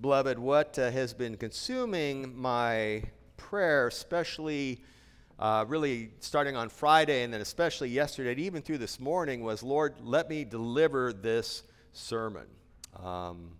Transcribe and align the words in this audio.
Beloved, 0.00 0.38
what 0.38 0.78
uh, 0.78 0.92
has 0.92 1.12
been 1.12 1.36
consuming 1.36 2.40
my 2.40 3.02
prayer, 3.36 3.88
especially 3.88 4.80
uh, 5.40 5.64
really 5.66 6.10
starting 6.20 6.54
on 6.54 6.68
Friday 6.68 7.24
and 7.24 7.34
then 7.34 7.40
especially 7.40 7.88
yesterday, 7.88 8.30
and 8.30 8.38
even 8.38 8.62
through 8.62 8.78
this 8.78 9.00
morning, 9.00 9.42
was 9.42 9.60
Lord, 9.60 9.96
let 10.00 10.28
me 10.28 10.44
deliver 10.44 11.12
this 11.12 11.64
sermon. 11.92 12.46
Um, 13.02 13.56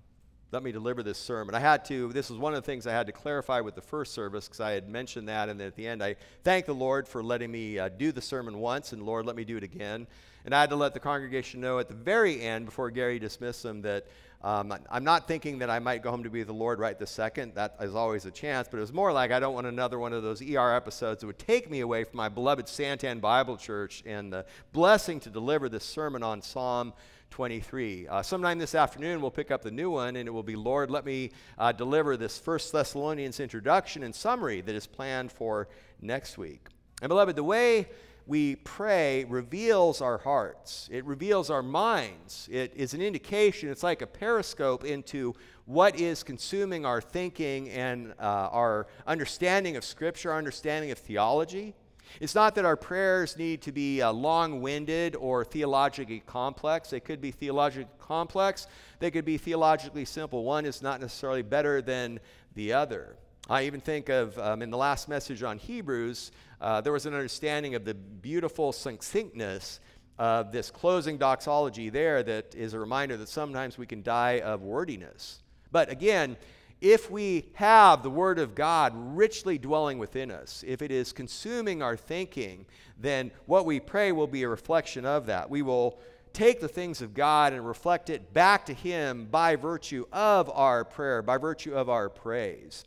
let 0.53 0.63
me 0.63 0.71
deliver 0.71 1.03
this 1.03 1.19
sermon. 1.19 1.57
I 1.57 1.59
had 1.59 1.85
to, 1.87 2.13
this 2.13 2.31
was 2.31 2.39
one 2.39 2.55
of 2.55 2.63
the 2.63 2.67
things 2.67 2.87
I 2.87 2.93
had 2.93 3.07
to 3.09 3.13
clarify 3.13 3.61
with 3.61 3.75
the 3.75 3.83
first 3.83 4.15
service 4.15 4.47
because 4.47 4.61
I 4.61 4.71
had 4.71 4.89
mentioned 4.89 5.29
that. 5.29 5.49
And 5.49 5.59
then 5.59 5.67
at 5.67 5.75
the 5.75 5.89
end, 5.89 6.05
I 6.05 6.15
thank 6.45 6.67
the 6.67 6.73
Lord 6.73 7.09
for 7.09 7.21
letting 7.21 7.51
me 7.51 7.81
uh, 7.81 7.89
do 7.89 8.13
the 8.13 8.23
sermon 8.23 8.59
once, 8.59 8.93
and 8.93 9.03
Lord, 9.03 9.27
let 9.27 9.35
me 9.35 9.45
do 9.45 9.57
it 9.57 9.65
again. 9.65 10.07
And 10.45 10.55
I 10.55 10.61
had 10.61 10.71
to 10.71 10.77
let 10.77 10.95
the 10.95 11.01
congregation 11.01 11.61
know 11.61 11.81
at 11.81 11.89
the 11.89 11.95
very 11.95 12.41
end, 12.41 12.65
before 12.65 12.91
Gary 12.91 13.19
dismissed 13.19 13.65
them, 13.65 13.83
that 13.83 14.07
um, 14.41 14.73
I'm 14.89 15.03
not 15.03 15.27
thinking 15.27 15.59
that 15.59 15.71
I 15.71 15.81
might 15.81 16.03
go 16.03 16.11
home 16.11 16.23
to 16.23 16.31
be 16.31 16.45
the 16.45 16.53
Lord 16.53 16.79
right 16.79 16.97
this 16.97 17.11
second. 17.11 17.57
That 17.57 17.75
is 17.81 17.97
always 17.97 18.25
a 18.25 18.31
chance, 18.31 18.69
but 18.71 18.77
it 18.77 18.81
was 18.81 18.93
more 18.93 19.13
like 19.13 19.33
I 19.33 19.41
don't 19.41 19.55
want 19.55 19.67
another 19.67 19.99
one 19.99 20.13
of 20.13 20.23
those 20.23 20.41
ER 20.41 20.75
episodes 20.75 21.21
that 21.21 21.27
would 21.27 21.41
take 21.41 21.69
me 21.69 21.81
away 21.81 22.05
from 22.05 22.19
my 22.19 22.29
beloved 22.29 22.67
Santan 22.67 23.21
Bible 23.21 23.57
Church 23.57 24.05
and 24.07 24.33
the 24.33 24.47
blessing 24.73 25.19
to 25.21 25.31
deliver 25.31 25.69
this 25.69 25.85
sermon 25.85 26.23
on 26.23 26.41
Psalm 26.41 26.93
23. 27.31 28.07
Uh, 28.07 28.23
sometime 28.23 28.59
this 28.59 28.77
afternoon, 28.77 29.21
we'll 29.21 29.33
pick 29.33 29.51
up 29.51 29.63
the 29.63 29.73
new 29.73 29.91
one, 29.91 30.15
and 30.15 30.29
it 30.29 30.31
will 30.31 30.45
be, 30.45 30.57
Lord, 30.57 30.89
let 30.89 31.05
me 31.05 31.33
uh, 31.59 31.73
deliver 31.73 32.17
this 32.17 32.39
First 32.39 32.73
Thessalonians 32.73 33.41
introduction 33.41 34.05
and 34.05 34.15
summary 34.15 34.61
that 34.61 34.75
is 34.75 34.87
planned 34.87 35.33
for 35.33 35.69
next 36.01 36.39
week. 36.39 36.69
And, 37.03 37.09
beloved, 37.09 37.35
the 37.35 37.45
way 37.45 37.89
we 38.29 38.57
pray 38.57 39.25
reveals 39.25 40.03
our 40.03 40.19
hearts, 40.19 40.89
it 40.93 41.05
reveals 41.07 41.49
our 41.49 41.63
minds. 41.63 42.47
It 42.53 42.75
is 42.77 42.93
an 42.93 43.01
indication, 43.01 43.71
it's 43.71 43.83
like 43.83 44.03
a 44.03 44.07
periscope 44.07 44.85
into 44.85 45.35
what 45.65 45.99
is 45.99 46.23
consuming 46.23 46.85
our 46.85 47.01
thinking 47.01 47.71
and 47.71 48.13
uh, 48.21 48.51
our 48.53 48.87
understanding 49.07 49.77
of 49.77 49.85
Scripture, 49.85 50.31
our 50.33 50.39
understanding 50.39 50.91
of 50.91 50.99
theology. 50.99 51.75
It's 52.21 52.35
not 52.35 52.55
that 52.57 52.67
our 52.67 52.77
prayers 52.77 53.39
need 53.39 53.63
to 53.63 53.73
be 53.73 54.03
uh, 54.03 54.13
long 54.13 54.61
winded 54.61 55.17
or 55.17 55.43
theologically 55.43 56.21
complex. 56.21 56.91
They 56.91 57.01
could 57.01 57.23
be 57.23 57.31
theologically 57.31 57.91
complex, 57.99 58.67
they 58.99 59.11
could 59.11 59.25
be 59.25 59.39
theologically 59.39 60.05
simple. 60.05 60.45
One 60.45 60.67
is 60.67 60.83
not 60.83 61.01
necessarily 61.01 61.43
better 61.43 61.81
than 61.81 62.21
the 62.55 62.75
other. 62.75 63.17
I 63.51 63.63
even 63.63 63.81
think 63.81 64.11
of 64.11 64.39
um, 64.39 64.61
in 64.61 64.69
the 64.69 64.77
last 64.77 65.09
message 65.09 65.43
on 65.43 65.57
Hebrews, 65.57 66.33
uh, 66.61 66.83
there 66.83 66.93
was 66.93 67.07
an 67.07 67.15
understanding 67.15 67.75
of 67.75 67.87
the 67.87 67.95
beautiful 67.95 68.73
succinctness 68.73 69.81
of 70.19 70.53
this 70.53 70.71
closing 70.71 71.17
doxology 71.17 71.89
there 71.89 72.23
that 72.23 72.55
is 72.55 72.75
a 72.75 72.79
reminder 72.79 73.17
that 73.17 73.29
sometimes 73.31 73.79
we 73.79 73.87
can 73.87 74.03
die 74.03 74.41
of 74.41 74.61
wordiness. 74.61 75.43
But 75.73 75.91
again, 75.91 76.37
if 76.83 77.11
we 77.11 77.49
have 77.55 78.03
the 78.03 78.11
Word 78.11 78.39
of 78.39 78.55
God 78.55 78.93
richly 78.95 79.57
dwelling 79.57 79.99
within 79.99 80.31
us, 80.31 80.63
if 80.67 80.83
it 80.83 80.91
is 80.91 81.15
consuming 81.15 81.83
our 81.83 81.97
thinking, 81.97 82.67
then 82.99 83.31
what 83.47 83.65
we 83.65 83.81
pray 83.81 84.13
will 84.13 84.27
be 84.27 84.43
a 84.43 84.49
reflection 84.49 85.07
of 85.07 85.25
that. 85.25 85.49
We 85.49 85.63
will 85.63 85.99
take 86.35 86.61
the 86.61 86.69
things 86.69 87.01
of 87.01 87.15
God 87.15 87.55
and 87.55 87.67
reflect 87.67 88.11
it 88.11 88.35
back 88.35 88.67
to 88.67 88.75
Him 88.75 89.25
by 89.31 89.57
virtue 89.57 90.05
of 90.13 90.51
our 90.51 90.85
prayer, 90.85 91.23
by 91.23 91.39
virtue 91.39 91.75
of 91.75 91.89
our 91.89 92.11
praise. 92.11 92.85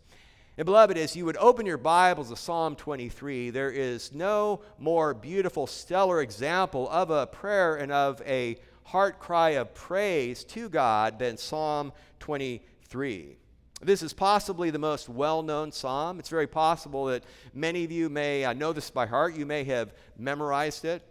And 0.58 0.66
beloved, 0.66 0.98
as 0.98 1.16
you 1.16 1.24
would 1.26 1.38
open 1.38 1.66
your 1.66 1.78
Bibles 1.78 2.30
to 2.30 2.36
Psalm 2.36 2.76
23, 2.76 3.52
there 3.52 3.72
is 3.72 4.14
no 4.14 4.60
more 4.78 5.14
beautiful, 5.14 5.66
stellar 5.66 6.22
example 6.22 6.90
of 6.90 7.10
a 7.10 7.26
prayer 7.26 7.78
and 7.78 7.90
of 7.90 8.22
a 8.26 8.58
heart 8.84 9.18
cry 9.18 9.52
of 9.52 9.74
praise 9.74 10.44
to 10.44 10.68
God 10.68 11.20
than 11.20 11.38
Psalm 11.38 11.94
23. 12.20 13.38
This 13.82 14.04
is 14.04 14.12
possibly 14.12 14.72
the 14.72 14.78
most 14.78 15.08
well 15.08 15.42
known 15.42 15.72
psalm. 15.72 16.20
It's 16.20 16.28
very 16.28 16.48
possible 16.48 17.06
that 17.06 17.24
many 17.54 17.86
of 17.86 17.92
you 17.94 18.10
may 18.10 18.44
uh, 18.44 18.52
know 18.52 18.74
this 18.74 18.90
by 18.90 19.06
heart. 19.06 19.36
You 19.36 19.46
may 19.46 19.64
have 19.64 19.94
memorized 20.18 20.84
it. 20.84 21.02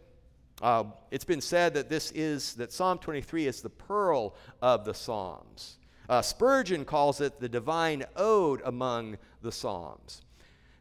Uh, 0.61 0.85
it's 1.11 1.25
been 1.25 1.41
said 1.41 1.73
that 1.75 1.89
this 1.89 2.13
is, 2.13 2.55
that 2.57 2.75
Psalm 2.75 2.99
23 2.99 3.47
is 3.47 3.63
the 3.63 3.71
pearl 3.71 4.37
of 4.61 4.85
the 4.85 4.93
Psalms. 4.93 5.79
Uh, 6.11 6.21
Spurgeon 6.21 6.85
calls 6.85 7.21
it 7.21 7.39
the 7.39 7.49
divine 7.49 8.05
ode 8.17 8.61
among 8.65 9.17
the 9.43 9.53
Psalms. 9.53 10.23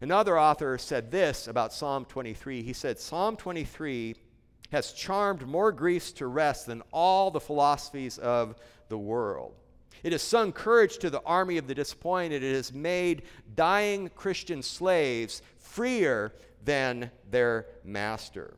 Another 0.01 0.39
author 0.39 0.75
said 0.79 1.11
this 1.11 1.47
about 1.47 1.71
Psalm 1.71 2.05
23. 2.05 2.63
He 2.63 2.73
said, 2.73 2.99
Psalm 2.99 3.37
23 3.37 4.15
has 4.71 4.91
charmed 4.91 5.45
more 5.45 5.71
Greeks 5.71 6.11
to 6.13 6.25
rest 6.25 6.65
than 6.65 6.81
all 6.91 7.29
the 7.29 7.39
philosophies 7.39 8.17
of 8.17 8.55
the 8.87 8.97
world. 8.97 9.53
It 10.01 10.13
has 10.13 10.23
sung 10.23 10.51
courage 10.51 10.97
to 10.97 11.11
the 11.11 11.21
army 11.21 11.59
of 11.59 11.67
the 11.67 11.75
disappointed. 11.75 12.41
It 12.41 12.55
has 12.55 12.73
made 12.73 13.21
dying 13.55 14.09
Christian 14.15 14.63
slaves 14.63 15.43
freer 15.59 16.33
than 16.65 17.11
their 17.29 17.67
master. 17.83 18.57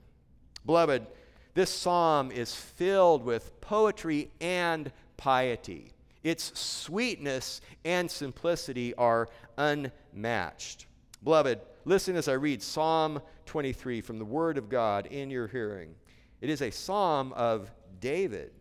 Beloved, 0.65 1.05
this 1.53 1.69
psalm 1.69 2.31
is 2.31 2.55
filled 2.55 3.25
with 3.25 3.59
poetry 3.59 4.31
and 4.39 4.89
piety. 5.17 5.91
Its 6.23 6.57
sweetness 6.59 7.61
and 7.83 8.09
simplicity 8.09 8.93
are 8.95 9.27
unmatched. 9.57 10.85
Beloved, 11.23 11.59
listen 11.85 12.15
as 12.15 12.27
I 12.27 12.33
read 12.33 12.61
Psalm 12.61 13.21
23 13.45 14.01
from 14.01 14.19
the 14.19 14.25
Word 14.25 14.57
of 14.57 14.69
God 14.69 15.07
in 15.07 15.29
your 15.29 15.47
hearing. 15.47 15.95
It 16.41 16.49
is 16.49 16.61
a 16.61 16.71
psalm 16.71 17.33
of 17.33 17.71
David. 17.99 18.51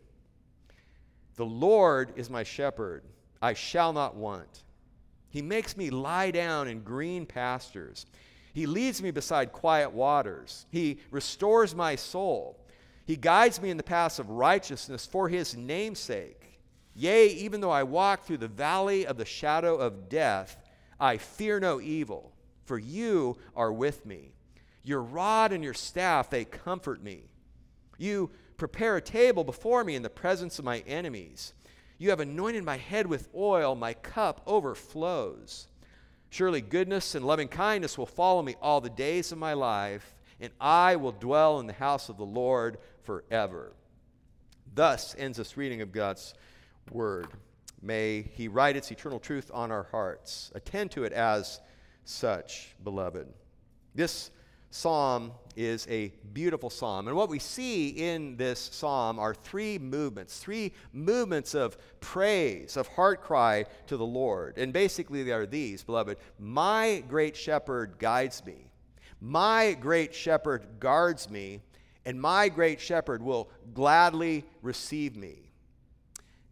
The 1.35 1.45
Lord 1.45 2.13
is 2.15 2.29
my 2.29 2.43
shepherd, 2.43 3.03
I 3.41 3.53
shall 3.53 3.93
not 3.93 4.15
want. 4.15 4.63
He 5.29 5.41
makes 5.41 5.77
me 5.77 5.89
lie 5.89 6.29
down 6.29 6.67
in 6.67 6.81
green 6.83 7.25
pastures. 7.25 8.05
He 8.53 8.65
leads 8.65 9.01
me 9.01 9.11
beside 9.11 9.53
quiet 9.53 9.91
waters. 9.91 10.65
He 10.69 10.99
restores 11.09 11.73
my 11.73 11.95
soul. 11.95 12.59
He 13.05 13.15
guides 13.15 13.61
me 13.61 13.69
in 13.69 13.77
the 13.77 13.83
paths 13.83 14.19
of 14.19 14.29
righteousness 14.29 15.05
for 15.05 15.29
his 15.29 15.55
name's 15.55 15.99
sake. 15.99 16.40
Yea, 16.93 17.27
even 17.27 17.61
though 17.61 17.71
I 17.71 17.83
walk 17.83 18.23
through 18.23 18.37
the 18.37 18.47
valley 18.47 19.05
of 19.05 19.17
the 19.17 19.25
shadow 19.25 19.77
of 19.77 20.09
death, 20.09 20.57
I 20.99 21.17
fear 21.17 21.59
no 21.59 21.79
evil, 21.79 22.33
for 22.65 22.77
you 22.77 23.37
are 23.55 23.71
with 23.71 24.05
me. 24.05 24.33
Your 24.83 25.01
rod 25.01 25.51
and 25.51 25.63
your 25.63 25.73
staff, 25.73 26.29
they 26.29 26.45
comfort 26.45 27.01
me. 27.03 27.31
You 27.97 28.31
prepare 28.57 28.97
a 28.97 29.01
table 29.01 29.43
before 29.43 29.83
me 29.83 29.95
in 29.95 30.03
the 30.03 30.09
presence 30.09 30.59
of 30.59 30.65
my 30.65 30.79
enemies. 30.87 31.53
You 31.97 32.09
have 32.09 32.19
anointed 32.19 32.63
my 32.63 32.77
head 32.77 33.07
with 33.07 33.29
oil, 33.35 33.75
my 33.75 33.93
cup 33.93 34.41
overflows. 34.45 35.67
Surely 36.29 36.61
goodness 36.61 37.13
and 37.13 37.25
loving 37.25 37.47
kindness 37.47 37.97
will 37.97 38.05
follow 38.05 38.41
me 38.41 38.55
all 38.61 38.81
the 38.81 38.89
days 38.89 39.31
of 39.31 39.37
my 39.37 39.53
life, 39.53 40.15
and 40.39 40.51
I 40.59 40.95
will 40.95 41.11
dwell 41.11 41.59
in 41.59 41.67
the 41.67 41.73
house 41.73 42.09
of 42.09 42.17
the 42.17 42.25
Lord 42.25 42.77
forever. 43.03 43.73
Thus 44.73 45.15
ends 45.17 45.37
this 45.37 45.57
reading 45.57 45.81
of 45.81 45.91
God's 45.91 46.33
word. 46.89 47.27
May 47.81 48.21
he 48.21 48.47
write 48.47 48.75
its 48.75 48.91
eternal 48.91 49.19
truth 49.19 49.49
on 49.53 49.71
our 49.71 49.83
hearts. 49.91 50.51
Attend 50.55 50.91
to 50.91 51.03
it 51.03 51.13
as 51.13 51.59
such, 52.03 52.75
beloved. 52.83 53.27
This 53.95 54.31
psalm 54.71 55.33
is 55.55 55.85
a 55.89 56.13
beautiful 56.33 56.69
psalm. 56.69 57.07
And 57.07 57.17
what 57.17 57.29
we 57.29 57.39
see 57.39 57.89
in 57.89 58.37
this 58.37 58.59
psalm 58.59 59.19
are 59.19 59.33
three 59.33 59.77
movements, 59.77 60.39
three 60.39 60.73
movements 60.93 61.53
of 61.53 61.77
praise, 61.99 62.77
of 62.77 62.87
heart 62.87 63.21
cry 63.21 63.65
to 63.87 63.97
the 63.97 64.05
Lord. 64.05 64.57
And 64.57 64.71
basically, 64.71 65.23
they 65.23 65.33
are 65.33 65.45
these, 65.45 65.83
beloved 65.83 66.17
My 66.39 67.03
great 67.07 67.35
shepherd 67.35 67.99
guides 67.99 68.45
me, 68.45 68.67
my 69.19 69.73
great 69.73 70.15
shepherd 70.15 70.79
guards 70.79 71.29
me, 71.29 71.61
and 72.05 72.19
my 72.19 72.49
great 72.49 72.79
shepherd 72.79 73.21
will 73.21 73.49
gladly 73.73 74.43
receive 74.61 75.15
me. 75.15 75.50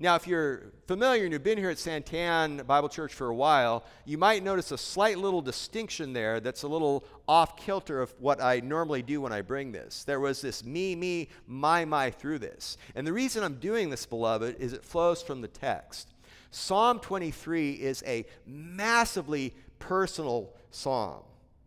Now, 0.02 0.16
if 0.16 0.28
you're 0.28 0.72
familiar 0.88 1.26
and 1.26 1.34
you've 1.34 1.44
been 1.44 1.58
here 1.58 1.70
at 1.70 1.76
Santan 1.76 2.66
Bible 2.66 2.88
Church 2.88 3.14
for 3.14 3.28
a 3.28 3.36
while, 3.36 3.84
you 4.06 4.18
might 4.18 4.46
notice 4.46 4.72
a 4.72 4.78
slight 4.78 5.18
little 5.18 5.42
distinction 5.42 6.14
there 6.14 6.40
that's 6.40 6.64
a 6.64 6.70
little 6.70 7.04
off 7.28 7.58
kilter 7.58 8.02
of 8.02 8.14
what 8.18 8.42
I 8.42 8.62
normally 8.62 9.02
do 9.02 9.20
when 9.20 9.34
I 9.34 9.42
bring 9.42 9.74
this. 9.74 10.06
There 10.06 10.22
was 10.22 10.40
this 10.40 10.64
me, 10.64 10.96
me, 10.96 11.28
my, 11.48 11.84
my 11.84 12.12
through 12.12 12.40
this. 12.40 12.78
And 12.96 13.06
the 13.06 13.12
reason 13.12 13.44
I'm 13.44 13.56
doing 13.56 13.90
this, 13.90 14.06
beloved, 14.06 14.56
is 14.58 14.72
it 14.72 14.86
flows 14.86 15.22
from 15.22 15.42
the 15.42 15.50
text. 15.50 16.14
Psalm 16.50 17.00
23 17.00 17.74
is 17.74 18.02
a 18.08 18.26
massively 18.48 19.54
personal 19.80 20.54
psalm. 20.72 21.24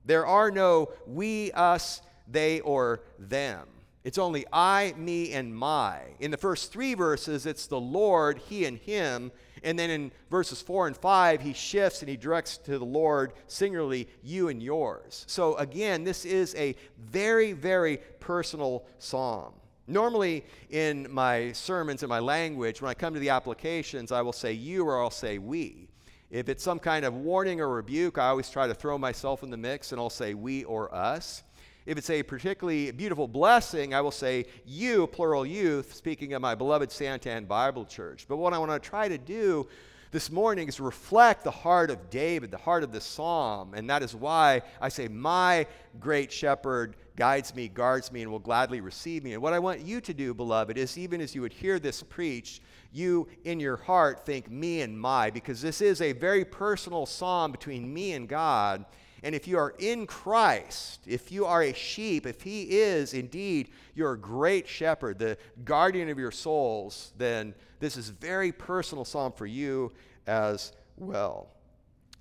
There 0.07 0.25
are 0.27 0.51
no 0.51 0.89
we, 1.07 1.53
us, 1.53 2.01
they, 2.27 2.61
or 2.61 3.03
them. 3.19 3.67
It's 4.05 4.19
only 4.19 4.45
I, 4.53 4.95
me, 4.97 5.33
and 5.33 5.55
my. 5.55 6.01
In 6.19 6.31
the 6.31 6.37
first 6.37 6.73
three 6.73 6.95
verses, 6.95 7.47
it's 7.47 7.67
the 7.67 7.81
Lord, 7.81 8.39
He, 8.39 8.65
and 8.65 8.79
Him. 8.79 9.31
And 9.65 9.79
then 9.79 9.91
in 9.91 10.13
verses 10.31 10.61
four 10.61 10.87
and 10.87 10.97
five, 10.97 11.41
he 11.41 11.53
shifts 11.53 12.01
and 12.01 12.09
he 12.09 12.17
directs 12.17 12.59
to 12.59 12.79
the 12.79 12.85
Lord 12.85 13.33
singularly, 13.47 14.09
you 14.23 14.49
and 14.49 14.63
yours. 14.63 15.25
So 15.29 15.55
again, 15.57 16.05
this 16.05 16.25
is 16.25 16.55
a 16.57 16.75
very, 16.99 17.53
very 17.53 17.99
personal 18.19 18.85
psalm. 18.99 19.53
Normally, 19.87 20.45
in 20.71 21.07
my 21.11 21.53
sermons, 21.53 22.03
in 22.03 22.09
my 22.09 22.19
language, 22.19 22.81
when 22.81 22.91
I 22.91 22.95
come 22.95 23.15
to 23.15 23.21
the 23.21 23.31
applications, 23.31 24.13
I 24.13 24.23
will 24.23 24.33
say 24.33 24.53
you 24.53 24.85
or 24.85 25.01
I'll 25.01 25.11
say 25.11 25.39
we. 25.39 25.89
If 26.31 26.49
it's 26.49 26.65
some 26.65 26.79
kind 26.79 27.05
of 27.05 27.15
warning 27.15 27.61
or 27.61 27.69
rebuke, 27.69 28.17
I 28.17 28.29
always 28.29 28.49
try 28.49 28.67
to 28.67 28.75
throw 28.75 28.97
myself 28.97 29.43
in 29.43 29.51
the 29.51 29.57
mix 29.57 29.93
and 29.93 30.01
I'll 30.01 30.11
say 30.11 30.35
we 30.35 30.65
or 30.65 30.93
us. 30.95 31.43
If 31.85 31.99
it's 31.99 32.11
a 32.11 32.23
particularly 32.23 32.93
beautiful 32.93 33.27
blessing, 33.27 33.93
I 33.93 34.01
will 34.01 34.13
say 34.13 34.47
you, 34.65 35.09
plural 35.09 35.45
youth, 35.45 35.95
speaking 35.95 36.33
of 36.33 36.41
my 36.41 36.55
beloved 36.55 36.91
Santan 36.91 37.49
Bible 37.49 37.85
Church. 37.85 38.27
But 38.29 38.37
what 38.37 38.53
I 38.53 38.59
want 38.59 38.71
to 38.71 38.79
try 38.79 39.09
to 39.09 39.19
do 39.19 39.67
this 40.13 40.31
morning 40.31 40.69
is 40.69 40.79
reflect 40.79 41.43
the 41.43 41.51
heart 41.51 41.91
of 41.91 42.09
David, 42.09 42.53
the 42.53 42.59
heart 42.59 42.85
of 42.85 42.93
the 42.93 43.01
psalm. 43.01 43.75
And 43.75 43.91
that 43.91 44.03
is 44.03 44.15
why 44.15 44.63
I 44.81 44.91
say, 44.91 45.09
My 45.09 45.67
great 45.99 46.31
shepherd 46.31 46.95
guides 47.17 47.53
me, 47.53 47.67
guards 47.67 48.13
me, 48.13 48.23
and 48.23 48.31
will 48.31 48.39
gladly 48.39 48.81
receive 48.81 49.25
me. 49.25 49.33
And 49.33 49.43
what 49.43 49.53
I 49.53 49.59
want 49.59 49.81
you 49.81 50.01
to 50.03 50.15
do, 50.15 50.35
beloved, 50.35 50.79
is 50.79 50.97
even 50.97 51.21
as 51.21 51.35
you 51.35 51.41
would 51.41 51.53
hear 51.53 51.81
this 51.81 52.01
preached, 52.03 52.63
you 52.93 53.27
in 53.43 53.59
your 53.59 53.77
heart 53.77 54.25
think 54.25 54.49
me 54.49 54.83
and 54.83 54.99
my, 54.99 55.31
because 55.31 55.61
this 55.61 55.81
is 55.81 56.01
a 56.01 56.13
very 56.13 56.45
personal 56.45 57.07
psalm 57.07 57.51
between 57.51 57.93
me 57.93 58.13
and 58.13 58.29
God. 58.29 58.85
And 59.23 59.35
if 59.35 59.47
you 59.47 59.57
are 59.59 59.75
in 59.79 60.07
Christ, 60.07 61.03
if 61.07 61.31
you 61.31 61.47
are 61.47 61.63
a 61.63 61.73
sheep, 61.73 62.27
if 62.27 62.43
He 62.43 62.63
is 62.63 63.15
indeed 63.15 63.71
your 63.95 64.17
great 64.17 64.67
shepherd, 64.67 65.19
the 65.19 65.39
guardian 65.65 66.09
of 66.09 66.19
your 66.19 66.33
souls, 66.33 67.13
then 67.17 67.55
this 67.79 67.97
is 67.97 68.09
very 68.09 68.51
personal 68.51 69.05
psalm 69.05 69.33
for 69.33 69.47
you 69.47 69.93
as 70.27 70.73
well. 70.97 71.49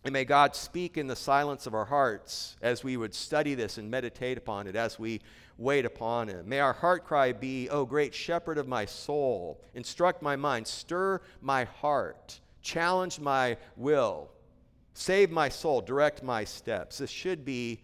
And 0.03 0.13
may 0.13 0.25
God 0.25 0.55
speak 0.55 0.97
in 0.97 1.07
the 1.07 1.15
silence 1.15 1.67
of 1.67 1.73
our 1.73 1.85
hearts 1.85 2.55
as 2.61 2.83
we 2.83 2.97
would 2.97 3.13
study 3.13 3.55
this 3.55 3.77
and 3.77 3.89
meditate 3.89 4.37
upon 4.37 4.67
it, 4.67 4.75
as 4.75 4.99
we 4.99 5.21
wait 5.57 5.85
upon 5.85 6.27
Him. 6.27 6.47
May 6.47 6.59
our 6.59 6.73
heart 6.73 7.05
cry 7.05 7.31
be, 7.31 7.67
O 7.69 7.85
great 7.85 8.13
shepherd 8.13 8.57
of 8.59 8.67
my 8.67 8.85
soul, 8.85 9.59
instruct 9.73 10.21
my 10.21 10.35
mind, 10.35 10.67
stir 10.67 11.21
my 11.41 11.63
heart, 11.63 12.39
challenge 12.61 13.19
my 13.19 13.57
will 13.75 14.29
Save 14.93 15.31
my 15.31 15.49
soul, 15.49 15.81
direct 15.81 16.23
my 16.23 16.43
steps. 16.43 16.97
This 16.97 17.09
should 17.09 17.45
be 17.45 17.81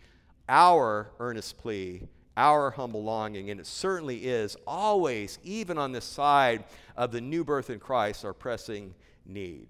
our 0.50 1.12
earnest 1.20 1.58
plea, 1.58 2.08
our 2.36 2.72
humble 2.72 3.04
longing, 3.04 3.50
and 3.50 3.60
it 3.60 3.66
certainly 3.66 4.26
is 4.26 4.56
always, 4.68 5.40
even 5.44 5.78
on 5.78 5.92
this 5.92 6.06
side 6.06 6.66
of 6.96 7.12
the 7.12 7.22
new 7.22 7.44
birth 7.44 7.70
in 7.70 7.80
Christ, 7.80 8.26
our 8.26 8.34
pressing 8.34 8.94
need. 9.26 9.68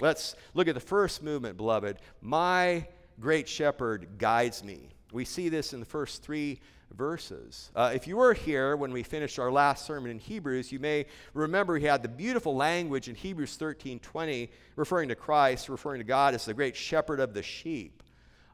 Let's 0.00 0.34
look 0.54 0.68
at 0.68 0.74
the 0.74 0.80
first 0.80 1.22
movement, 1.22 1.56
beloved. 1.56 1.98
My 2.20 2.86
great 3.20 3.48
shepherd 3.48 4.18
guides 4.18 4.64
me. 4.64 4.88
We 5.12 5.24
see 5.24 5.48
this 5.48 5.72
in 5.72 5.80
the 5.80 5.86
first 5.86 6.22
three 6.22 6.60
verses. 6.92 7.70
Uh, 7.74 7.92
if 7.94 8.06
you 8.06 8.16
were 8.16 8.34
here 8.34 8.76
when 8.76 8.92
we 8.92 9.02
finished 9.02 9.38
our 9.38 9.50
last 9.50 9.86
sermon 9.86 10.10
in 10.10 10.18
Hebrews, 10.18 10.72
you 10.72 10.78
may 10.78 11.06
remember 11.34 11.76
he 11.78 11.86
had 11.86 12.02
the 12.02 12.08
beautiful 12.08 12.54
language 12.54 13.08
in 13.08 13.14
Hebrews 13.14 13.56
13 13.56 13.98
20, 13.98 14.50
referring 14.76 15.08
to 15.08 15.14
Christ, 15.14 15.68
referring 15.68 16.00
to 16.00 16.04
God 16.04 16.34
as 16.34 16.44
the 16.44 16.54
great 16.54 16.76
shepherd 16.76 17.20
of 17.20 17.34
the 17.34 17.42
sheep. 17.42 18.02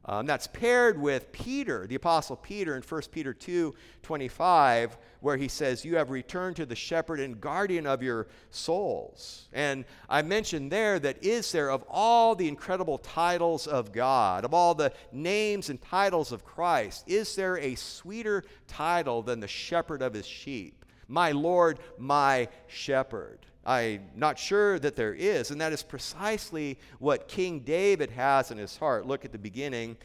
Um, 0.09 0.25
that's 0.25 0.47
paired 0.47 0.99
with 0.99 1.31
Peter, 1.33 1.87
the 1.87 1.97
Apostle 1.97 2.37
Peter, 2.37 2.75
in 2.75 2.83
1 2.83 3.03
Peter 3.13 3.35
2 3.35 3.75
25, 4.03 4.97
where 5.21 5.37
he 5.37 5.49
says, 5.49 5.85
You 5.85 5.97
have 5.97 6.09
returned 6.09 6.57
to 6.57 6.65
the 6.65 6.75
shepherd 6.75 7.21
and 7.21 7.39
guardian 7.39 7.87
of 7.87 8.03
your 8.03 8.27
souls. 8.51 9.49
And 9.53 9.85
I 10.09 10.23
mentioned 10.23 10.73
there 10.73 10.99
that 10.99 11.23
is 11.23 11.53
there, 11.53 11.71
of 11.71 11.85
all 11.91 12.35
the 12.35 12.49
incredible 12.49 12.97
titles 12.97 13.67
of 13.67 13.93
God, 13.93 14.47
of 14.47 14.55
all 14.55 14.75
the 14.75 14.95
names 15.13 15.69
and 15.69 15.81
titles 15.83 16.33
of 16.33 16.43
Christ, 16.43 17.05
is 17.07 17.37
there 17.37 17.59
a 17.59 17.75
sweeter 17.75 18.45
title 18.67 19.21
than 19.21 19.41
the 19.41 19.49
shepherd 19.49 20.01
of 20.01 20.15
his 20.15 20.27
sheep? 20.27 20.87
My 21.07 21.33
Lord, 21.33 21.81
my 21.99 22.49
shepherd. 22.67 23.41
I'm 23.69 24.09
not 24.17 24.39
sure 24.39 24.79
that 24.79 24.97
there 24.97 25.13
is. 25.13 25.51
And 25.51 25.61
that 25.61 25.75
is 25.75 25.83
precisely 25.83 26.79
what 27.01 27.29
King 27.29 27.61
David 27.61 28.11
has 28.13 28.51
in 28.51 28.57
his 28.57 28.79
heart. 28.79 29.07
Look 29.07 29.27
at 29.27 29.33
the 29.33 29.39
beginning. 29.39 29.99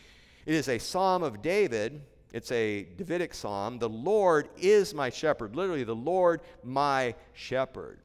It 0.45 0.53
is 0.53 0.67
a 0.67 0.77
psalm 0.77 1.23
of 1.23 1.41
David. 1.41 2.01
It's 2.33 2.51
a 2.51 2.83
Davidic 2.97 3.33
psalm. 3.33 3.79
The 3.79 3.87
Lord 3.87 4.49
is 4.57 4.93
my 4.93 5.09
shepherd. 5.09 5.55
Literally, 5.55 5.85
the 5.85 5.95
Lord 5.95 6.41
my 6.61 7.15
shepherd. 7.31 8.01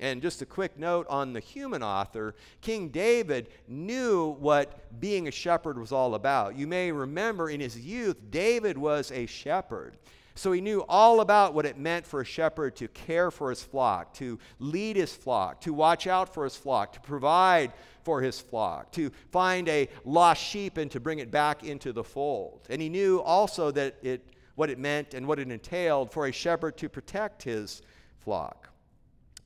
And 0.00 0.20
just 0.20 0.42
a 0.42 0.46
quick 0.46 0.76
note 0.76 1.06
on 1.08 1.32
the 1.32 1.40
human 1.40 1.82
author 1.82 2.34
King 2.60 2.88
David 2.88 3.50
knew 3.68 4.36
what 4.40 5.00
being 5.00 5.28
a 5.28 5.32
shepherd 5.32 5.78
was 5.78 5.92
all 5.92 6.16
about. 6.16 6.56
You 6.56 6.66
may 6.66 6.90
remember 6.90 7.50
in 7.50 7.60
his 7.60 7.78
youth, 7.78 8.16
David 8.30 8.76
was 8.76 9.12
a 9.12 9.26
shepherd. 9.26 9.96
So 10.38 10.52
he 10.52 10.60
knew 10.60 10.84
all 10.88 11.20
about 11.20 11.52
what 11.52 11.66
it 11.66 11.76
meant 11.76 12.06
for 12.06 12.20
a 12.20 12.24
shepherd 12.24 12.76
to 12.76 12.86
care 12.86 13.32
for 13.32 13.50
his 13.50 13.60
flock, 13.60 14.14
to 14.14 14.38
lead 14.60 14.94
his 14.94 15.12
flock, 15.12 15.60
to 15.62 15.72
watch 15.72 16.06
out 16.06 16.32
for 16.32 16.44
his 16.44 16.54
flock, 16.54 16.92
to 16.92 17.00
provide 17.00 17.72
for 18.04 18.22
his 18.22 18.38
flock, 18.38 18.92
to 18.92 19.10
find 19.32 19.68
a 19.68 19.88
lost 20.04 20.40
sheep 20.40 20.76
and 20.76 20.92
to 20.92 21.00
bring 21.00 21.18
it 21.18 21.32
back 21.32 21.64
into 21.64 21.92
the 21.92 22.04
fold. 22.04 22.68
And 22.70 22.80
he 22.80 22.88
knew 22.88 23.20
also 23.20 23.72
that 23.72 23.96
it 24.00 24.24
what 24.54 24.70
it 24.70 24.78
meant 24.78 25.12
and 25.12 25.26
what 25.26 25.40
it 25.40 25.50
entailed 25.50 26.12
for 26.12 26.26
a 26.26 26.32
shepherd 26.32 26.76
to 26.76 26.88
protect 26.88 27.42
his 27.42 27.82
flock. 28.20 28.68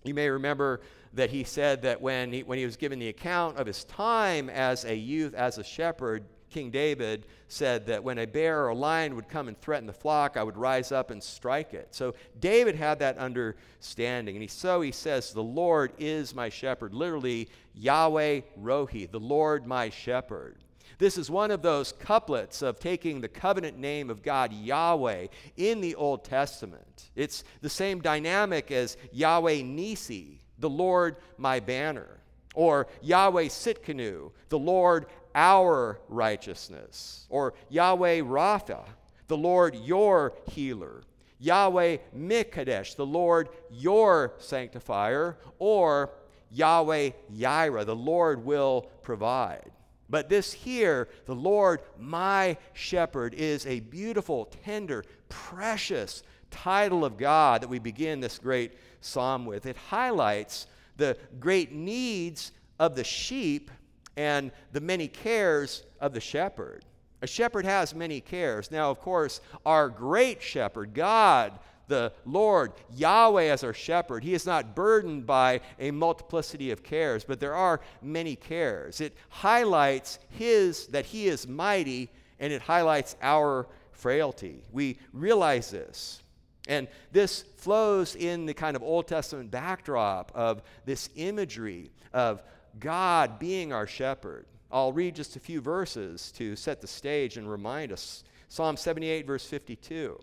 You 0.05 0.13
may 0.13 0.29
remember 0.29 0.83
that 1.15 1.31
he 1.31 1.45
said 1.45 1.81
that 1.83 2.03
when 2.03 2.33
he, 2.33 2.43
when 2.43 2.59
he 2.59 2.67
was 2.67 2.77
given 2.77 2.99
the 2.99 3.09
account 3.09 3.57
of 3.57 3.67
his 3.67 3.85
time 3.85 4.51
as 4.51 4.85
a 4.85 4.95
youth, 4.95 5.33
as 5.33 5.57
a 5.57 5.65
shepherd, 5.65 6.25
King 6.53 6.71
David 6.71 7.27
said 7.49 7.87
that 7.87 8.05
when 8.05 8.19
a 8.19 8.27
bear 8.27 8.65
or 8.65 8.69
a 8.69 8.75
lion 8.75 9.17
would 9.17 9.29
come 9.29 9.49
and 9.49 9.61
threaten 9.61 9.87
the 9.87 9.93
flock, 9.93 10.37
I 10.37 10.43
would 10.43 10.57
rise 10.57 10.93
up 10.93 11.11
and 11.11 11.23
strike 11.23 11.75
it. 11.75 11.89
So 11.91 12.15
David 12.39 12.77
had 12.77 12.99
that 12.99 13.19
understanding. 13.19 14.37
And 14.37 14.43
he, 14.43 14.49
so 14.49 14.81
he 14.81 14.93
says, 14.93 15.33
The 15.33 15.43
Lord 15.43 15.93
is 15.99 16.35
my 16.35 16.49
shepherd. 16.49 16.95
Literally, 16.95 17.49
Yahweh 17.75 18.43
Rohi, 18.61 19.11
the 19.11 19.19
Lord 19.19 19.67
my 19.67 19.89
shepherd. 19.89 20.59
This 20.99 21.19
is 21.19 21.31
one 21.31 21.51
of 21.51 21.63
those 21.63 21.93
couplets 21.93 22.63
of 22.63 22.79
taking 22.79 23.21
the 23.21 23.29
covenant 23.29 23.79
name 23.79 24.11
of 24.11 24.23
God, 24.23 24.53
Yahweh, 24.53 25.29
in 25.57 25.81
the 25.81 25.95
Old 25.95 26.23
Testament. 26.23 27.11
It's 27.17 27.45
the 27.61 27.71
same 27.71 28.01
dynamic 28.01 28.71
as 28.71 28.97
Yahweh 29.11 29.63
Nisi, 29.63 30.43
the 30.59 30.71
Lord 30.71 31.17
my 31.39 31.59
banner, 31.59 32.21
or 32.55 32.87
Yahweh 33.01 33.47
Tsidkenu, 33.47 34.31
the 34.49 34.59
Lord 34.59 35.07
our 35.35 35.99
righteousness. 36.09 37.27
Or 37.29 37.55
Yahweh 37.69 38.21
Rapha, 38.21 38.85
the 39.29 39.37
Lord 39.37 39.75
your 39.77 40.35
healer. 40.51 41.03
Yahweh 41.39 41.99
Mikadesh, 42.17 42.95
the 42.95 43.07
Lord 43.07 43.49
your 43.71 44.35
sanctifier. 44.39 45.37
Or 45.59 46.11
Yahweh 46.51 47.11
Yireh, 47.35 47.87
the 47.87 47.97
Lord 47.97 48.45
will 48.45 48.91
provide. 49.03 49.71
But 50.09 50.29
this 50.29 50.53
here, 50.53 51.09
the 51.25 51.35
Lord 51.35 51.81
my 51.99 52.59
shepherd, 52.75 53.33
is 53.35 53.67
a 53.67 53.81
beautiful, 53.81 54.45
tender, 54.65 55.05
precious 55.31 56.23
title 56.51 57.05
of 57.05 57.17
God 57.17 57.63
that 57.63 57.69
we 57.69 57.79
begin 57.79 58.21
this 58.21 58.39
great 58.39 58.73
psalm 59.01 59.47
with. 59.47 59.65
It 59.65 59.77
highlights 59.77 60.67
the 60.99 61.17
great 61.41 61.73
needs 61.73 62.53
of 62.79 62.95
the 62.95 63.05
sheep 63.05 63.71
and 64.17 64.51
the 64.73 64.81
many 64.81 65.09
cares 65.09 65.85
of 66.01 66.13
the 66.13 66.21
shepherd. 66.21 66.85
A 67.23 67.27
shepherd 67.27 67.65
has 67.65 67.95
many 67.95 68.21
cares. 68.21 68.71
Now, 68.71 68.91
of 68.91 69.01
course, 69.01 69.41
our 69.65 69.89
great 69.89 70.43
shepherd, 70.43 70.93
God, 70.93 71.59
the 71.87 72.13
Lord, 72.25 72.73
Yahweh 72.95 73.45
as 73.45 73.63
our 73.63 73.75
shepherd, 73.75 74.25
he 74.25 74.35
is 74.35 74.47
not 74.47 74.75
burdened 74.75 75.27
by 75.27 75.61
a 75.79 75.91
multiplicity 75.91 76.71
of 76.71 76.83
cares, 76.83 77.25
but 77.25 77.39
there 77.39 77.55
are 77.55 77.81
many 78.01 78.35
cares. 78.35 79.01
It 79.01 79.17
highlights 79.29 80.19
his 80.31 80.87
that 80.89 81.07
he 81.07 81.29
is 81.29 81.47
mighty 81.47 82.11
and 82.41 82.53
it 82.53 82.63
highlights 82.63 83.15
our 83.23 83.69
frailty. 83.93 84.65
We 84.73 84.99
realize 85.13 85.71
this. 85.71 86.23
And 86.69 86.89
this 87.13 87.43
flows 87.57 88.17
in 88.17 88.47
the 88.47 88.55
kind 88.55 88.77
of 88.77 88.83
Old 88.83 89.07
Testament 89.07 89.51
backdrop 89.51 90.33
of 90.35 90.63
this 90.85 91.09
imagery 91.15 91.91
of 92.13 92.43
God 92.79 93.39
being 93.39 93.73
our 93.73 93.87
shepherd. 93.87 94.47
I'll 94.71 94.93
read 94.93 95.15
just 95.15 95.37
a 95.37 95.41
few 95.41 95.61
verses 95.61 96.33
to 96.33 96.57
set 96.57 96.81
the 96.81 96.87
stage 96.87 97.37
and 97.37 97.51
remind 97.51 97.93
us. 97.93 98.25
Psalm 98.49 98.77
78, 98.77 99.27
verse 99.27 99.47
52. 99.47 100.19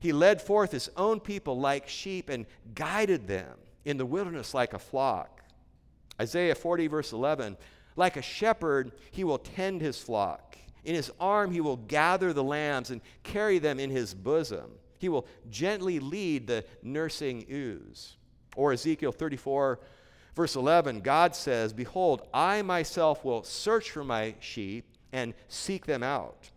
He 0.00 0.12
led 0.12 0.40
forth 0.40 0.72
his 0.72 0.90
own 0.96 1.20
people 1.20 1.58
like 1.58 1.88
sheep 1.88 2.28
and 2.28 2.46
guided 2.74 3.26
them 3.26 3.56
in 3.84 3.96
the 3.96 4.06
wilderness 4.06 4.54
like 4.54 4.72
a 4.72 4.78
flock. 4.78 5.42
Isaiah 6.20 6.54
40, 6.54 6.86
verse 6.88 7.12
11. 7.12 7.56
Like 7.96 8.16
a 8.16 8.22
shepherd, 8.22 8.92
he 9.10 9.24
will 9.24 9.38
tend 9.38 9.80
his 9.80 9.98
flock. 9.98 10.56
In 10.84 10.94
his 10.94 11.10
arm, 11.18 11.50
he 11.50 11.60
will 11.60 11.76
gather 11.76 12.32
the 12.32 12.44
lambs 12.44 12.90
and 12.90 13.00
carry 13.22 13.58
them 13.58 13.80
in 13.80 13.90
his 13.90 14.14
bosom. 14.14 14.70
He 14.98 15.08
will 15.08 15.26
gently 15.50 16.00
lead 16.00 16.46
the 16.46 16.64
nursing 16.82 17.44
ewes. 17.48 18.16
Or 18.56 18.72
Ezekiel 18.72 19.12
34, 19.12 19.80
Verse 20.38 20.54
11, 20.54 21.00
God 21.00 21.34
says, 21.34 21.72
Behold, 21.72 22.22
I 22.32 22.62
myself 22.62 23.24
will 23.24 23.42
search 23.42 23.90
for 23.90 24.04
my 24.04 24.36
sheep 24.38 24.84
and 25.12 25.34
seek 25.48 25.84
them 25.84 26.04
out. 26.04 26.48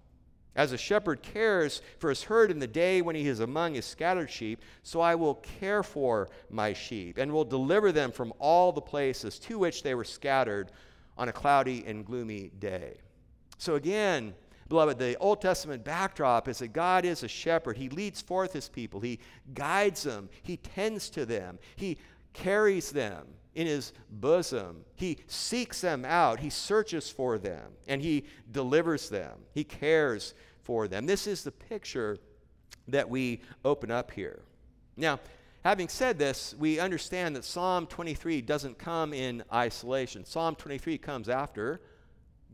As 0.55 0.71
a 0.71 0.77
shepherd 0.77 1.23
cares 1.23 1.81
for 1.97 2.09
his 2.09 2.21
herd 2.21 2.51
in 2.51 2.59
the 2.59 2.67
day 2.67 3.01
when 3.01 3.15
he 3.15 3.27
is 3.27 3.39
among 3.39 3.73
his 3.73 3.85
scattered 3.85 4.29
sheep, 4.29 4.61
so 4.83 5.01
I 5.01 5.15
will 5.15 5.33
care 5.59 5.81
for 5.81 6.29
my 6.51 6.73
sheep 6.73 7.17
and 7.17 7.33
will 7.33 7.43
deliver 7.43 7.91
them 7.91 8.11
from 8.11 8.33
all 8.37 8.71
the 8.71 8.81
places 8.81 9.39
to 9.39 9.57
which 9.57 9.81
they 9.81 9.95
were 9.95 10.03
scattered 10.03 10.71
on 11.17 11.29
a 11.29 11.33
cloudy 11.33 11.83
and 11.87 12.05
gloomy 12.05 12.51
day. 12.59 12.99
So, 13.57 13.73
again, 13.73 14.35
beloved, 14.69 14.99
the 14.99 15.17
Old 15.17 15.41
Testament 15.41 15.83
backdrop 15.83 16.47
is 16.47 16.59
that 16.59 16.71
God 16.71 17.03
is 17.03 17.23
a 17.23 17.27
shepherd. 17.27 17.77
He 17.77 17.89
leads 17.89 18.21
forth 18.21 18.53
his 18.53 18.69
people, 18.69 18.99
he 18.99 19.17
guides 19.55 20.03
them, 20.03 20.29
he 20.43 20.57
tends 20.57 21.09
to 21.09 21.25
them, 21.25 21.57
he 21.77 21.97
carries 22.35 22.91
them 22.91 23.25
in 23.55 23.67
his 23.67 23.93
bosom. 24.09 24.85
He 24.95 25.17
seeks 25.27 25.81
them 25.81 26.05
out, 26.05 26.39
he 26.39 26.49
searches 26.49 27.09
for 27.09 27.37
them, 27.37 27.71
and 27.87 28.01
he 28.01 28.25
delivers 28.51 29.09
them. 29.09 29.39
He 29.53 29.63
cares 29.63 30.33
for 30.63 30.87
them. 30.87 31.05
This 31.05 31.27
is 31.27 31.43
the 31.43 31.51
picture 31.51 32.17
that 32.87 33.09
we 33.09 33.41
open 33.65 33.91
up 33.91 34.11
here. 34.11 34.43
Now, 34.95 35.19
having 35.63 35.87
said 35.87 36.17
this, 36.17 36.55
we 36.57 36.79
understand 36.79 37.35
that 37.35 37.43
Psalm 37.43 37.87
23 37.87 38.41
doesn't 38.41 38.77
come 38.77 39.13
in 39.13 39.43
isolation. 39.53 40.25
Psalm 40.25 40.55
23 40.55 40.97
comes 40.97 41.29
after, 41.29 41.81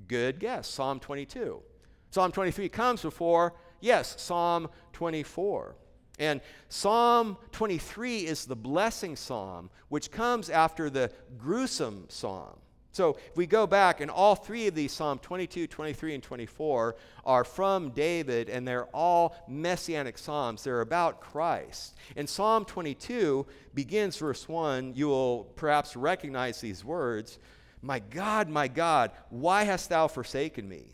good 0.08 0.40
guess, 0.40 0.68
Psalm 0.68 1.00
22. 1.00 1.62
Psalm 2.10 2.32
23 2.32 2.70
comes 2.70 3.02
before, 3.02 3.54
yes, 3.82 4.16
Psalm 4.20 4.68
24. 4.94 5.76
And 6.20 6.42
Psalm 6.70 7.38
23 7.52 8.26
is 8.26 8.46
the 8.46 8.56
blessing 8.56 9.16
psalm, 9.16 9.70
which 9.90 10.12
comes 10.12 10.50
after 10.50 10.90
the 10.90 11.12
gruesome 11.38 12.06
psalm. 12.10 12.58
So 12.98 13.16
if 13.30 13.38
we 13.38 13.46
go 13.46 13.68
back, 13.68 14.02
and 14.02 14.10
all 14.10 14.34
three 14.34 14.66
of 14.66 14.74
these, 14.74 14.92
Psalm 14.92 15.20
22, 15.20 15.68
23, 15.68 16.16
and 16.16 16.24
24, 16.24 16.96
are 17.26 17.44
from 17.44 17.92
David, 17.92 18.50
and 18.50 18.68
they're 18.68 18.88
all 18.88 19.36
messianic 19.48 20.18
psalms. 20.18 20.64
They're 20.64 20.82
about 20.82 21.22
Christ. 21.22 21.96
And 22.16 22.28
Psalm 22.28 22.66
22 22.66 23.46
begins 23.76 24.18
verse 24.18 24.50
1. 24.50 24.94
You 24.96 25.10
will 25.10 25.44
perhaps 25.56 25.96
recognize 25.96 26.60
these 26.60 26.84
words 26.84 27.38
My 27.84 28.00
God, 28.00 28.50
my 28.50 28.68
God, 28.68 29.12
why 29.30 29.64
hast 29.64 29.90
thou 29.90 30.08
forsaken 30.08 30.68
me? 30.68 30.88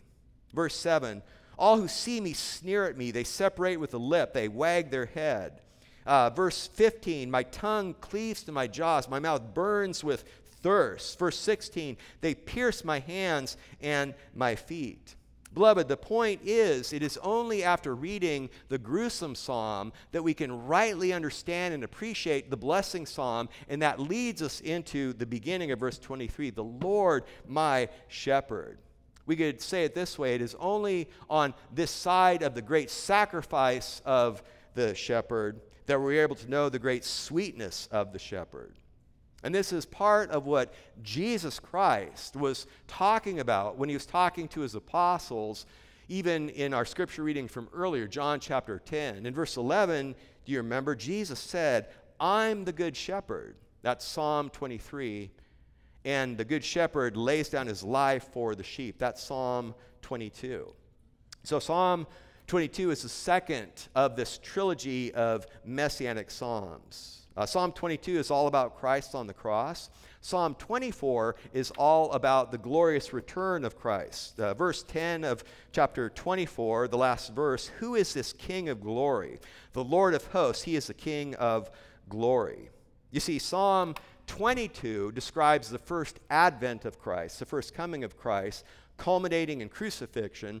Verse 0.52 0.76
7 0.76 1.22
All 1.58 1.78
who 1.78 1.88
see 1.88 2.20
me 2.20 2.32
sneer 2.32 2.84
at 2.86 2.96
me, 2.96 3.10
they 3.10 3.24
separate 3.24 3.76
with 3.76 3.90
the 3.90 4.00
lip, 4.00 4.32
they 4.32 4.48
wag 4.48 4.90
their 4.90 5.06
head. 5.06 5.60
Uh, 6.06 6.30
verse 6.30 6.66
15, 6.74 7.30
my 7.30 7.42
tongue 7.44 7.94
cleaves 8.00 8.42
to 8.44 8.52
my 8.52 8.66
jaws, 8.66 9.08
my 9.08 9.18
mouth 9.18 9.54
burns 9.54 10.04
with 10.04 10.24
thirst. 10.62 11.18
Verse 11.18 11.38
16, 11.38 11.96
they 12.20 12.34
pierce 12.34 12.84
my 12.84 12.98
hands 12.98 13.56
and 13.80 14.14
my 14.34 14.54
feet. 14.54 15.16
Beloved, 15.54 15.86
the 15.86 15.96
point 15.96 16.40
is, 16.44 16.92
it 16.92 17.02
is 17.02 17.16
only 17.18 17.62
after 17.62 17.94
reading 17.94 18.50
the 18.68 18.78
gruesome 18.78 19.36
psalm 19.36 19.92
that 20.10 20.24
we 20.24 20.34
can 20.34 20.66
rightly 20.66 21.12
understand 21.12 21.72
and 21.72 21.84
appreciate 21.84 22.50
the 22.50 22.56
blessing 22.56 23.06
psalm, 23.06 23.48
and 23.68 23.80
that 23.80 24.00
leads 24.00 24.42
us 24.42 24.60
into 24.60 25.12
the 25.12 25.26
beginning 25.26 25.70
of 25.70 25.78
verse 25.78 25.98
23 25.98 26.50
the 26.50 26.64
Lord 26.64 27.24
my 27.46 27.88
shepherd. 28.08 28.78
We 29.26 29.36
could 29.36 29.60
say 29.60 29.84
it 29.84 29.94
this 29.94 30.18
way 30.18 30.34
it 30.34 30.42
is 30.42 30.54
only 30.58 31.08
on 31.30 31.54
this 31.72 31.90
side 31.90 32.42
of 32.42 32.54
the 32.54 32.62
great 32.62 32.90
sacrifice 32.90 34.02
of 34.04 34.42
the 34.74 34.94
shepherd 34.94 35.60
that 35.86 36.00
we're 36.00 36.22
able 36.22 36.36
to 36.36 36.50
know 36.50 36.68
the 36.68 36.78
great 36.78 37.04
sweetness 37.04 37.88
of 37.90 38.12
the 38.12 38.18
shepherd. 38.18 38.74
And 39.42 39.54
this 39.54 39.72
is 39.72 39.84
part 39.84 40.30
of 40.30 40.46
what 40.46 40.72
Jesus 41.02 41.60
Christ 41.60 42.34
was 42.34 42.66
talking 42.88 43.40
about 43.40 43.76
when 43.76 43.90
he 43.90 43.94
was 43.94 44.06
talking 44.06 44.48
to 44.48 44.60
his 44.60 44.74
apostles, 44.74 45.66
even 46.08 46.48
in 46.48 46.72
our 46.72 46.86
scripture 46.86 47.22
reading 47.22 47.46
from 47.46 47.68
earlier, 47.74 48.08
John 48.08 48.40
chapter 48.40 48.78
10. 48.78 49.26
In 49.26 49.34
verse 49.34 49.58
11, 49.58 50.14
do 50.46 50.52
you 50.52 50.58
remember? 50.58 50.94
Jesus 50.94 51.38
said, 51.38 51.88
I'm 52.18 52.64
the 52.64 52.72
good 52.72 52.96
shepherd. 52.96 53.56
That's 53.82 54.04
Psalm 54.04 54.48
23. 54.48 55.30
And 56.04 56.36
the 56.36 56.44
good 56.44 56.64
shepherd 56.64 57.16
lays 57.16 57.48
down 57.48 57.66
his 57.66 57.82
life 57.82 58.28
for 58.32 58.54
the 58.54 58.62
sheep. 58.62 58.98
That's 58.98 59.22
Psalm 59.22 59.74
22. 60.02 60.72
So, 61.44 61.58
Psalm 61.58 62.06
22 62.46 62.90
is 62.90 63.02
the 63.02 63.08
second 63.08 63.88
of 63.94 64.16
this 64.16 64.38
trilogy 64.38 65.14
of 65.14 65.46
messianic 65.64 66.30
psalms. 66.30 67.26
Uh, 67.36 67.46
Psalm 67.46 67.72
22 67.72 68.18
is 68.18 68.30
all 68.30 68.46
about 68.46 68.76
Christ 68.76 69.14
on 69.14 69.26
the 69.26 69.34
cross. 69.34 69.90
Psalm 70.20 70.54
24 70.54 71.36
is 71.52 71.70
all 71.72 72.12
about 72.12 72.52
the 72.52 72.58
glorious 72.58 73.12
return 73.12 73.64
of 73.64 73.76
Christ. 73.76 74.38
Uh, 74.38 74.54
verse 74.54 74.84
10 74.84 75.24
of 75.24 75.42
chapter 75.72 76.08
24, 76.10 76.88
the 76.88 76.96
last 76.96 77.34
verse 77.34 77.66
Who 77.78 77.94
is 77.94 78.14
this 78.14 78.32
King 78.32 78.68
of 78.68 78.80
glory? 78.80 79.40
The 79.72 79.84
Lord 79.84 80.14
of 80.14 80.24
hosts, 80.28 80.62
he 80.62 80.76
is 80.76 80.86
the 80.86 80.94
King 80.94 81.34
of 81.34 81.70
glory. 82.08 82.70
You 83.10 83.20
see, 83.20 83.38
Psalm 83.38 83.94
22 84.26 85.12
describes 85.12 85.68
the 85.68 85.78
first 85.78 86.20
advent 86.30 86.84
of 86.84 86.98
Christ, 86.98 87.38
the 87.38 87.46
first 87.46 87.74
coming 87.74 88.04
of 88.04 88.16
Christ, 88.16 88.64
culminating 88.96 89.60
in 89.60 89.68
crucifixion. 89.68 90.60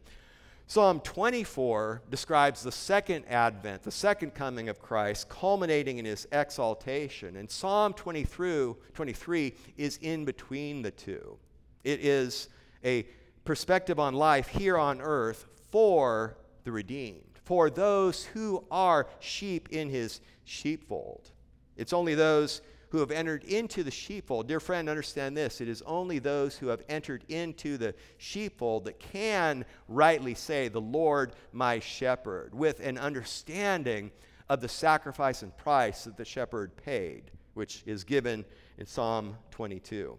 Psalm 0.66 1.00
24 1.00 2.02
describes 2.10 2.62
the 2.62 2.72
second 2.72 3.26
advent, 3.26 3.82
the 3.82 3.90
second 3.90 4.34
coming 4.34 4.68
of 4.68 4.80
Christ, 4.80 5.28
culminating 5.28 5.98
in 5.98 6.04
his 6.06 6.26
exaltation. 6.32 7.36
And 7.36 7.50
Psalm 7.50 7.92
23, 7.92 8.74
23 8.94 9.54
is 9.76 9.98
in 9.98 10.24
between 10.24 10.80
the 10.80 10.90
two. 10.90 11.36
It 11.84 12.00
is 12.00 12.48
a 12.82 13.06
perspective 13.44 14.00
on 14.00 14.14
life 14.14 14.48
here 14.48 14.78
on 14.78 15.02
earth 15.02 15.46
for 15.70 16.38
the 16.64 16.72
redeemed, 16.72 17.38
for 17.44 17.68
those 17.68 18.24
who 18.24 18.64
are 18.70 19.06
sheep 19.20 19.68
in 19.70 19.90
his 19.90 20.22
sheepfold. 20.44 21.30
It's 21.76 21.92
only 21.92 22.14
those 22.14 22.62
who 22.94 23.00
have 23.00 23.10
entered 23.10 23.42
into 23.42 23.82
the 23.82 23.90
sheepfold. 23.90 24.46
Dear 24.46 24.60
friend, 24.60 24.88
understand 24.88 25.36
this. 25.36 25.60
It 25.60 25.66
is 25.66 25.82
only 25.82 26.20
those 26.20 26.56
who 26.56 26.68
have 26.68 26.80
entered 26.88 27.24
into 27.28 27.76
the 27.76 27.92
sheepfold 28.18 28.84
that 28.84 29.00
can 29.00 29.64
rightly 29.88 30.34
say, 30.34 30.68
The 30.68 30.80
Lord 30.80 31.32
my 31.52 31.80
shepherd, 31.80 32.54
with 32.54 32.78
an 32.78 32.96
understanding 32.96 34.12
of 34.48 34.60
the 34.60 34.68
sacrifice 34.68 35.42
and 35.42 35.56
price 35.56 36.04
that 36.04 36.16
the 36.16 36.24
shepherd 36.24 36.76
paid, 36.76 37.32
which 37.54 37.82
is 37.84 38.04
given 38.04 38.44
in 38.78 38.86
Psalm 38.86 39.38
22. 39.50 40.16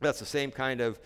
That's 0.00 0.18
the 0.18 0.26
same 0.26 0.50
kind 0.50 0.80
of 0.80 0.98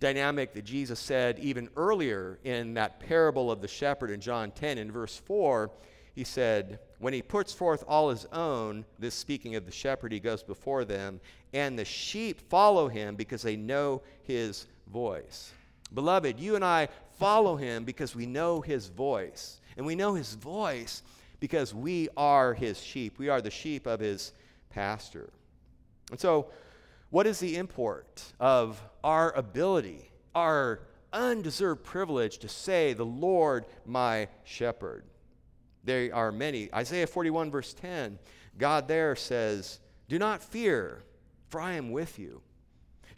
dynamic 0.00 0.52
that 0.54 0.64
Jesus 0.64 0.98
said 0.98 1.38
even 1.38 1.68
earlier 1.76 2.40
in 2.42 2.74
that 2.74 2.98
parable 2.98 3.52
of 3.52 3.60
the 3.60 3.68
shepherd 3.68 4.10
in 4.10 4.20
John 4.20 4.50
10 4.50 4.78
in 4.78 4.90
verse 4.90 5.16
4 5.16 5.70
he 6.20 6.24
said, 6.24 6.80
When 6.98 7.14
he 7.14 7.22
puts 7.22 7.50
forth 7.54 7.82
all 7.88 8.10
his 8.10 8.26
own, 8.26 8.84
this 8.98 9.14
speaking 9.14 9.54
of 9.54 9.64
the 9.64 9.72
shepherd, 9.72 10.12
he 10.12 10.20
goes 10.20 10.42
before 10.42 10.84
them, 10.84 11.18
and 11.54 11.78
the 11.78 11.84
sheep 11.86 12.42
follow 12.50 12.88
him 12.88 13.16
because 13.16 13.40
they 13.40 13.56
know 13.56 14.02
his 14.24 14.66
voice. 14.92 15.50
Beloved, 15.94 16.38
you 16.38 16.56
and 16.56 16.64
I 16.64 16.88
follow 17.18 17.56
him 17.56 17.84
because 17.84 18.14
we 18.14 18.26
know 18.26 18.60
his 18.60 18.88
voice. 18.88 19.62
And 19.78 19.86
we 19.86 19.94
know 19.94 20.12
his 20.12 20.34
voice 20.34 21.02
because 21.40 21.74
we 21.74 22.10
are 22.18 22.52
his 22.52 22.78
sheep. 22.78 23.18
We 23.18 23.30
are 23.30 23.40
the 23.40 23.50
sheep 23.50 23.86
of 23.86 23.98
his 23.98 24.34
pasture. 24.68 25.30
And 26.10 26.20
so, 26.20 26.48
what 27.08 27.26
is 27.26 27.40
the 27.40 27.56
import 27.56 28.22
of 28.38 28.78
our 29.02 29.32
ability, 29.32 30.10
our 30.34 30.80
undeserved 31.14 31.82
privilege 31.82 32.36
to 32.40 32.48
say, 32.50 32.92
The 32.92 33.06
Lord 33.06 33.64
my 33.86 34.28
shepherd? 34.44 35.04
There 35.84 36.14
are 36.14 36.30
many. 36.30 36.72
Isaiah 36.74 37.06
41, 37.06 37.50
verse 37.50 37.72
10, 37.74 38.18
God 38.58 38.88
there 38.88 39.16
says, 39.16 39.80
Do 40.08 40.18
not 40.18 40.42
fear, 40.42 41.04
for 41.48 41.60
I 41.60 41.72
am 41.72 41.90
with 41.90 42.18
you. 42.18 42.42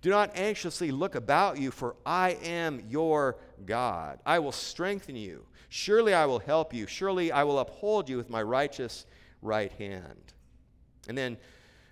Do 0.00 0.10
not 0.10 0.36
anxiously 0.36 0.90
look 0.90 1.14
about 1.14 1.58
you, 1.58 1.70
for 1.70 1.94
I 2.04 2.30
am 2.42 2.82
your 2.88 3.38
God. 3.64 4.18
I 4.26 4.40
will 4.40 4.52
strengthen 4.52 5.14
you. 5.14 5.46
Surely 5.68 6.12
I 6.12 6.26
will 6.26 6.40
help 6.40 6.74
you. 6.74 6.86
Surely 6.86 7.30
I 7.30 7.44
will 7.44 7.60
uphold 7.60 8.08
you 8.08 8.16
with 8.16 8.28
my 8.28 8.42
righteous 8.42 9.06
right 9.42 9.72
hand. 9.72 10.34
And 11.08 11.16
then 11.16 11.36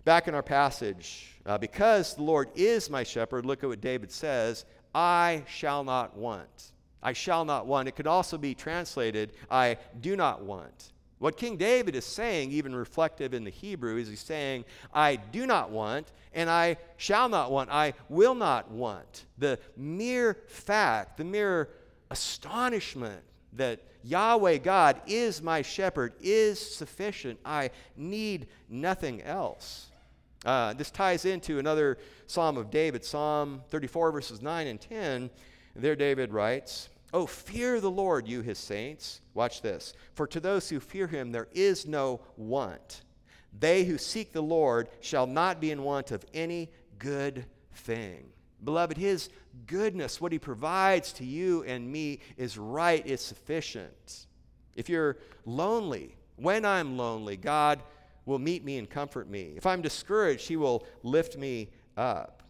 back 0.04 0.28
in 0.28 0.34
our 0.34 0.42
passage, 0.42 1.36
uh, 1.46 1.56
because 1.58 2.14
the 2.14 2.22
Lord 2.22 2.50
is 2.56 2.90
my 2.90 3.04
shepherd, 3.04 3.46
look 3.46 3.62
at 3.62 3.68
what 3.68 3.80
David 3.80 4.10
says 4.10 4.64
I 4.94 5.44
shall 5.48 5.84
not 5.84 6.16
want. 6.16 6.72
I 7.02 7.12
shall 7.12 7.44
not 7.44 7.66
want. 7.66 7.88
It 7.88 7.96
could 7.96 8.06
also 8.06 8.38
be 8.38 8.54
translated, 8.54 9.32
I 9.50 9.78
do 10.00 10.16
not 10.16 10.42
want. 10.42 10.92
What 11.18 11.36
King 11.36 11.56
David 11.58 11.94
is 11.94 12.06
saying, 12.06 12.50
even 12.50 12.74
reflective 12.74 13.34
in 13.34 13.44
the 13.44 13.50
Hebrew, 13.50 13.98
is 13.98 14.08
he's 14.08 14.20
saying, 14.20 14.64
I 14.92 15.16
do 15.16 15.46
not 15.46 15.70
want, 15.70 16.12
and 16.32 16.48
I 16.48 16.78
shall 16.96 17.28
not 17.28 17.50
want, 17.50 17.70
I 17.70 17.92
will 18.08 18.34
not 18.34 18.70
want. 18.70 19.26
The 19.36 19.58
mere 19.76 20.38
fact, 20.48 21.18
the 21.18 21.24
mere 21.24 21.68
astonishment 22.10 23.22
that 23.52 23.80
Yahweh 24.02 24.58
God 24.58 25.00
is 25.06 25.42
my 25.42 25.62
shepherd 25.62 26.14
is 26.20 26.58
sufficient. 26.58 27.38
I 27.44 27.70
need 27.96 28.46
nothing 28.68 29.22
else. 29.22 29.90
Uh, 30.44 30.72
this 30.72 30.90
ties 30.90 31.26
into 31.26 31.58
another 31.58 31.98
Psalm 32.26 32.56
of 32.56 32.70
David, 32.70 33.04
Psalm 33.04 33.60
34, 33.68 34.12
verses 34.12 34.40
9 34.40 34.66
and 34.66 34.80
10. 34.80 35.30
There, 35.76 35.96
David 35.96 36.32
writes, 36.32 36.88
Oh, 37.12 37.26
fear 37.26 37.80
the 37.80 37.90
Lord, 37.90 38.28
you 38.28 38.42
his 38.42 38.58
saints. 38.58 39.20
Watch 39.34 39.62
this. 39.62 39.94
For 40.14 40.26
to 40.28 40.40
those 40.40 40.68
who 40.68 40.80
fear 40.80 41.06
him, 41.06 41.32
there 41.32 41.48
is 41.52 41.86
no 41.86 42.20
want. 42.36 43.02
They 43.58 43.84
who 43.84 43.98
seek 43.98 44.32
the 44.32 44.42
Lord 44.42 44.88
shall 45.00 45.26
not 45.26 45.60
be 45.60 45.70
in 45.70 45.82
want 45.82 46.12
of 46.12 46.24
any 46.32 46.70
good 46.98 47.46
thing. 47.74 48.26
Beloved, 48.62 48.96
His 48.96 49.30
goodness, 49.66 50.20
what 50.20 50.32
He 50.32 50.38
provides 50.38 51.12
to 51.14 51.24
you 51.24 51.64
and 51.64 51.90
me, 51.90 52.20
is 52.36 52.58
right, 52.58 53.04
is 53.06 53.20
sufficient. 53.20 54.26
If 54.76 54.88
you're 54.88 55.16
lonely, 55.44 56.16
when 56.36 56.64
I'm 56.64 56.96
lonely, 56.96 57.36
God 57.36 57.82
will 58.26 58.38
meet 58.38 58.64
me 58.64 58.78
and 58.78 58.88
comfort 58.88 59.28
me. 59.28 59.54
If 59.56 59.66
I'm 59.66 59.82
discouraged, 59.82 60.46
He 60.46 60.56
will 60.56 60.84
lift 61.02 61.36
me 61.36 61.70
up. 61.96 62.42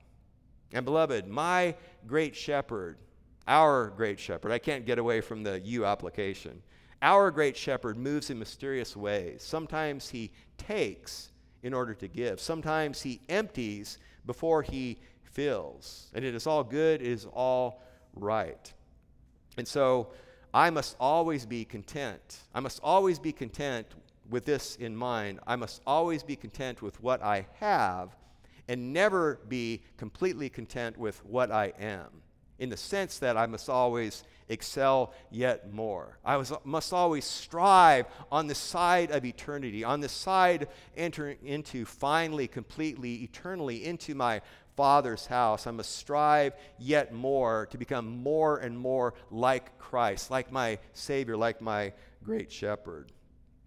And 0.73 0.85
beloved, 0.85 1.27
my 1.27 1.75
great 2.07 2.37
shepherd, 2.37 2.99
our 3.47 3.91
great 3.97 4.19
shepherd, 4.19 4.53
I 4.53 4.59
can't 4.59 4.87
get 4.87 4.99
away 4.99 5.21
from 5.21 5.43
the 5.43 5.61
you 5.61 5.85
application. 5.85 6.63
Our 7.03 7.31
great 7.31 7.57
shepherd 7.57 7.97
moves 7.97 8.31
in 8.31 8.39
mysterious 8.39 8.97
ways. 8.97 9.43
Sometimes 9.43 10.09
he 10.09 10.31
takes 10.59 11.33
in 11.63 11.75
order 11.75 11.95
to 11.95 12.09
give, 12.09 12.41
sometimes 12.41 13.03
he 13.03 13.21
empties 13.29 13.99
before 14.27 14.63
he 14.63 14.99
fills. 15.23 16.09
And 16.15 16.25
it 16.25 16.35
is 16.35 16.47
all 16.47 16.65
good, 16.65 17.03
it 17.03 17.09
is 17.09 17.27
all 17.27 17.83
right. 18.15 18.73
And 19.57 19.67
so 19.67 20.09
I 20.53 20.71
must 20.71 20.97
always 20.99 21.47
be 21.47 21.65
content. 21.65 22.41
I 22.55 22.61
must 22.61 22.81
always 22.83 23.19
be 23.19 23.33
content 23.33 23.87
with 24.29 24.45
this 24.45 24.77
in 24.77 24.97
mind. 24.97 25.41
I 25.47 25.57
must 25.57 25.83
always 25.87 26.23
be 26.23 26.37
content 26.37 26.83
with 26.83 27.01
what 27.03 27.23
I 27.23 27.47
have 27.59 28.17
and 28.69 28.93
never 28.93 29.41
be 29.49 29.83
completely 29.97 30.49
content 30.49 30.97
with 30.97 31.25
what 31.25 31.51
I 31.51 31.73
am, 31.79 32.09
in 32.61 32.69
the 32.69 32.77
sense 32.77 33.19
that 33.19 33.37
I 33.37 33.47
must 33.47 33.69
always 33.69 34.23
excel 34.51 35.15
yet 35.31 35.73
more. 35.73 36.19
I 36.25 36.37
was, 36.37 36.53
must 36.63 36.93
always 36.93 37.25
strive 37.25 38.07
on 38.31 38.47
the 38.47 38.55
side 38.55 39.11
of 39.11 39.25
eternity, 39.25 39.83
on 39.83 40.01
the 40.01 40.09
side 40.09 40.69
entering 40.97 41.39
into 41.43 41.85
finally, 41.87 42.47
completely, 42.47 43.15
eternally 43.17 43.85
into 43.85 44.15
my 44.15 44.43
Father's 44.77 45.27
house. 45.27 45.67
I 45.67 45.71
must 45.71 45.97
strive 45.97 46.53
yet 46.79 47.13
more 47.13 47.67
to 47.71 47.79
become 47.79 48.23
more 48.23 48.59
and 48.59 48.79
more 48.79 49.15
like 49.31 49.79
Christ, 49.79 50.31
like 50.31 50.53
my 50.53 50.79
Savior, 50.93 51.37
like 51.37 51.61
my 51.63 51.93
great 52.23 52.53
shepherd. 52.53 53.11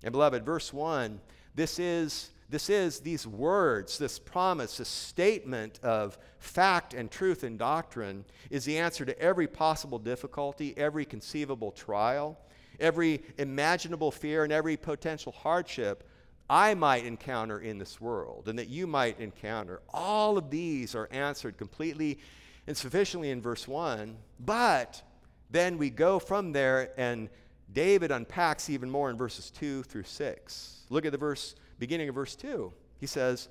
And 0.04 0.12
beloved, 0.12 0.46
verse 0.46 0.72
1, 0.72 1.20
this 1.56 1.80
is 1.80 2.30
this 2.50 2.70
is 2.70 3.00
these 3.00 3.26
words, 3.26 3.98
this 3.98 4.20
promise, 4.20 4.78
this 4.78 4.90
statement 4.90 5.80
of 5.84 6.18
fact 6.40 6.94
and 6.94 7.10
truth 7.10 7.44
and 7.44 7.58
doctrine 7.58 8.26
is 8.50 8.66
the 8.66 8.78
answer 8.78 9.06
to 9.06 9.18
every 9.20 9.48
possible 9.48 10.00
difficulty, 10.00 10.74
every 10.78 11.06
conceivable 11.06 11.72
trial, 11.72 12.38
every 12.80 13.24
imaginable 13.38 14.12
fear, 14.12 14.44
and 14.44 14.54
every 14.54 14.78
potential 14.78 15.32
hardship 15.32 16.08
I 16.50 16.74
might 16.74 17.06
encounter 17.06 17.60
in 17.60 17.78
this 17.78 18.02
world 18.02 18.48
and 18.48 18.60
that 18.60 18.70
you 18.70 18.86
might 18.86 19.20
encounter. 19.20 19.82
All 19.94 20.38
of 20.38 20.50
these 20.50 20.94
are 20.94 21.08
answered 21.12 21.58
completely 21.58 22.20
and 22.68 22.76
sufficiently 22.76 23.32
in 23.32 23.42
verse 23.42 23.68
1. 23.68 24.16
But 24.40 25.02
then 25.50 25.78
we 25.78 25.90
go 25.90 26.20
from 26.20 26.52
there 26.52 26.92
and 26.98 27.30
David 27.72 28.12
unpacks 28.12 28.70
even 28.70 28.90
more 28.90 29.10
in 29.10 29.18
verses 29.18 29.50
2 29.52 29.84
through 29.84 30.04
6. 30.04 30.82
Look 30.90 31.06
at 31.06 31.12
the 31.12 31.18
verse 31.18 31.56
beginning 31.84 32.08
of 32.08 32.16
verse 32.16 32.38
2. 32.38 32.72
He 33.02 33.08
says, 33.08 33.50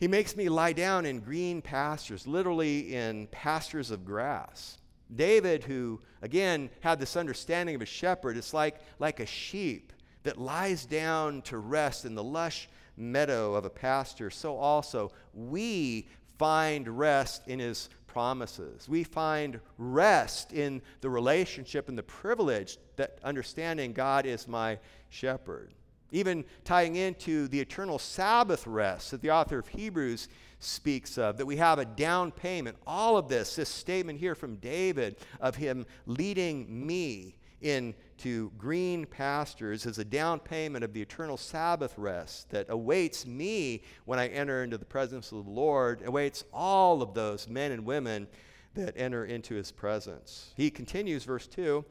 He 0.00 0.08
makes 0.08 0.34
me 0.34 0.48
lie 0.48 0.72
down 0.72 1.06
in 1.06 1.20
green 1.20 1.62
pastures, 1.62 2.26
literally 2.26 2.92
in 2.92 3.28
pastures 3.28 3.92
of 3.92 4.04
grass. 4.04 4.78
David, 5.14 5.62
who 5.62 6.00
again 6.20 6.68
had 6.80 6.98
this 6.98 7.16
understanding 7.16 7.76
of 7.76 7.82
a 7.82 7.86
shepherd, 7.86 8.36
it's 8.36 8.52
like, 8.52 8.80
like 8.98 9.20
a 9.20 9.26
sheep 9.26 9.92
that 10.24 10.36
lies 10.36 10.84
down 10.84 11.42
to 11.42 11.58
rest 11.58 12.04
in 12.04 12.16
the 12.16 12.24
lush 12.24 12.68
meadow 12.96 13.54
of 13.54 13.64
a 13.64 13.70
pasture, 13.70 14.30
so 14.30 14.56
also 14.56 15.12
we 15.32 16.08
find 16.38 16.88
rest 16.98 17.46
in 17.46 17.60
his 17.60 17.88
promises. 18.08 18.88
We 18.88 19.04
find 19.04 19.60
rest 19.78 20.52
in 20.52 20.82
the 21.02 21.10
relationship 21.10 21.88
and 21.88 21.96
the 21.96 22.02
privilege 22.02 22.78
that 22.96 23.20
understanding 23.22 23.92
God 23.92 24.26
is 24.26 24.48
my 24.48 24.80
shepherd 25.08 25.72
even 26.14 26.44
tying 26.64 26.96
into 26.96 27.48
the 27.48 27.60
eternal 27.60 27.98
Sabbath 27.98 28.66
rest 28.66 29.10
that 29.10 29.20
the 29.20 29.30
author 29.30 29.58
of 29.58 29.66
Hebrews 29.68 30.28
speaks 30.60 31.18
of, 31.18 31.36
that 31.36 31.46
we 31.46 31.56
have 31.56 31.78
a 31.78 31.84
down 31.84 32.30
payment. 32.30 32.76
All 32.86 33.16
of 33.16 33.28
this, 33.28 33.56
this 33.56 33.68
statement 33.68 34.20
here 34.20 34.34
from 34.34 34.56
David 34.56 35.16
of 35.40 35.56
him 35.56 35.84
leading 36.06 36.86
me 36.86 37.36
into 37.60 38.52
green 38.56 39.06
pastures 39.06 39.86
is 39.86 39.98
a 39.98 40.04
down 40.04 40.38
payment 40.38 40.84
of 40.84 40.92
the 40.92 41.02
eternal 41.02 41.36
Sabbath 41.36 41.94
rest 41.96 42.48
that 42.50 42.66
awaits 42.68 43.26
me 43.26 43.82
when 44.04 44.18
I 44.18 44.28
enter 44.28 44.62
into 44.62 44.78
the 44.78 44.84
presence 44.84 45.32
of 45.32 45.44
the 45.44 45.50
Lord, 45.50 46.02
awaits 46.04 46.44
all 46.52 47.02
of 47.02 47.14
those 47.14 47.48
men 47.48 47.72
and 47.72 47.84
women 47.84 48.28
that 48.74 48.94
enter 48.96 49.24
into 49.24 49.54
his 49.54 49.72
presence. 49.72 50.52
He 50.56 50.70
continues, 50.70 51.24
verse 51.24 51.46
2 51.48 51.84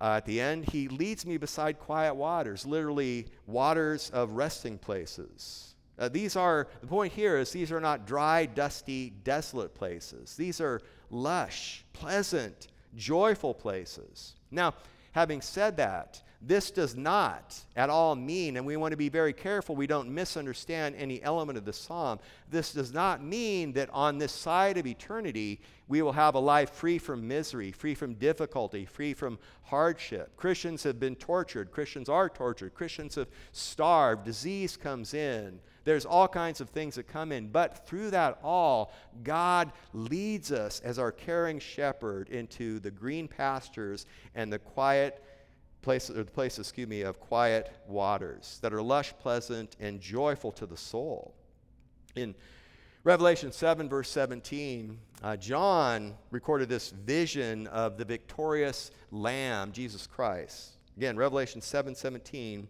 uh, 0.00 0.14
at 0.16 0.24
the 0.24 0.40
end, 0.40 0.64
he 0.70 0.88
leads 0.88 1.26
me 1.26 1.36
beside 1.36 1.78
quiet 1.78 2.14
waters, 2.14 2.64
literally 2.64 3.26
waters 3.46 4.10
of 4.10 4.32
resting 4.32 4.78
places. 4.78 5.74
Uh, 5.98 6.08
these 6.08 6.36
are, 6.36 6.68
the 6.80 6.86
point 6.86 7.12
here 7.12 7.36
is 7.36 7.50
these 7.50 7.70
are 7.70 7.80
not 7.80 8.06
dry, 8.06 8.46
dusty, 8.46 9.12
desolate 9.22 9.74
places. 9.74 10.34
These 10.34 10.60
are 10.60 10.80
lush, 11.10 11.84
pleasant, 11.92 12.68
joyful 12.96 13.52
places. 13.52 14.34
Now, 14.50 14.74
having 15.12 15.42
said 15.42 15.76
that, 15.76 16.22
this 16.42 16.70
does 16.70 16.96
not 16.96 17.54
at 17.76 17.90
all 17.90 18.16
mean, 18.16 18.56
and 18.56 18.64
we 18.64 18.78
want 18.78 18.92
to 18.92 18.96
be 18.96 19.10
very 19.10 19.34
careful 19.34 19.76
we 19.76 19.86
don't 19.86 20.08
misunderstand 20.08 20.94
any 20.96 21.22
element 21.22 21.58
of 21.58 21.66
the 21.66 21.72
psalm. 21.74 22.18
This 22.48 22.72
does 22.72 22.94
not 22.94 23.22
mean 23.22 23.74
that 23.74 23.90
on 23.90 24.16
this 24.16 24.32
side 24.32 24.78
of 24.78 24.86
eternity 24.86 25.60
we 25.90 26.02
will 26.02 26.12
have 26.12 26.36
a 26.36 26.38
life 26.38 26.70
free 26.70 26.98
from 26.98 27.26
misery, 27.26 27.72
free 27.72 27.96
from 27.96 28.14
difficulty, 28.14 28.86
free 28.86 29.12
from 29.12 29.40
hardship. 29.64 30.36
Christians 30.36 30.84
have 30.84 31.00
been 31.00 31.16
tortured. 31.16 31.72
Christians 31.72 32.08
are 32.08 32.28
tortured. 32.28 32.74
Christians 32.74 33.16
have 33.16 33.26
starved. 33.50 34.24
Disease 34.24 34.76
comes 34.76 35.14
in. 35.14 35.58
There's 35.82 36.06
all 36.06 36.28
kinds 36.28 36.60
of 36.60 36.70
things 36.70 36.94
that 36.94 37.08
come 37.08 37.32
in. 37.32 37.48
But 37.48 37.88
through 37.88 38.12
that 38.12 38.38
all, 38.44 38.92
God 39.24 39.72
leads 39.92 40.52
us 40.52 40.78
as 40.84 41.00
our 41.00 41.10
caring 41.10 41.58
shepherd 41.58 42.28
into 42.28 42.78
the 42.78 42.92
green 42.92 43.26
pastures 43.26 44.06
and 44.36 44.52
the 44.52 44.60
quiet 44.60 45.24
place, 45.82 46.08
or 46.08 46.22
the 46.22 46.24
place, 46.24 46.60
excuse 46.60 46.86
me, 46.86 47.02
of 47.02 47.18
quiet 47.18 47.72
waters 47.88 48.60
that 48.62 48.72
are 48.72 48.82
lush, 48.82 49.12
pleasant, 49.18 49.74
and 49.80 50.00
joyful 50.00 50.52
to 50.52 50.66
the 50.66 50.76
soul. 50.76 51.34
In 52.14 52.36
Revelation 53.02 53.50
7, 53.50 53.88
verse 53.88 54.10
17, 54.10 54.98
uh, 55.22 55.34
John 55.38 56.14
recorded 56.30 56.68
this 56.68 56.90
vision 56.90 57.66
of 57.68 57.96
the 57.96 58.04
victorious 58.04 58.90
Lamb, 59.10 59.72
Jesus 59.72 60.06
Christ. 60.06 60.72
Again, 60.98 61.16
Revelation 61.16 61.62
7 61.62 61.94
17. 61.94 62.68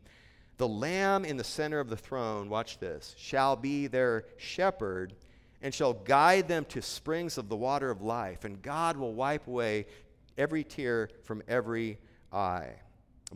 The 0.56 0.68
Lamb 0.68 1.24
in 1.24 1.36
the 1.36 1.42
center 1.42 1.80
of 1.80 1.88
the 1.88 1.96
throne, 1.96 2.48
watch 2.48 2.78
this, 2.78 3.16
shall 3.18 3.56
be 3.56 3.88
their 3.88 4.24
shepherd 4.36 5.14
and 5.62 5.74
shall 5.74 5.94
guide 5.94 6.46
them 6.46 6.64
to 6.66 6.80
springs 6.80 7.36
of 7.36 7.48
the 7.48 7.56
water 7.56 7.90
of 7.90 8.00
life, 8.00 8.44
and 8.44 8.62
God 8.62 8.96
will 8.96 9.14
wipe 9.14 9.48
away 9.48 9.86
every 10.38 10.62
tear 10.62 11.10
from 11.24 11.42
every 11.48 11.98
eye. 12.32 12.70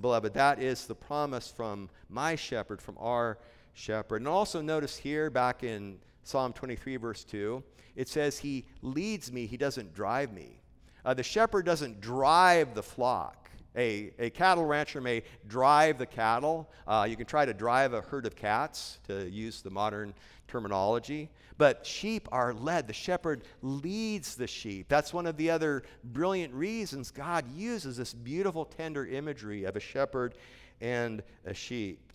Beloved, 0.01 0.33
that 0.35 0.63
is 0.63 0.87
the 0.87 0.95
promise 0.95 1.51
from 1.51 1.91
my 2.09 2.37
shepherd, 2.37 2.81
from 2.81 2.97
our 3.01 3.39
shepherd. 3.73 4.19
And 4.19 4.29
also 4.29 4.63
notice 4.63 4.97
here, 4.97 5.29
back 5.29 5.65
in 5.65 5.99
Psalm 6.25 6.53
23, 6.53 6.97
verse 6.97 7.25
2, 7.25 7.63
it 7.97 8.09
says, 8.09 8.39
He 8.39 8.67
leads 8.83 9.31
me, 9.33 9.47
He 9.47 9.57
doesn't 9.57 9.95
drive 9.95 10.33
me. 10.33 10.61
Uh, 11.05 11.15
the 11.15 11.23
shepherd 11.23 11.67
doesn't 11.67 12.01
drive 12.01 12.75
the 12.75 12.83
flock. 12.83 13.51
A, 13.77 14.13
a 14.19 14.31
cattle 14.31 14.65
rancher 14.65 15.01
may 15.01 15.23
drive 15.49 15.99
the 15.99 16.07
cattle. 16.07 16.71
Uh, 16.87 17.07
you 17.09 17.17
can 17.17 17.27
try 17.27 17.45
to 17.45 17.53
drive 17.53 17.93
a 17.93 18.01
herd 18.01 18.25
of 18.25 18.37
cats, 18.37 19.01
to 19.09 19.29
use 19.29 19.63
the 19.63 19.71
modern 19.71 20.15
terminology. 20.47 21.29
But 21.59 21.85
sheep 21.85 22.29
are 22.31 22.55
led. 22.55 22.87
The 22.87 22.93
shepherd 22.93 23.43
leads 23.63 24.37
the 24.37 24.47
sheep. 24.47 24.87
That's 24.89 25.13
one 25.13 25.27
of 25.27 25.37
the 25.37 25.51
other 25.51 25.83
brilliant 26.05 26.55
reasons 26.55 27.11
God 27.11 27.45
uses 27.53 27.97
this 27.97 28.15
beautiful, 28.15 28.65
tender 28.65 29.07
imagery 29.07 29.65
of 29.65 29.77
a 29.77 29.81
shepherd 29.81 30.37
and 30.81 31.23
a 31.45 31.53
sheep. 31.55 32.13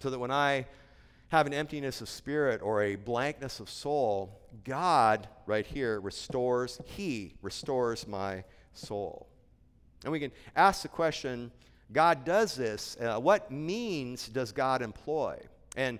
So 0.00 0.10
that 0.10 0.18
when 0.18 0.30
I 0.30 0.66
have 1.30 1.46
an 1.46 1.54
emptiness 1.54 2.00
of 2.00 2.08
spirit 2.08 2.60
or 2.62 2.82
a 2.82 2.96
blankness 2.96 3.60
of 3.60 3.70
soul, 3.70 4.40
God, 4.64 5.28
right 5.46 5.66
here, 5.66 6.00
restores, 6.00 6.80
He 6.84 7.34
restores 7.40 8.06
my 8.06 8.44
soul. 8.74 9.28
And 10.04 10.12
we 10.12 10.20
can 10.20 10.32
ask 10.56 10.82
the 10.82 10.88
question 10.88 11.50
God 11.92 12.24
does 12.24 12.54
this. 12.54 12.96
Uh, 13.00 13.18
what 13.18 13.50
means 13.50 14.28
does 14.28 14.52
God 14.52 14.82
employ? 14.82 15.40
And 15.76 15.98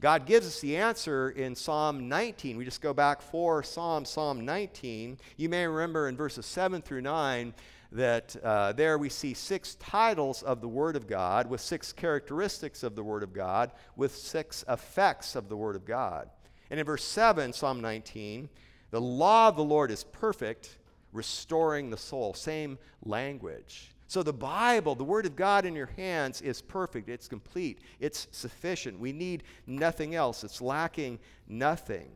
God 0.00 0.26
gives 0.26 0.46
us 0.46 0.60
the 0.60 0.76
answer 0.76 1.30
in 1.30 1.54
Psalm 1.54 2.08
19. 2.08 2.56
We 2.56 2.64
just 2.64 2.80
go 2.80 2.92
back 2.92 3.22
four 3.22 3.62
Psalms, 3.62 4.08
Psalm 4.08 4.44
19. 4.44 5.18
You 5.36 5.48
may 5.48 5.66
remember 5.66 6.08
in 6.08 6.16
verses 6.16 6.44
7 6.46 6.82
through 6.82 7.02
9 7.02 7.54
that 7.92 8.34
uh, 8.42 8.72
there 8.72 8.96
we 8.96 9.08
see 9.08 9.34
six 9.34 9.74
titles 9.76 10.42
of 10.42 10.60
the 10.60 10.68
Word 10.68 10.96
of 10.96 11.06
God, 11.06 11.48
with 11.48 11.60
six 11.60 11.92
characteristics 11.92 12.82
of 12.82 12.96
the 12.96 13.02
Word 13.02 13.22
of 13.22 13.32
God, 13.32 13.70
with 13.96 14.14
six 14.14 14.64
effects 14.68 15.36
of 15.36 15.48
the 15.48 15.56
Word 15.56 15.76
of 15.76 15.84
God. 15.84 16.30
And 16.70 16.80
in 16.80 16.86
verse 16.86 17.04
7, 17.04 17.52
Psalm 17.52 17.80
19, 17.80 18.48
The 18.90 19.00
law 19.00 19.48
of 19.48 19.56
the 19.56 19.64
Lord 19.64 19.90
is 19.90 20.04
perfect, 20.04 20.78
restoring 21.12 21.90
the 21.90 21.98
soul. 21.98 22.32
Same 22.32 22.78
language. 23.04 23.92
So 24.06 24.22
the 24.22 24.32
Bible, 24.32 24.94
the 24.94 25.04
Word 25.04 25.26
of 25.26 25.36
God 25.36 25.66
in 25.66 25.74
your 25.74 25.90
hands, 25.96 26.40
is 26.40 26.62
perfect. 26.62 27.08
It's 27.08 27.28
complete. 27.28 27.78
It's 28.00 28.26
sufficient. 28.30 28.98
We 28.98 29.12
need 29.12 29.42
nothing 29.66 30.14
else. 30.14 30.44
It's 30.44 30.60
lacking 30.60 31.18
nothing. 31.48 32.10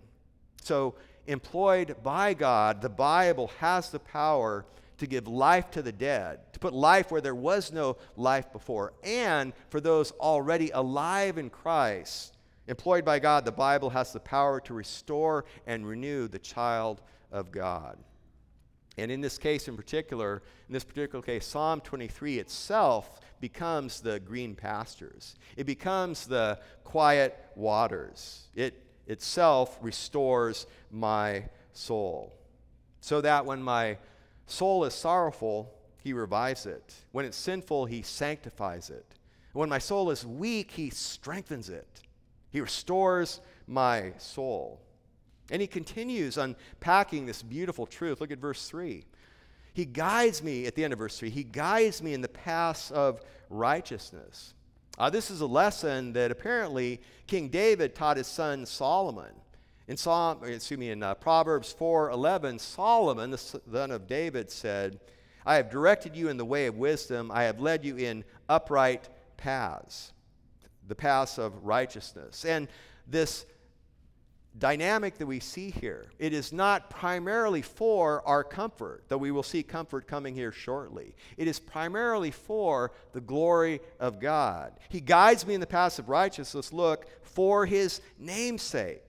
So, 0.62 0.97
employed 1.27 1.97
by 2.03 2.35
God, 2.35 2.83
the 2.83 2.89
Bible 2.89 3.51
has 3.61 3.91
the 3.91 3.99
power 3.99 4.67
to 4.99 5.07
give 5.07 5.29
life 5.29 5.71
to 5.73 5.83
the 5.83 5.93
dead, 5.93 6.53
to 6.53 6.59
put 6.59 6.73
life 6.73 7.11
where 7.11 7.21
there 7.21 7.35
was 7.35 7.73
no 7.73 7.97
life 8.17 8.53
before, 8.53 8.93
and 9.03 9.53
for 9.69 9.81
those 9.81 10.13
already 10.13 10.71
alive 10.71 11.39
in 11.39 11.51
Christ. 11.51 12.37
Employed 12.69 13.05
by 13.05 13.19
God, 13.19 13.45
the 13.45 13.53
Bible 13.53 13.91
has 13.91 14.13
the 14.13 14.21
power 14.21 14.61
to 14.61 14.75
restore 14.75 15.45
and 15.67 15.87
renew 15.87 16.27
the 16.27 16.39
child 16.39 17.01
of 17.31 17.53
God. 17.53 17.97
And 18.99 19.11
in 19.11 19.21
this 19.21 19.39
case 19.39 19.69
in 19.69 19.77
particular, 19.77 20.43
in 20.69 20.73
this 20.73 20.85
particular 20.85 21.23
case, 21.23 21.47
Psalm 21.47 21.81
23 21.81 22.39
itself 22.39 23.21
becomes 23.41 24.01
the 24.01 24.19
green 24.21 24.55
pastures. 24.55 25.37
It 25.57 25.65
becomes 25.65 26.27
the 26.27 26.59
quiet 26.83 27.39
waters. 27.55 28.49
It 28.55 28.83
itself 29.07 29.79
restores 29.83 30.67
my 30.91 31.45
soul. 31.73 32.35
So 33.01 33.21
that 33.21 33.45
when 33.45 33.63
my 33.63 33.99
soul 34.47 34.85
is 34.85 34.95
sorrowful, 34.95 35.73
he 36.03 36.13
revives 36.13 36.67
it. 36.67 36.95
When 37.13 37.25
it's 37.25 37.37
sinful, 37.37 37.87
he 37.87 38.03
sanctifies 38.03 38.91
it. 38.91 39.07
When 39.53 39.69
my 39.69 39.79
soul 39.79 40.11
is 40.11 40.27
weak, 40.27 40.71
he 40.71 40.91
strengthens 40.91 41.69
it. 41.69 42.03
He 42.51 42.61
restores 42.61 43.41
my 43.67 44.13
soul. 44.19 44.81
And 45.51 45.61
he 45.61 45.67
continues 45.67 46.39
unpacking 46.39 47.27
this 47.27 47.43
beautiful 47.43 47.87
truth. 47.87 48.21
Look 48.21 48.31
at 48.31 48.39
verse 48.39 48.69
3. 48.69 49.05
He 49.73 49.85
guides 49.85 50.43
me, 50.43 50.67
at 50.67 50.75
the 50.75 50.85
end 50.85 50.93
of 50.93 50.99
verse 50.99 51.19
3, 51.19 51.31
he 51.31 51.45
guides 51.45 52.03
me 52.03 52.15
in 52.15 52.21
the 52.21 52.29
paths 52.29 52.91
of 52.91 53.21
righteousness. 53.51 54.55
Uh, 54.99 55.11
this 55.11 55.31
is 55.31 55.43
a 55.43 55.47
lesson 55.47 56.13
that 56.15 56.31
apparently 56.31 57.01
King 57.27 57.49
David 57.49 57.95
taught 57.95 58.17
his 58.17 58.27
son 58.27 58.65
Solomon. 58.65 59.35
In 59.88 59.96
Psalm, 59.96 60.42
excuse 60.44 60.79
me, 60.79 60.90
in 60.90 61.03
uh, 61.03 61.14
Proverbs 61.14 61.75
4:11, 61.79 62.59
Solomon, 62.59 63.31
the 63.31 63.38
son 63.38 63.90
of 63.90 64.07
David, 64.09 64.51
said, 64.51 64.99
"I 65.44 65.57
have 65.57 65.70
directed 65.70 66.16
you 66.16 66.29
in 66.29 66.37
the 66.37 66.44
way 66.44 66.66
of 66.66 66.77
wisdom. 66.77 67.31
I 67.33 67.44
have 67.44 67.61
led 67.61 67.85
you 67.85 67.96
in 67.96 68.25
upright 68.49 69.09
paths, 69.37 70.12
the 70.87 70.96
paths 70.96 71.38
of 71.38 71.64
righteousness." 71.64 72.44
And 72.44 72.68
this 73.07 73.46
dynamic 74.59 75.18
that 75.18 75.27
we 75.27 75.38
see 75.38 75.70
here. 75.70 76.07
It 76.18 76.33
is 76.33 76.53
not 76.53 76.90
primarily 76.90 77.62
for 77.62 78.27
our 78.27 78.42
comfort, 78.42 79.05
though 79.09 79.18
we 79.18 79.31
will 79.31 79.42
see 79.42 79.62
comfort 79.62 80.07
coming 80.07 80.35
here 80.35 80.53
shortly. 80.53 81.14
It 81.37 81.46
is 81.46 81.61
primarily 81.61 82.31
for 82.31 82.92
the 83.12 83.20
glory 83.20 83.81
of 84.01 84.18
God. 84.18 84.72
He 84.88 85.01
guides 85.01 85.46
me 85.46 85.55
in 85.55 85.61
the 85.61 85.66
paths 85.66 85.99
of 85.99 86.09
righteousness, 86.09 86.72
look, 86.72 87.07
for 87.22 87.66
his 87.66 88.01
namesake. 88.18 89.06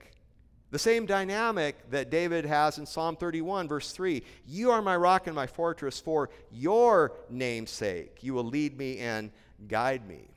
The 0.70 0.78
same 0.78 1.06
dynamic 1.06 1.90
that 1.90 2.10
David 2.10 2.44
has 2.44 2.78
in 2.78 2.84
Psalm 2.84 3.16
31, 3.16 3.68
verse 3.68 3.92
3 3.92 4.22
You 4.46 4.70
are 4.70 4.82
my 4.82 4.96
rock 4.96 5.26
and 5.26 5.34
my 5.34 5.46
fortress, 5.46 5.98
for 5.98 6.28
your 6.50 7.12
namesake. 7.30 8.18
You 8.20 8.34
will 8.34 8.44
lead 8.44 8.76
me 8.76 8.98
and 8.98 9.30
guide 9.66 10.06
me. 10.06 10.28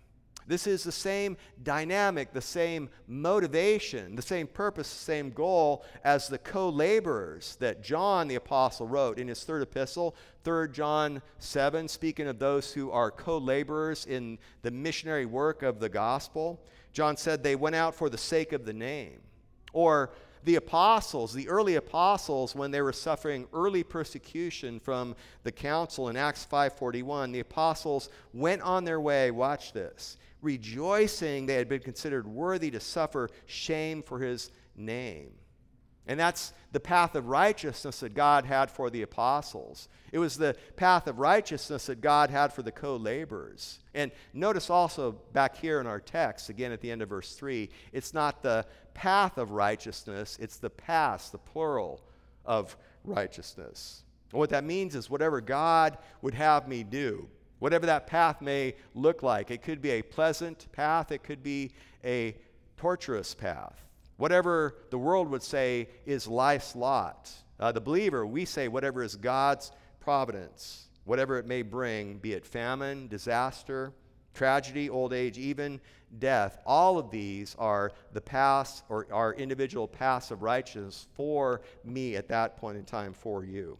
This 0.48 0.67
is 0.67 0.84
the 0.84 0.91
same 0.91 1.38
dynamic, 1.63 2.34
the 2.34 2.41
same 2.41 2.89
motivation, 3.08 4.15
the 4.15 4.22
same 4.22 4.48
purpose, 4.48 4.89
the 4.89 5.04
same 5.04 5.30
goal 5.32 5.86
as 6.04 6.28
the 6.28 6.38
co 6.38 6.70
laborers 6.70 7.58
that 7.60 7.84
John 7.84 8.28
the 8.28 8.36
Apostle 8.36 8.88
wrote 8.88 9.20
in 9.20 9.28
his 9.28 9.44
third 9.44 9.62
epistle, 9.62 10.15
3 10.44 10.70
John 10.70 11.22
7, 11.39 11.88
speaking 11.88 12.28
of 12.28 12.39
those 12.39 12.74
who 12.74 12.89
are 12.91 13.12
co 13.12 13.38
laborers 13.38 14.06
in 14.06 14.39
the 14.62 14.72
missionary 14.72 15.26
work 15.26 15.62
of 15.62 15.80
the 15.80 15.89
gospel. 15.89 16.60
John 16.94 17.15
said 17.17 17.44
they 17.44 17.56
went 17.56 17.76
out 17.76 17.96
for 17.96 18.10
the 18.10 18.17
sake 18.17 18.52
of 18.52 18.65
the 18.65 18.74
name. 18.74 19.22
Or 19.74 20.12
the 20.44 20.56
apostles, 20.56 21.34
the 21.34 21.50
early 21.50 21.76
apostles, 21.76 22.56
when 22.56 22.72
they 22.72 22.82
were 22.82 22.94
suffering 22.94 23.48
early 23.54 23.84
persecution 23.84 24.80
from 24.80 25.16
the 25.44 25.52
council 25.52 26.10
in 26.10 26.18
Acts 26.18 26.46
5:41, 26.46 27.32
the 27.32 27.42
apostles 27.42 28.10
went 28.34 28.62
on 28.62 28.84
their 28.84 29.00
way, 29.00 29.32
watch 29.32 29.72
this, 29.72 30.18
rejoicing 30.42 31.46
they 31.46 31.56
had 31.56 31.70
been 31.70 31.82
considered 31.82 32.28
worthy 32.28 32.72
to 32.72 32.80
suffer 32.80 33.30
shame 33.46 34.02
for 34.02 34.20
his 34.20 34.52
name. 34.76 35.34
And 36.12 36.19
that's 36.19 36.52
the 36.74 36.80
path 36.82 37.15
of 37.15 37.30
righteousness 37.30 38.02
that 38.02 38.13
God 38.13 38.43
had 38.43 38.69
for 38.69 38.89
the 38.89 39.02
apostles. 39.02 39.88
It 40.12 40.19
was 40.19 40.38
the 40.38 40.58
path 40.76 41.08
of 41.08 41.19
righteousness 41.19 41.86
that 41.86 42.02
God 42.02 42.30
had 42.30 42.52
for 42.52 42.63
the 42.63 42.71
co 42.74 42.97
laborers. 42.97 43.80
And 43.93 44.12
notice 44.34 44.69
also 44.69 45.13
back 45.32 45.56
here 45.56 45.80
in 45.80 45.88
our 45.88 46.02
text, 46.02 46.50
again 46.50 46.74
at 46.74 46.82
the 46.82 46.91
end 46.91 47.02
of 47.02 47.08
verse 47.08 47.36
3, 47.36 47.69
it's 47.93 48.13
not 48.13 48.43
the 48.43 48.65
path 48.93 49.38
of 49.38 49.52
righteousness, 49.52 50.38
it's 50.41 50.58
the 50.58 50.69
path, 50.69 51.32
the 51.32 51.38
plural 51.38 52.02
of 52.43 52.76
righteousness. 53.06 54.04
And 54.34 54.39
what 54.39 54.50
that 54.50 54.65
means 54.65 54.95
is 54.95 55.10
whatever 55.10 55.39
God 55.39 55.97
would 56.21 56.34
have 56.34 56.67
me 56.67 56.84
do, 56.84 57.30
whatever 57.60 57.86
that 57.86 58.06
path 58.06 58.41
may 58.41 58.76
look 58.95 59.24
like. 59.24 59.50
It 59.50 59.62
could 59.62 59.82
be 59.82 59.91
a 59.91 60.02
pleasant 60.02 60.69
path, 60.74 61.13
it 61.13 61.24
could 61.24 61.41
be 61.41 61.71
a 62.04 62.36
torturous 62.76 63.34
path. 63.34 63.82
Whatever 64.22 64.76
the 64.92 65.00
world 65.00 65.32
would 65.32 65.42
say 65.42 65.90
is 66.06 66.28
life's 66.28 66.76
lot. 66.76 67.32
Uh, 67.60 67.72
the 67.72 67.82
believer, 67.82 68.24
we 68.24 68.46
say 68.46 68.68
whatever 68.68 69.02
is 69.02 69.16
God's 69.16 69.72
providence, 70.00 70.90
whatever 71.06 71.40
it 71.40 71.48
may 71.48 71.64
bring, 71.64 72.20
be 72.20 72.34
it 72.34 72.46
famine, 72.46 73.08
disaster, 73.08 73.94
tragedy, 74.36 74.92
old 74.92 75.12
age, 75.12 75.40
even 75.40 75.82
death. 76.20 76.60
All 76.68 77.00
of 77.00 77.10
these 77.10 77.56
are 77.58 77.94
the 78.14 78.22
paths 78.22 78.84
or 78.90 79.08
our 79.12 79.34
individual 79.34 79.88
paths 79.88 80.30
of 80.30 80.44
righteousness 80.44 81.08
for 81.16 81.62
me 81.84 82.16
at 82.16 82.28
that 82.28 82.58
point 82.58 82.78
in 82.78 82.86
time, 82.86 83.14
for 83.14 83.44
you. 83.44 83.80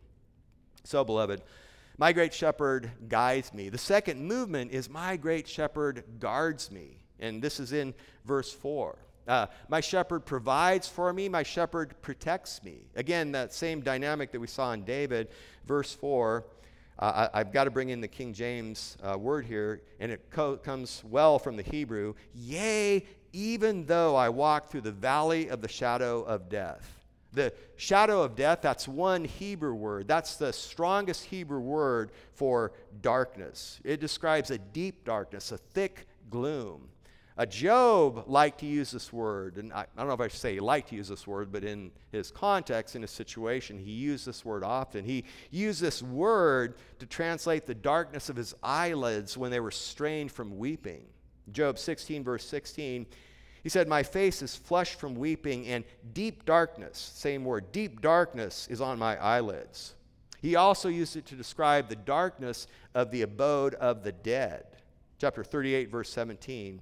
So, 0.84 1.04
beloved, 1.04 1.44
my 2.00 2.14
great 2.14 2.34
shepherd 2.34 2.90
guides 3.10 3.54
me. 3.54 3.70
The 3.70 3.78
second 3.78 4.26
movement 4.26 4.72
is 4.72 4.90
my 4.90 5.18
great 5.18 5.48
shepherd 5.48 6.04
guards 6.18 6.72
me. 6.72 7.04
And 7.20 7.44
this 7.44 7.60
is 7.60 7.74
in 7.74 7.94
verse 8.26 8.52
4. 8.52 8.98
Uh, 9.28 9.48
my 9.70 9.80
shepherd 9.80 10.22
provides 10.22 10.88
for 10.88 11.14
me, 11.14 11.30
my 11.30 11.44
shepherd 11.44 11.94
protects 12.02 12.64
me. 12.64 12.86
Again, 12.96 13.32
that 13.34 13.54
same 13.54 13.82
dynamic 13.82 14.32
that 14.32 14.40
we 14.40 14.48
saw 14.48 14.74
in 14.74 14.84
David, 14.84 15.30
verse 15.66 15.94
4. 15.94 16.46
Uh, 17.00 17.30
I, 17.34 17.40
have 17.40 17.52
got 17.52 17.64
to 17.64 17.72
bring 17.72 17.90
in 17.90 18.02
the 18.02 18.08
King 18.08 18.34
James 18.34 18.98
uh, 19.04 19.18
word 19.18 19.46
here, 19.46 19.82
and 20.00 20.12
it 20.12 20.30
co- 20.30 20.58
comes 20.58 21.04
well 21.10 21.40
from 21.40 21.56
the 21.56 21.64
Hebrew. 21.64 22.14
Yea, 22.36 23.06
even 23.34 23.86
though 23.86 24.16
I 24.16 24.30
walk 24.30 24.70
through 24.70 24.82
the 24.82 24.92
valley 24.92 25.50
of 25.50 25.62
the 25.62 25.68
shadow 25.68 26.22
of 26.22 26.50
death. 26.50 27.00
The 27.34 27.54
shadow 27.78 28.22
of 28.22 28.36
death, 28.36 28.60
that's 28.62 28.88
one 28.88 29.24
Hebrew 29.24 29.74
word. 29.74 30.08
That's 30.08 30.36
the 30.36 30.52
strongest 30.52 31.26
Hebrew 31.26 31.62
word 31.62 32.12
for 32.34 32.74
darkness. 33.02 33.80
It 33.86 34.02
describes 34.02 34.52
a 34.52 34.58
deep 34.58 35.06
darkness, 35.06 35.52
a 35.52 35.58
thick 35.58 36.08
gloom. 36.30 36.90
Uh, 37.38 37.46
Job 37.46 38.26
liked 38.28 38.60
to 38.60 38.66
use 38.66 38.92
this 38.92 39.14
word, 39.14 39.58
and 39.58 39.72
I, 39.72 39.82
I, 39.82 39.86
don't 39.98 40.08
know 40.08 40.14
if 40.14 40.20
I 40.20 40.28
say 40.28 40.56
he 40.56 40.60
liked 40.60 40.90
to 40.90 40.96
use 40.96 41.08
this 41.08 41.26
word, 41.26 41.52
but 41.52 41.64
in 41.64 41.92
his 42.12 42.30
context, 42.30 42.96
in 42.96 43.02
his 43.02 43.12
situation, 43.12 43.80
he 43.80 43.92
used 43.92 44.26
this 44.26 44.44
word 44.44 44.64
often. 44.64 45.06
He 45.06 45.24
used 45.50 45.82
this 45.82 46.04
word 46.04 46.76
to 47.00 47.06
translate 47.06 47.66
the 47.66 47.74
darkness 47.74 48.30
of 48.30 48.36
his 48.36 48.54
eyelids 48.62 49.38
when 49.38 49.50
they 49.50 49.62
were 49.62 49.72
strained 49.72 50.32
from 50.32 50.58
weeping. 50.58 51.06
Job 51.52 51.80
16, 51.80 52.24
verse 52.24 52.46
16, 52.46 53.06
he 53.64 53.70
said, 53.70 53.88
My 53.88 54.04
face 54.04 54.42
is 54.42 54.56
flushed 54.56 55.00
from 55.00 55.16
weeping, 55.16 55.68
and 55.68 55.86
deep 56.14 56.46
darkness, 56.46 57.12
same 57.16 57.46
word, 57.46 57.72
deep 57.72 58.02
darkness 58.02 58.68
is 58.70 58.82
on 58.82 59.00
my 59.00 59.18
eyelids. 59.18 59.96
He 60.42 60.56
also 60.56 60.90
used 60.90 61.16
it 61.16 61.26
to 61.28 61.36
describe 61.36 61.88
the 61.88 61.96
darkness 61.96 62.68
of 62.94 63.12
the 63.12 63.22
abode 63.22 63.76
of 63.76 64.04
the 64.04 64.12
dead. 64.12 64.66
Chapter 65.20 65.44
38, 65.44 65.90
verse 65.90 66.10
17. 66.10 66.82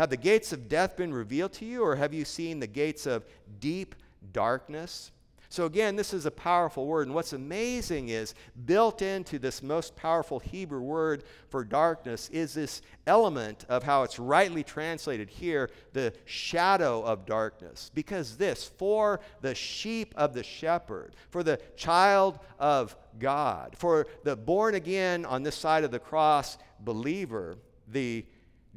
Have 0.00 0.08
the 0.08 0.16
gates 0.16 0.50
of 0.54 0.66
death 0.66 0.96
been 0.96 1.12
revealed 1.12 1.52
to 1.52 1.66
you, 1.66 1.82
or 1.82 1.94
have 1.94 2.14
you 2.14 2.24
seen 2.24 2.58
the 2.58 2.66
gates 2.66 3.04
of 3.04 3.26
deep 3.58 3.94
darkness? 4.32 5.12
So, 5.50 5.66
again, 5.66 5.94
this 5.94 6.14
is 6.14 6.24
a 6.24 6.30
powerful 6.30 6.86
word. 6.86 7.06
And 7.06 7.14
what's 7.14 7.34
amazing 7.34 8.08
is 8.08 8.34
built 8.64 9.02
into 9.02 9.38
this 9.38 9.62
most 9.62 9.94
powerful 9.96 10.38
Hebrew 10.38 10.80
word 10.80 11.24
for 11.50 11.64
darkness 11.64 12.30
is 12.30 12.54
this 12.54 12.80
element 13.06 13.66
of 13.68 13.82
how 13.82 14.02
it's 14.02 14.18
rightly 14.18 14.64
translated 14.64 15.28
here 15.28 15.68
the 15.92 16.14
shadow 16.24 17.02
of 17.02 17.26
darkness. 17.26 17.90
Because 17.92 18.38
this, 18.38 18.64
for 18.64 19.20
the 19.42 19.54
sheep 19.54 20.14
of 20.16 20.32
the 20.32 20.42
shepherd, 20.42 21.14
for 21.28 21.42
the 21.42 21.60
child 21.76 22.38
of 22.58 22.96
God, 23.18 23.74
for 23.76 24.06
the 24.24 24.34
born 24.34 24.76
again 24.76 25.26
on 25.26 25.42
this 25.42 25.56
side 25.56 25.84
of 25.84 25.90
the 25.90 25.98
cross 25.98 26.56
believer, 26.80 27.58
the 27.86 28.24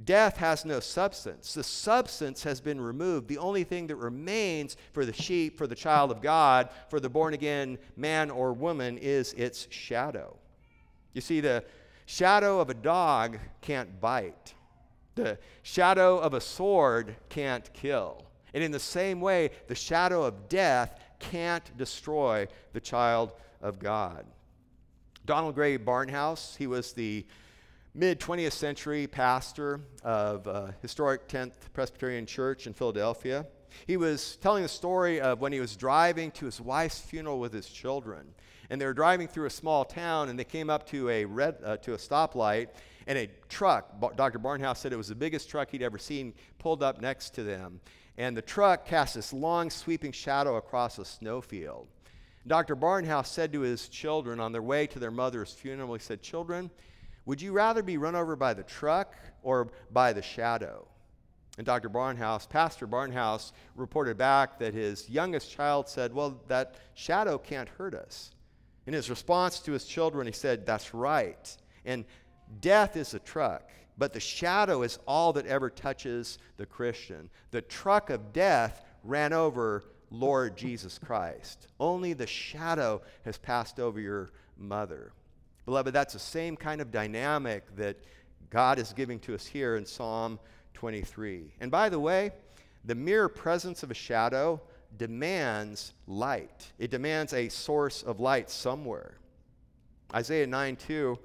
Death 0.03 0.38
has 0.38 0.65
no 0.65 0.79
substance. 0.79 1.53
The 1.53 1.63
substance 1.63 2.43
has 2.43 2.60
been 2.60 2.82
removed. 2.82 3.27
The 3.27 3.38
only 3.38 3.63
thing 3.63 3.88
that 3.88 3.95
remains 3.97 4.75
for 4.91 5.06
the 5.06 5.13
sheep, 5.13 5.58
for 5.58 5.67
the 5.67 5.75
child 5.75 6.10
of 6.10 6.21
God, 6.21 6.69
for 6.89 6.99
the 6.99 7.10
born 7.10 7.34
again 7.34 7.77
man 7.95 8.32
or 8.32 8.53
woman 8.53 8.97
is 8.97 9.34
its 9.34 9.67
shadow. 9.69 10.36
You 11.13 11.21
see, 11.21 11.41
the 11.41 11.63
shadow 12.08 12.60
of 12.60 12.69
a 12.69 12.73
dog 12.73 13.38
can't 13.62 14.01
bite, 14.01 14.56
the 15.15 15.38
shadow 15.62 16.17
of 16.17 16.34
a 16.34 16.41
sword 16.41 17.15
can't 17.29 17.71
kill. 17.73 18.25
And 18.56 18.63
in 18.63 18.71
the 18.71 18.79
same 18.79 19.21
way, 19.21 19.51
the 19.67 19.75
shadow 19.75 20.23
of 20.23 20.49
death 20.49 20.99
can't 21.19 21.75
destroy 21.77 22.47
the 22.73 22.82
child 22.82 23.34
of 23.62 23.79
God. 23.79 24.25
Donald 25.25 25.56
Grey 25.56 25.77
Barnhouse, 25.77 26.58
he 26.58 26.67
was 26.67 26.93
the 26.93 27.25
mid 27.95 28.19
20th 28.19 28.53
century 28.53 29.06
pastor 29.06 29.79
of 30.03 30.47
uh, 30.47 30.67
historic 30.82 31.27
10th 31.27 31.53
Presbyterian 31.73 32.25
Church 32.25 32.65
in 32.65 32.73
Philadelphia. 32.73 33.45
He 33.86 33.97
was 33.97 34.38
telling 34.38 34.63
the 34.63 34.69
story 34.69 35.21
of 35.21 35.41
when 35.41 35.53
he 35.53 35.60
was 35.60 35.75
driving 35.75 36.32
to 36.32 36.45
his 36.45 36.60
wife's 36.60 36.99
funeral 36.99 37.39
with 37.39 37.53
his 37.53 37.67
children. 37.67 38.34
And 38.71 38.82
they 38.82 38.86
were 38.86 38.93
driving 38.93 39.27
through 39.27 39.45
a 39.45 39.51
small 39.51 39.86
town 39.86 40.29
and 40.29 40.39
they 40.39 40.43
came 40.43 40.71
up 40.71 40.88
to 40.88 41.08
a, 41.10 41.25
red, 41.25 41.58
uh, 41.63 41.77
to 41.77 41.93
a 41.93 41.97
stoplight 41.97 42.69
and 43.06 43.17
a 43.17 43.29
truck, 43.49 44.15
Dr. 44.15 44.39
Barnhouse 44.39 44.77
said 44.77 44.93
it 44.93 44.97
was 44.97 45.10
the 45.10 45.15
biggest 45.15 45.49
truck 45.49 45.69
he'd 45.69 45.84
ever 45.84 45.97
seen, 45.99 46.34
pulled 46.58 46.82
up 46.82 46.99
next 46.99 47.32
to 47.36 47.43
them. 47.43 47.79
And 48.17 48.36
the 48.36 48.41
truck 48.41 48.86
cast 48.86 49.15
this 49.15 49.34
long 49.34 49.69
sweeping 49.69 50.13
shadow 50.13 50.56
across 50.56 50.97
a 50.97 51.06
snowfield. 51.06 51.88
Dr. 52.47 52.75
Barnhouse 52.75 53.27
said 53.27 53.53
to 53.53 53.62
his 53.62 53.88
children 53.88 54.39
on 54.39 54.51
their 54.51 54.62
way 54.62 54.88
to 54.88 54.99
their 54.99 55.12
mother's 55.12 55.51
funeral, 55.53 55.93
he 55.93 55.99
said, 55.99 56.21
Children, 56.21 56.71
would 57.25 57.41
you 57.41 57.51
rather 57.51 57.83
be 57.83 57.97
run 57.97 58.15
over 58.15 58.36
by 58.36 58.53
the 58.53 58.63
truck 58.63 59.15
or 59.41 59.69
by 59.91 60.13
the 60.13 60.21
shadow? 60.21 60.88
And 61.57 61.65
Dr. 61.65 61.89
Barnhouse, 61.89 62.49
Pastor 62.49 62.88
Barnhouse, 62.88 63.51
reported 63.75 64.17
back 64.17 64.57
that 64.59 64.73
his 64.73 65.09
youngest 65.09 65.51
child 65.51 65.88
said, 65.88 66.13
Well, 66.13 66.41
that 66.47 66.75
shadow 66.95 67.38
can't 67.38 67.69
hurt 67.69 67.93
us. 67.93 68.31
In 68.88 68.93
his 68.93 69.09
response 69.09 69.59
to 69.59 69.71
his 69.71 69.86
children, 69.86 70.25
he 70.25 70.33
said, 70.33 70.65
That's 70.65 70.93
right. 70.93 71.55
And 71.86 72.05
death 72.59 72.97
is 72.97 73.13
a 73.13 73.19
truck, 73.19 73.69
but 73.97 74.13
the 74.13 74.19
shadow 74.19 74.81
is 74.81 74.99
all 75.07 75.33
that 75.33 75.45
ever 75.45 75.69
touches 75.69 76.39
the 76.57 76.65
Christian. 76.65 77.29
The 77.51 77.62
truck 77.62 78.09
of 78.09 78.33
death 78.33 78.83
ran 79.03 79.31
over 79.31 79.83
Lord 80.09 80.57
Jesus 80.57 80.97
Christ. 80.97 81.67
Only 81.79 82.13
the 82.13 82.27
shadow 82.27 83.01
has 83.25 83.38
passed 83.38 83.79
over 83.79 83.99
your 83.99 84.31
mother. 84.57 85.13
Beloved, 85.65 85.93
that's 85.93 86.13
the 86.13 86.19
same 86.19 86.58
kind 86.58 86.82
of 86.82 86.91
dynamic 86.91 87.63
that 87.78 87.97
God 88.49 88.80
is 88.80 88.93
giving 88.93 89.19
to 89.21 89.34
us 89.34 89.45
here 89.45 89.78
in 89.78 89.86
Psalm 89.86 90.39
23. 90.73 91.54
And 91.60 91.71
by 91.71 91.89
the 91.89 91.99
way, 91.99 92.32
the 92.86 92.95
mere 92.95 93.30
presence 93.30 93.82
of 93.84 93.91
a 93.91 93.93
shadow 93.95 94.62
demands 94.97 95.93
light, 96.06 96.71
it 96.78 96.91
demands 96.91 97.34
a 97.34 97.49
source 97.49 98.04
of 98.04 98.19
light 98.19 98.49
somewhere. 98.49 99.17
Isaiah 100.13 100.45
9 100.45 100.76
2 100.76 101.17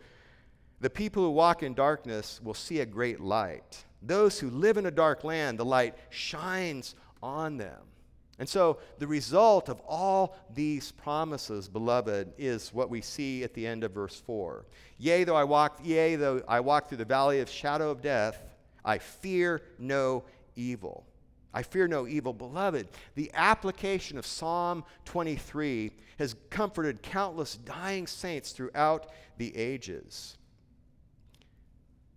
The 0.80 0.90
people 0.90 1.24
who 1.24 1.30
walk 1.30 1.62
in 1.62 1.74
darkness 1.74 2.40
will 2.42 2.54
see 2.54 2.80
a 2.80 2.86
great 2.86 3.20
light. 3.20 3.84
Those 4.00 4.38
who 4.38 4.48
live 4.50 4.76
in 4.76 4.86
a 4.86 4.90
dark 4.90 5.24
land, 5.24 5.58
the 5.58 5.64
light 5.64 5.96
shines 6.10 6.94
on 7.22 7.56
them. 7.56 7.80
And 8.38 8.48
so, 8.48 8.78
the 8.98 9.06
result 9.06 9.68
of 9.68 9.80
all 9.80 10.36
these 10.54 10.92
promises, 10.92 11.68
beloved, 11.68 12.32
is 12.38 12.72
what 12.72 12.88
we 12.88 13.00
see 13.00 13.42
at 13.42 13.52
the 13.52 13.66
end 13.66 13.82
of 13.82 13.92
verse 13.92 14.20
4. 14.24 14.64
Yea, 14.98 15.24
though 15.24 15.34
I 15.34 15.44
walk, 15.44 15.80
yea, 15.82 16.14
though 16.14 16.42
I 16.46 16.60
walk 16.60 16.88
through 16.88 16.98
the 16.98 17.04
valley 17.04 17.40
of 17.40 17.50
shadow 17.50 17.90
of 17.90 18.00
death, 18.00 18.44
I 18.84 18.98
fear 18.98 19.62
no 19.78 20.22
evil. 20.54 21.04
I 21.52 21.62
fear 21.62 21.88
no 21.88 22.06
evil. 22.06 22.32
Beloved, 22.32 22.88
the 23.16 23.30
application 23.34 24.18
of 24.18 24.26
Psalm 24.26 24.84
23 25.06 25.90
has 26.18 26.36
comforted 26.50 27.02
countless 27.02 27.56
dying 27.56 28.06
saints 28.06 28.52
throughout 28.52 29.10
the 29.38 29.56
ages. 29.56 30.36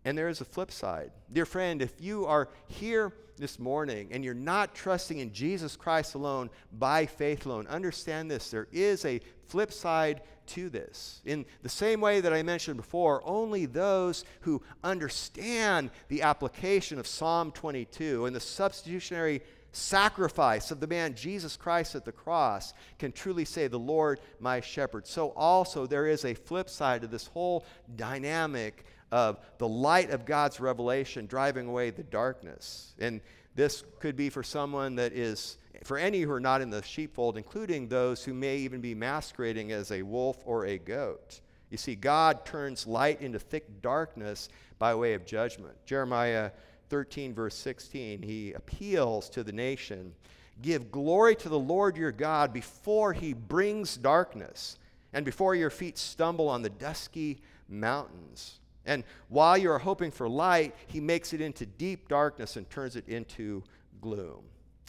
And 0.05 0.17
there 0.17 0.29
is 0.29 0.41
a 0.41 0.45
flip 0.45 0.71
side. 0.71 1.11
Dear 1.31 1.45
friend, 1.45 1.81
if 1.81 1.93
you 1.99 2.25
are 2.25 2.49
here 2.67 3.13
this 3.41 3.59
morning 3.59 4.07
and 4.11 4.23
you're 4.23 4.33
not 4.33 4.73
trusting 4.73 5.19
in 5.19 5.33
Jesus 5.33 5.75
Christ 5.75 6.15
alone 6.15 6.49
by 6.71 7.05
faith 7.05 7.45
alone, 7.45 7.67
understand 7.67 8.31
this. 8.31 8.49
There 8.49 8.67
is 8.71 9.03
a 9.03 9.19
flip 9.47 9.73
side 9.73 10.21
to 10.47 10.69
this. 10.69 11.21
In 11.25 11.45
the 11.63 11.69
same 11.69 11.99
way 11.99 12.21
that 12.21 12.33
I 12.33 12.43
mentioned 12.43 12.77
before, 12.77 13.21
only 13.25 13.65
those 13.65 14.23
who 14.41 14.61
understand 14.83 15.91
the 16.07 16.21
application 16.21 16.99
of 16.99 17.07
Psalm 17.07 17.51
22 17.51 18.25
and 18.25 18.35
the 18.35 18.39
substitutionary 18.39 19.41
sacrifice 19.73 20.71
of 20.71 20.79
the 20.79 20.87
man 20.87 21.15
Jesus 21.15 21.55
Christ 21.55 21.95
at 21.95 22.05
the 22.05 22.11
cross 22.11 22.73
can 22.99 23.11
truly 23.11 23.45
say, 23.45 23.67
The 23.67 23.79
Lord 23.79 24.19
my 24.39 24.61
shepherd. 24.61 25.07
So 25.07 25.29
also 25.29 25.85
there 25.85 26.07
is 26.07 26.25
a 26.25 26.33
flip 26.33 26.69
side 26.69 27.01
to 27.01 27.07
this 27.07 27.27
whole 27.27 27.65
dynamic 27.95 28.85
of 29.11 29.39
the 29.57 29.67
light 29.67 30.09
of 30.09 30.25
God's 30.25 30.59
revelation 30.59 31.25
driving 31.25 31.67
away 31.67 31.89
the 31.89 32.03
darkness. 32.03 32.93
And 32.99 33.21
this 33.55 33.83
could 33.99 34.15
be 34.15 34.29
for 34.29 34.43
someone 34.43 34.95
that 34.95 35.13
is, 35.13 35.57
for 35.83 35.97
any 35.97 36.21
who 36.21 36.31
are 36.31 36.39
not 36.39 36.61
in 36.61 36.69
the 36.69 36.81
sheepfold, 36.81 37.37
including 37.37 37.87
those 37.87 38.23
who 38.23 38.33
may 38.33 38.57
even 38.57 38.79
be 38.79 38.95
masquerading 38.95 39.71
as 39.71 39.91
a 39.91 40.01
wolf 40.01 40.37
or 40.45 40.65
a 40.65 40.77
goat. 40.77 41.41
You 41.69 41.77
see, 41.77 41.95
God 41.95 42.45
turns 42.45 42.87
light 42.87 43.21
into 43.21 43.39
thick 43.39 43.81
darkness 43.81 44.49
by 44.79 44.95
way 44.95 45.13
of 45.13 45.25
judgment. 45.25 45.75
Jeremiah 45.85 46.51
13, 46.89 47.33
verse 47.33 47.55
16, 47.55 48.21
he 48.21 48.53
appeals 48.53 49.29
to 49.29 49.43
the 49.43 49.53
nation 49.53 50.13
Give 50.61 50.91
glory 50.91 51.35
to 51.37 51.49
the 51.49 51.57
Lord 51.57 51.97
your 51.97 52.11
God 52.11 52.53
before 52.53 53.13
he 53.13 53.33
brings 53.33 53.97
darkness 53.97 54.77
and 55.11 55.25
before 55.25 55.55
your 55.55 55.69
feet 55.71 55.97
stumble 55.97 56.49
on 56.49 56.61
the 56.61 56.69
dusky 56.69 57.41
mountains. 57.67 58.60
And 58.85 59.03
while 59.29 59.57
you're 59.57 59.77
hoping 59.77 60.11
for 60.11 60.27
light, 60.27 60.75
he 60.87 60.99
makes 60.99 61.33
it 61.33 61.41
into 61.41 61.65
deep 61.65 62.07
darkness 62.07 62.55
and 62.55 62.69
turns 62.69 62.95
it 62.95 63.07
into 63.07 63.63
gloom. 64.01 64.43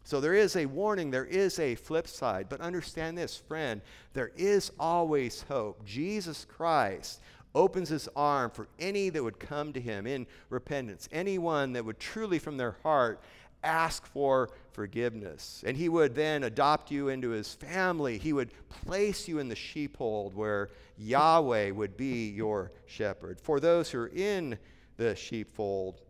So 0.04 0.20
there 0.20 0.34
is 0.34 0.56
a 0.56 0.66
warning, 0.66 1.10
there 1.10 1.24
is 1.24 1.58
a 1.58 1.74
flip 1.74 2.08
side. 2.08 2.48
But 2.48 2.60
understand 2.60 3.16
this, 3.16 3.36
friend, 3.36 3.80
there 4.14 4.32
is 4.36 4.72
always 4.78 5.42
hope. 5.42 5.84
Jesus 5.84 6.44
Christ 6.44 7.20
opens 7.54 7.88
his 7.90 8.08
arm 8.16 8.50
for 8.50 8.66
any 8.78 9.10
that 9.10 9.22
would 9.22 9.38
come 9.38 9.72
to 9.72 9.80
him 9.80 10.06
in 10.06 10.26
repentance, 10.48 11.08
anyone 11.12 11.74
that 11.74 11.84
would 11.84 12.00
truly 12.00 12.38
from 12.38 12.56
their 12.56 12.76
heart 12.82 13.20
ask 13.62 14.06
for 14.06 14.50
forgiveness. 14.72 15.62
And 15.66 15.76
he 15.76 15.88
would 15.88 16.14
then 16.14 16.44
adopt 16.44 16.90
you 16.90 17.08
into 17.08 17.30
his 17.30 17.54
family. 17.54 18.18
He 18.18 18.32
would 18.32 18.50
place 18.68 19.28
you 19.28 19.38
in 19.38 19.48
the 19.48 19.56
sheepfold 19.56 20.34
where 20.34 20.70
Yahweh 20.98 21.70
would 21.70 21.96
be 21.96 22.28
your 22.28 22.72
shepherd. 22.86 23.40
For 23.40 23.60
those 23.60 23.90
who 23.90 24.00
are 24.00 24.08
in 24.08 24.58
the 24.96 25.14
sheepfold, 25.14 26.00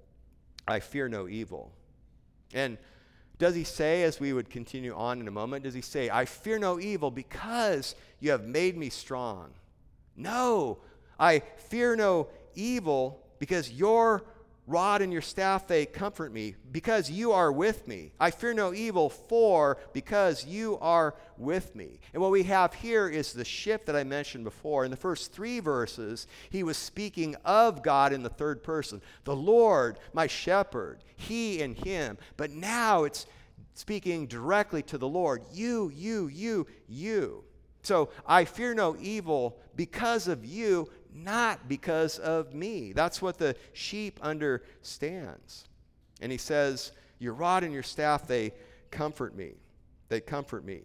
I 0.67 0.81
fear 0.81 1.09
no 1.09 1.29
evil. 1.29 1.73
And 2.55 2.79
does 3.39 3.55
he 3.55 3.65
say, 3.65 4.05
as 4.05 4.21
we 4.21 4.33
would 4.33 4.51
continue 4.51 4.95
on 4.95 5.21
in 5.21 5.27
a 5.27 5.33
moment, 5.33 5.65
does 5.65 5.75
he 5.75 5.81
say, 5.81 6.11
I 6.11 6.25
fear 6.25 6.59
no 6.59 6.79
evil 6.79 7.11
because 7.11 7.95
you 8.21 8.31
have 8.31 8.45
made 8.45 8.77
me 8.77 8.89
strong? 8.89 9.51
No, 10.17 10.79
I 11.19 11.41
fear 11.41 11.97
no 11.97 12.29
evil 12.55 13.21
because 13.39 13.73
your 13.73 14.23
rod 14.67 15.03
and 15.03 15.13
your 15.13 15.23
staff, 15.23 15.67
they 15.67 15.87
comfort 15.87 16.33
me 16.33 16.55
because 16.71 17.11
you 17.11 17.33
are 17.33 17.51
with 17.51 17.87
me. 17.89 18.13
I 18.21 18.31
fear 18.31 18.55
no 18.55 18.73
evil, 18.73 19.11
for 19.11 19.79
because 19.93 20.47
you 20.47 20.79
are 20.81 21.15
with 21.37 21.75
me. 21.75 21.99
And 22.13 22.23
what 22.23 22.31
we 22.31 22.45
have 22.45 22.73
here 22.75 23.09
is 23.09 23.33
the 23.33 23.45
shift 23.45 23.87
that 23.87 23.97
I 23.97 24.05
mentioned 24.05 24.45
before. 24.45 24.85
In 24.85 24.91
the 24.91 24.97
first 24.97 25.33
three 25.33 25.61
verses, 25.61 26.27
he 26.51 26.63
was 26.63 26.77
speaking 26.77 27.35
of 27.45 27.83
God 27.83 28.13
in 28.13 28.23
the 28.23 28.29
third 28.29 28.63
person 28.63 29.03
the 29.25 29.37
Lord, 29.37 29.99
my 30.13 30.27
shepherd, 30.27 31.03
he 31.17 31.63
and 31.63 31.77
him. 31.77 32.19
But 32.37 32.51
now 32.51 33.05
it's 33.05 33.27
speaking 33.75 34.27
directly 34.27 34.83
to 34.83 34.99
the 34.99 35.09
Lord 35.09 35.43
you, 35.53 35.91
you, 35.95 36.29
you, 36.29 36.67
you. 36.89 37.45
So 37.83 38.11
I 38.27 38.45
fear 38.45 38.75
no 38.75 38.97
evil 39.01 39.59
because 39.75 40.29
of 40.29 40.45
you, 40.45 40.89
not 41.15 41.69
because 41.69 42.19
of 42.19 42.55
me. 42.55 42.93
That's 42.93 43.21
what 43.21 43.39
the 43.39 43.57
sheep 43.73 44.19
understands. 44.23 45.69
And 46.21 46.33
he 46.33 46.39
says, 46.39 46.93
Your 47.19 47.35
rod 47.35 47.65
and 47.65 47.73
your 47.73 47.83
staff, 47.83 48.27
they 48.27 48.53
comfort 48.91 49.35
me. 49.37 49.53
They 50.09 50.21
comfort 50.21 50.65
me. 50.65 50.83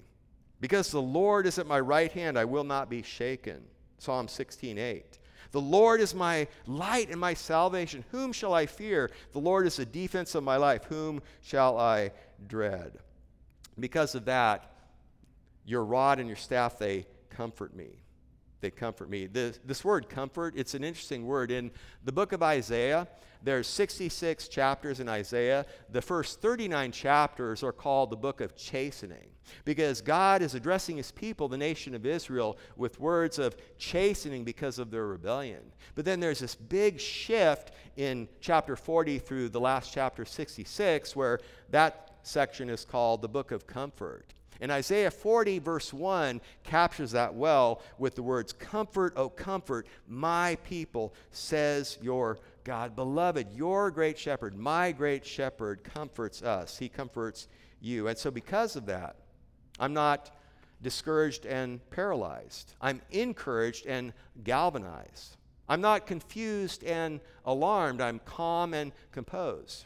Because 0.60 0.90
the 0.90 1.02
Lord 1.02 1.46
is 1.46 1.60
at 1.60 1.68
my 1.68 1.80
right 1.80 2.12
hand, 2.12 2.38
I 2.38 2.46
will 2.46 2.64
not 2.64 2.90
be 2.90 3.04
shaken. 3.04 3.64
Psalm 4.00 4.28
16, 4.28 4.78
8. 4.78 5.20
The 5.52 5.62
Lord 5.62 6.02
is 6.02 6.14
my 6.14 6.48
light 6.66 7.10
and 7.10 7.20
my 7.20 7.34
salvation. 7.34 8.04
Whom 8.12 8.34
shall 8.34 8.54
I 8.54 8.66
fear? 8.66 9.12
The 9.34 9.40
Lord 9.40 9.66
is 9.66 9.78
the 9.78 9.86
defense 9.86 10.36
of 10.36 10.44
my 10.44 10.58
life. 10.58 10.84
Whom 10.86 11.22
shall 11.42 11.78
I 11.78 12.12
dread? 12.48 13.00
Because 13.80 14.16
of 14.16 14.26
that, 14.26 14.72
your 15.66 15.84
rod 15.84 16.20
and 16.20 16.28
your 16.28 16.38
staff, 16.38 16.78
they 16.80 17.06
comfort 17.30 17.76
me. 17.76 18.02
They 18.62 18.72
comfort 18.72 19.10
me. 19.10 19.28
This, 19.28 19.60
this 19.66 19.86
word 19.86 20.10
comfort, 20.10 20.54
it's 20.58 20.74
an 20.74 20.84
interesting 20.84 21.26
word. 21.26 21.52
In 21.52 21.72
the 22.04 22.12
book 22.12 22.32
of 22.32 22.42
Isaiah, 22.42 23.08
there's 23.44 23.68
66 23.68 24.48
chapters 24.48 25.00
in 25.00 25.08
Isaiah. 25.08 25.66
The 25.92 26.02
first 26.02 26.42
39 26.42 26.92
chapters 26.92 27.64
are 27.64 27.72
called 27.72 28.10
the 28.10 28.18
book 28.18 28.42
of 28.42 28.56
chastening 28.56 29.30
because 29.64 30.02
God 30.02 30.42
is 30.42 30.56
addressing 30.56 30.98
his 30.98 31.12
people, 31.12 31.48
the 31.48 31.58
nation 31.58 31.94
of 31.94 32.06
Israel, 32.06 32.58
with 32.76 33.00
words 33.00 33.40
of 33.40 33.56
chastening 33.78 34.44
because 34.44 34.80
of 34.80 34.92
their 34.92 35.06
rebellion. 35.06 35.62
But 35.96 36.06
then 36.06 36.20
there's 36.20 36.40
this 36.40 36.56
big 36.56 37.00
shift 37.00 37.72
in 37.96 38.28
chapter 38.42 38.76
40 38.76 39.20
through 39.20 39.50
the 39.50 39.60
last 39.60 39.94
chapter 39.94 40.26
66 40.26 41.16
where 41.16 41.40
that 41.70 42.18
section 42.24 42.70
is 42.70 42.86
called 42.86 43.22
the 43.22 43.30
book 43.30 43.52
of 43.52 43.68
comfort. 43.68 44.34
And 44.62 44.72
Isaiah 44.72 45.12
40, 45.12 45.60
verse 45.60 45.94
1, 45.94 46.42
captures 46.64 47.12
that 47.12 47.34
well 47.34 47.82
with 47.98 48.16
the 48.16 48.24
words, 48.24 48.54
Comfort, 48.54 49.14
O 49.16 49.30
comfort, 49.30 49.88
my 50.08 50.58
people, 50.64 51.14
says 51.32 51.98
your 52.02 52.40
God. 52.64 52.96
Beloved, 52.96 53.52
your 53.54 53.92
great 53.92 54.18
shepherd, 54.18 54.56
my 54.56 54.92
great 54.92 55.26
shepherd, 55.26 55.84
comforts 55.84 56.42
us. 56.42 56.78
He 56.78 56.90
comforts 56.90 57.48
you. 57.80 58.08
And 58.08 58.18
so, 58.18 58.32
because 58.32 58.76
of 58.76 58.86
that, 58.88 59.16
I'm 59.80 59.94
not 59.94 60.32
discouraged 60.82 61.46
and 61.46 61.80
paralyzed. 61.90 62.74
I'm 62.82 63.02
encouraged 63.12 63.86
and 63.86 64.14
galvanized. 64.44 65.38
I'm 65.70 65.82
not 65.82 66.08
confused 66.08 66.84
and 66.84 67.20
alarmed. 67.46 68.02
I'm 68.02 68.20
calm 68.20 68.74
and 68.74 68.92
composed. 69.12 69.86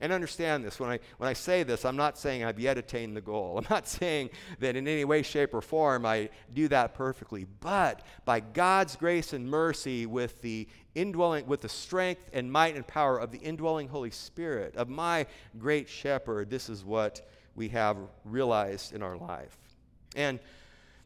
And 0.00 0.12
understand 0.12 0.64
this. 0.64 0.80
When 0.80 0.90
I, 0.90 0.98
when 1.18 1.28
I 1.28 1.34
say 1.34 1.62
this, 1.62 1.84
I'm 1.84 1.96
not 1.96 2.16
saying 2.16 2.42
I've 2.42 2.58
yet 2.58 2.78
attained 2.78 3.16
the 3.16 3.20
goal. 3.20 3.58
I'm 3.58 3.66
not 3.68 3.86
saying 3.86 4.30
that 4.58 4.76
in 4.76 4.88
any 4.88 5.04
way, 5.04 5.22
shape, 5.22 5.52
or 5.52 5.60
form 5.60 6.06
I 6.06 6.30
do 6.54 6.68
that 6.68 6.94
perfectly. 6.94 7.46
But 7.60 8.02
by 8.24 8.40
God's 8.40 8.96
grace 8.96 9.32
and 9.32 9.48
mercy, 9.48 10.06
with 10.06 10.40
the 10.40 10.66
indwelling, 10.94 11.46
with 11.46 11.60
the 11.60 11.68
strength 11.68 12.22
and 12.32 12.50
might 12.50 12.76
and 12.76 12.86
power 12.86 13.18
of 13.18 13.30
the 13.30 13.38
indwelling 13.38 13.88
Holy 13.88 14.10
Spirit, 14.10 14.74
of 14.76 14.88
my 14.88 15.26
great 15.58 15.88
shepherd, 15.88 16.50
this 16.50 16.68
is 16.68 16.84
what 16.84 17.28
we 17.54 17.68
have 17.68 17.96
realized 18.24 18.94
in 18.94 19.02
our 19.02 19.16
life. 19.16 19.58
And 20.16 20.40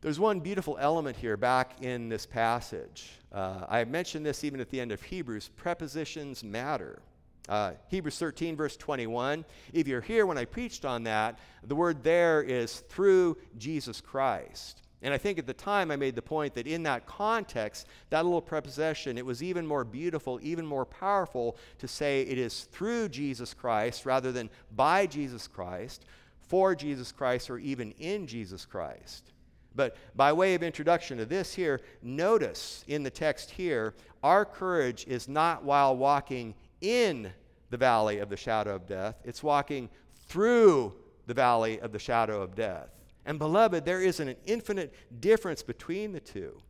there's 0.01 0.21
one 0.21 0.41
beautiful 0.41 0.77
element 0.79 1.17
here 1.17 1.37
back 1.37 1.83
in 1.83 2.09
this 2.09 2.27
passage. 2.27 3.11
Uh, 3.33 3.65
I 3.69 3.85
mentioned 3.85 4.25
this 4.25 4.45
even 4.45 4.61
at 4.61 4.69
the 4.71 4.79
end 4.79 4.93
of 4.93 5.03
Hebrews 5.03 5.51
prepositions 5.57 6.45
matter. 6.45 7.01
Uh, 7.49 7.73
Hebrews 7.89 8.19
13, 8.19 8.57
verse 8.57 8.77
21. 8.77 9.45
If 9.73 9.87
you're 9.87 10.01
here 10.01 10.27
when 10.27 10.39
I 10.39 10.45
preached 10.45 10.85
on 10.85 11.05
that, 11.05 11.39
the 11.63 11.75
word 11.75 12.03
there 12.03 12.43
is 12.43 12.81
through 12.81 13.37
Jesus 13.59 14.01
Christ. 14.01 14.81
And 15.03 15.13
I 15.13 15.19
think 15.19 15.39
at 15.39 15.47
the 15.47 15.53
time 15.53 15.91
I 15.91 15.97
made 15.97 16.15
the 16.15 16.23
point 16.23 16.55
that 16.55 16.67
in 16.67 16.83
that 16.85 17.07
context, 17.07 17.87
that 18.09 18.25
little 18.25 18.41
preposition, 18.41 19.19
it 19.19 19.27
was 19.27 19.43
even 19.43 19.67
more 19.67 19.85
beautiful, 19.85 20.41
even 20.43 20.65
more 20.65 20.87
powerful 20.87 21.59
to 21.79 21.87
say 21.87 22.23
it 22.23 22.39
is 22.39 22.65
through 22.65 23.11
Jesus 23.11 23.53
Christ 23.53 24.07
rather 24.07 24.33
than 24.33 24.49
by 24.75 25.07
Jesus 25.07 25.47
Christ, 25.47 26.07
for 26.49 26.75
Jesus 26.75 27.13
Christ, 27.13 27.51
or 27.51 27.59
even 27.59 27.93
in 27.99 28.27
Jesus 28.27 28.65
Christ. 28.65 29.33
But 29.77 29.97
by 30.17 30.33
way 30.33 30.55
of 30.55 30.63
introduction 30.63 31.19
to 31.19 31.27
this 31.27 31.53
here, 31.53 31.83
notice 32.03 32.83
in 32.89 33.03
the 33.03 33.11
text 33.11 33.51
here, 33.51 33.95
our 34.23 34.47
courage 34.47 35.05
is 35.07 35.29
not 35.29 35.65
while 35.65 35.95
walking 35.95 36.55
in 36.85 37.33
the 37.71 37.77
valley 37.77 38.19
of 38.19 38.29
the 38.29 38.37
shadow 38.37 38.75
of 38.75 38.87
death, 38.87 39.17
it's 39.25 39.43
walking 39.43 39.89
through 40.27 40.95
the 41.27 41.35
valley 41.35 41.81
of 41.81 41.93
the 41.93 41.99
shadow 41.99 42.43
of 42.43 42.55
death. 42.55 42.91
And 43.25 43.39
beloved, 43.39 43.85
there 43.85 44.03
is 44.03 44.21
an 44.21 44.37
infinite 44.45 44.95
difference 45.21 45.63
between 45.63 46.13
the 46.13 46.21
two. 46.21 46.61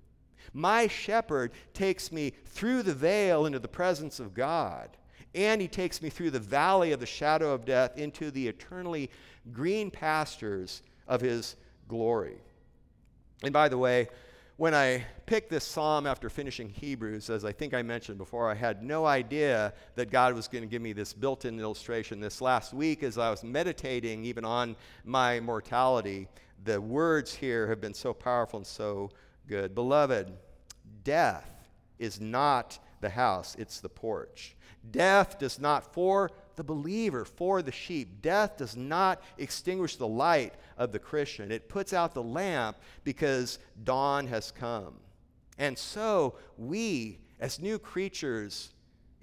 My 0.52 0.86
shepherd 0.86 1.52
takes 1.72 2.12
me 2.12 2.32
through 2.46 2.84
the 2.84 2.94
veil 2.94 3.46
into 3.46 3.58
the 3.58 3.66
presence 3.66 4.20
of 4.20 4.34
God, 4.34 4.96
and 5.34 5.60
he 5.60 5.66
takes 5.66 6.00
me 6.00 6.10
through 6.10 6.30
the 6.30 6.38
valley 6.38 6.92
of 6.92 7.00
the 7.00 7.06
shadow 7.06 7.52
of 7.52 7.64
death 7.64 7.98
into 7.98 8.30
the 8.30 8.46
eternally 8.46 9.10
green 9.52 9.90
pastures 9.90 10.82
of 11.08 11.20
his 11.20 11.56
glory. 11.88 12.36
And 13.42 13.52
by 13.52 13.68
the 13.68 13.78
way, 13.78 14.08
when 14.56 14.72
I 14.74 15.04
picked 15.26 15.50
this 15.50 15.64
psalm 15.64 16.06
after 16.06 16.30
finishing 16.30 16.68
Hebrews, 16.68 17.28
as 17.28 17.44
I 17.44 17.50
think 17.50 17.74
I 17.74 17.82
mentioned 17.82 18.18
before, 18.18 18.48
I 18.48 18.54
had 18.54 18.84
no 18.84 19.04
idea 19.04 19.74
that 19.96 20.10
God 20.10 20.34
was 20.34 20.46
going 20.46 20.62
to 20.62 20.68
give 20.68 20.80
me 20.80 20.92
this 20.92 21.12
built 21.12 21.44
in 21.44 21.58
illustration. 21.58 22.20
This 22.20 22.40
last 22.40 22.72
week, 22.72 23.02
as 23.02 23.18
I 23.18 23.30
was 23.30 23.42
meditating 23.42 24.24
even 24.24 24.44
on 24.44 24.76
my 25.04 25.40
mortality, 25.40 26.28
the 26.62 26.80
words 26.80 27.34
here 27.34 27.66
have 27.66 27.80
been 27.80 27.94
so 27.94 28.14
powerful 28.14 28.58
and 28.58 28.66
so 28.66 29.10
good. 29.48 29.74
Beloved, 29.74 30.32
death 31.02 31.50
is 31.98 32.20
not 32.20 32.78
the 33.00 33.10
house, 33.10 33.56
it's 33.58 33.80
the 33.80 33.88
porch. 33.88 34.54
Death 34.90 35.38
does 35.38 35.58
not 35.58 35.92
for 35.92 36.30
the 36.56 36.64
believer, 36.64 37.24
for 37.24 37.62
the 37.62 37.72
sheep. 37.72 38.22
Death 38.22 38.56
does 38.56 38.76
not 38.76 39.22
extinguish 39.38 39.96
the 39.96 40.06
light 40.06 40.54
of 40.76 40.92
the 40.92 40.98
Christian, 40.98 41.52
it 41.52 41.68
puts 41.68 41.92
out 41.92 42.14
the 42.14 42.22
lamp 42.22 42.76
because 43.04 43.58
dawn 43.84 44.26
has 44.26 44.50
come. 44.50 44.94
And 45.58 45.78
so 45.78 46.34
we, 46.58 47.18
as 47.38 47.60
new 47.60 47.78
creatures 47.78 48.72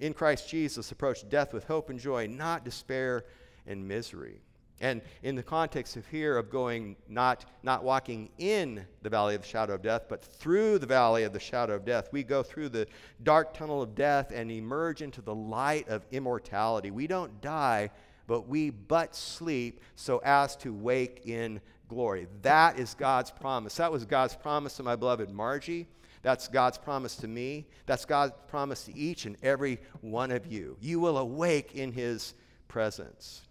in 0.00 0.14
Christ 0.14 0.48
Jesus, 0.48 0.90
approach 0.90 1.28
death 1.28 1.52
with 1.52 1.64
hope 1.64 1.90
and 1.90 1.98
joy, 1.98 2.26
not 2.26 2.64
despair 2.64 3.24
and 3.66 3.86
misery. 3.86 4.40
And 4.82 5.00
in 5.22 5.36
the 5.36 5.44
context 5.44 5.96
of 5.96 6.06
here 6.08 6.36
of 6.36 6.50
going 6.50 6.96
not, 7.08 7.44
not 7.62 7.84
walking 7.84 8.28
in 8.38 8.84
the 9.02 9.08
valley 9.08 9.36
of 9.36 9.42
the 9.42 9.46
shadow 9.46 9.74
of 9.74 9.82
death, 9.82 10.06
but 10.08 10.24
through 10.24 10.80
the 10.80 10.86
valley 10.86 11.22
of 11.22 11.32
the 11.32 11.38
shadow 11.38 11.74
of 11.74 11.84
death, 11.84 12.08
we 12.10 12.24
go 12.24 12.42
through 12.42 12.68
the 12.68 12.88
dark 13.22 13.54
tunnel 13.54 13.80
of 13.80 13.94
death 13.94 14.32
and 14.34 14.50
emerge 14.50 15.00
into 15.00 15.22
the 15.22 15.34
light 15.34 15.88
of 15.88 16.04
immortality. 16.10 16.90
We 16.90 17.06
don't 17.06 17.40
die, 17.40 17.90
but 18.26 18.48
we 18.48 18.70
but 18.70 19.14
sleep 19.14 19.80
so 19.94 20.20
as 20.24 20.56
to 20.56 20.74
wake 20.74 21.22
in 21.26 21.60
glory. 21.88 22.26
That 22.42 22.76
is 22.76 22.94
God's 22.94 23.30
promise. 23.30 23.76
That 23.76 23.92
was 23.92 24.04
God's 24.04 24.34
promise 24.34 24.76
to 24.78 24.82
my 24.82 24.96
beloved 24.96 25.30
Margie. 25.30 25.86
That's 26.22 26.48
God's 26.48 26.78
promise 26.78 27.14
to 27.16 27.28
me. 27.28 27.68
That's 27.86 28.04
God's 28.04 28.32
promise 28.48 28.84
to 28.86 28.96
each 28.96 29.26
and 29.26 29.36
every 29.44 29.78
one 30.00 30.32
of 30.32 30.46
you. 30.46 30.76
You 30.80 30.98
will 30.98 31.18
awake 31.18 31.76
in 31.76 31.92
his 31.92 32.34
presence. 32.66 33.42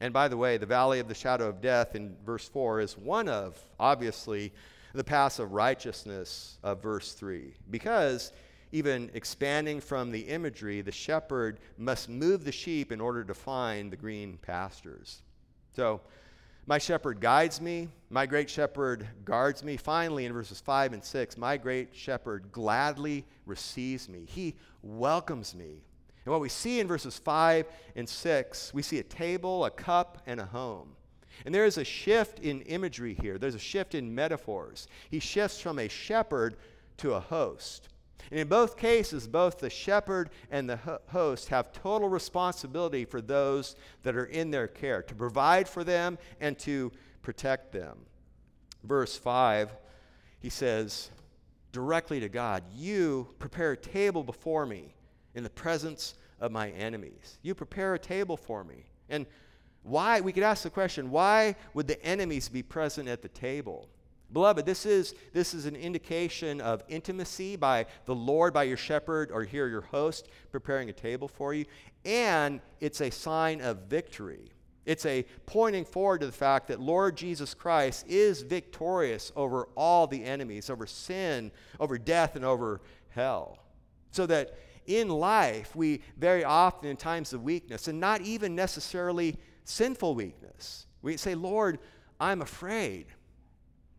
And 0.00 0.12
by 0.12 0.28
the 0.28 0.36
way, 0.36 0.58
the 0.58 0.66
valley 0.66 1.00
of 1.00 1.08
the 1.08 1.14
shadow 1.14 1.48
of 1.48 1.60
death 1.60 1.94
in 1.94 2.16
verse 2.24 2.48
4 2.48 2.80
is 2.80 2.98
one 2.98 3.28
of, 3.28 3.58
obviously, 3.80 4.52
the 4.92 5.04
paths 5.04 5.38
of 5.38 5.52
righteousness 5.52 6.58
of 6.62 6.82
verse 6.82 7.12
3. 7.12 7.54
Because 7.70 8.32
even 8.72 9.10
expanding 9.14 9.80
from 9.80 10.10
the 10.10 10.20
imagery, 10.20 10.82
the 10.82 10.92
shepherd 10.92 11.60
must 11.78 12.08
move 12.08 12.44
the 12.44 12.52
sheep 12.52 12.92
in 12.92 13.00
order 13.00 13.24
to 13.24 13.34
find 13.34 13.90
the 13.90 13.96
green 13.96 14.38
pastures. 14.42 15.22
So, 15.74 16.00
my 16.68 16.78
shepherd 16.78 17.20
guides 17.20 17.60
me, 17.60 17.88
my 18.10 18.26
great 18.26 18.50
shepherd 18.50 19.06
guards 19.24 19.62
me. 19.62 19.76
Finally, 19.76 20.26
in 20.26 20.32
verses 20.32 20.60
5 20.60 20.94
and 20.94 21.04
6, 21.04 21.38
my 21.38 21.56
great 21.56 21.94
shepherd 21.94 22.50
gladly 22.50 23.24
receives 23.46 24.08
me. 24.08 24.24
He 24.26 24.56
welcomes 24.82 25.54
me 25.54 25.82
and 26.26 26.32
what 26.32 26.40
we 26.40 26.48
see 26.48 26.80
in 26.80 26.88
verses 26.88 27.16
5 27.18 27.66
and 27.94 28.08
6, 28.08 28.74
we 28.74 28.82
see 28.82 28.98
a 28.98 29.04
table, 29.04 29.64
a 29.64 29.70
cup, 29.70 30.18
and 30.26 30.40
a 30.40 30.44
home. 30.44 30.96
And 31.44 31.54
there 31.54 31.64
is 31.64 31.78
a 31.78 31.84
shift 31.84 32.40
in 32.40 32.62
imagery 32.62 33.14
here. 33.14 33.38
There's 33.38 33.54
a 33.54 33.60
shift 33.60 33.94
in 33.94 34.12
metaphors. 34.12 34.88
He 35.08 35.20
shifts 35.20 35.60
from 35.60 35.78
a 35.78 35.86
shepherd 35.86 36.56
to 36.96 37.14
a 37.14 37.20
host. 37.20 37.90
And 38.32 38.40
in 38.40 38.48
both 38.48 38.76
cases, 38.76 39.28
both 39.28 39.60
the 39.60 39.70
shepherd 39.70 40.30
and 40.50 40.68
the 40.68 40.80
host 41.06 41.48
have 41.50 41.70
total 41.70 42.08
responsibility 42.08 43.04
for 43.04 43.20
those 43.20 43.76
that 44.02 44.16
are 44.16 44.24
in 44.24 44.50
their 44.50 44.66
care, 44.66 45.02
to 45.02 45.14
provide 45.14 45.68
for 45.68 45.84
them 45.84 46.18
and 46.40 46.58
to 46.60 46.90
protect 47.22 47.70
them. 47.70 47.98
Verse 48.82 49.16
5, 49.16 49.70
he 50.40 50.48
says 50.48 51.12
directly 51.70 52.18
to 52.18 52.28
God, 52.28 52.64
You 52.74 53.28
prepare 53.38 53.72
a 53.72 53.76
table 53.76 54.24
before 54.24 54.66
me 54.66 54.95
in 55.36 55.44
the 55.44 55.50
presence 55.50 56.14
of 56.40 56.50
my 56.50 56.70
enemies. 56.70 57.38
You 57.42 57.54
prepare 57.54 57.94
a 57.94 57.98
table 57.98 58.36
for 58.36 58.64
me. 58.64 58.86
And 59.08 59.26
why, 59.84 60.20
we 60.20 60.32
could 60.32 60.42
ask 60.42 60.64
the 60.64 60.70
question, 60.70 61.10
why 61.10 61.54
would 61.74 61.86
the 61.86 62.02
enemies 62.04 62.48
be 62.48 62.62
present 62.62 63.08
at 63.08 63.22
the 63.22 63.28
table? 63.28 63.88
Beloved, 64.32 64.66
this 64.66 64.84
is, 64.84 65.14
this 65.32 65.54
is 65.54 65.66
an 65.66 65.76
indication 65.76 66.60
of 66.60 66.82
intimacy 66.88 67.54
by 67.54 67.86
the 68.06 68.14
Lord, 68.14 68.52
by 68.52 68.64
your 68.64 68.76
shepherd, 68.76 69.30
or 69.30 69.44
here 69.44 69.68
your 69.68 69.82
host 69.82 70.28
preparing 70.50 70.90
a 70.90 70.92
table 70.92 71.28
for 71.28 71.54
you. 71.54 71.64
And 72.04 72.60
it's 72.80 73.00
a 73.00 73.10
sign 73.10 73.60
of 73.60 73.82
victory. 73.82 74.50
It's 74.84 75.06
a 75.06 75.24
pointing 75.46 75.84
forward 75.84 76.20
to 76.20 76.26
the 76.26 76.32
fact 76.32 76.68
that 76.68 76.80
Lord 76.80 77.16
Jesus 77.16 77.54
Christ 77.54 78.06
is 78.08 78.42
victorious 78.42 79.30
over 79.36 79.68
all 79.76 80.06
the 80.06 80.24
enemies, 80.24 80.70
over 80.70 80.86
sin, 80.86 81.52
over 81.78 81.98
death, 81.98 82.34
and 82.34 82.44
over 82.44 82.80
hell. 83.10 83.58
So 84.10 84.26
that 84.26 84.56
in 84.86 85.08
life, 85.08 85.74
we 85.74 86.02
very 86.16 86.44
often, 86.44 86.88
in 86.88 86.96
times 86.96 87.32
of 87.32 87.42
weakness, 87.42 87.88
and 87.88 88.00
not 88.00 88.20
even 88.20 88.54
necessarily 88.54 89.36
sinful 89.64 90.14
weakness, 90.14 90.86
we 91.02 91.16
say, 91.16 91.34
Lord, 91.34 91.78
I'm 92.20 92.42
afraid. 92.42 93.06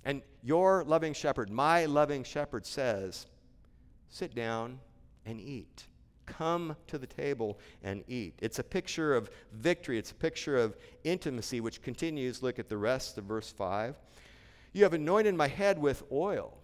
And 0.03 0.21
your 0.43 0.83
loving 0.83 1.13
shepherd, 1.13 1.49
my 1.49 1.85
loving 1.85 2.23
shepherd, 2.23 2.65
says, 2.65 3.27
Sit 4.09 4.33
down 4.33 4.79
and 5.25 5.39
eat. 5.39 5.85
Come 6.25 6.75
to 6.87 6.97
the 6.97 7.07
table 7.07 7.59
and 7.83 8.03
eat. 8.07 8.33
It's 8.41 8.59
a 8.59 8.63
picture 8.63 9.15
of 9.15 9.29
victory, 9.53 9.97
it's 9.97 10.11
a 10.11 10.15
picture 10.15 10.57
of 10.57 10.77
intimacy, 11.03 11.61
which 11.61 11.81
continues. 11.81 12.41
Look 12.41 12.59
at 12.59 12.69
the 12.69 12.77
rest 12.77 13.17
of 13.17 13.25
verse 13.25 13.51
5. 13.51 13.95
You 14.73 14.83
have 14.83 14.93
anointed 14.93 15.35
my 15.35 15.47
head 15.47 15.79
with 15.79 16.03
oil. 16.11 16.57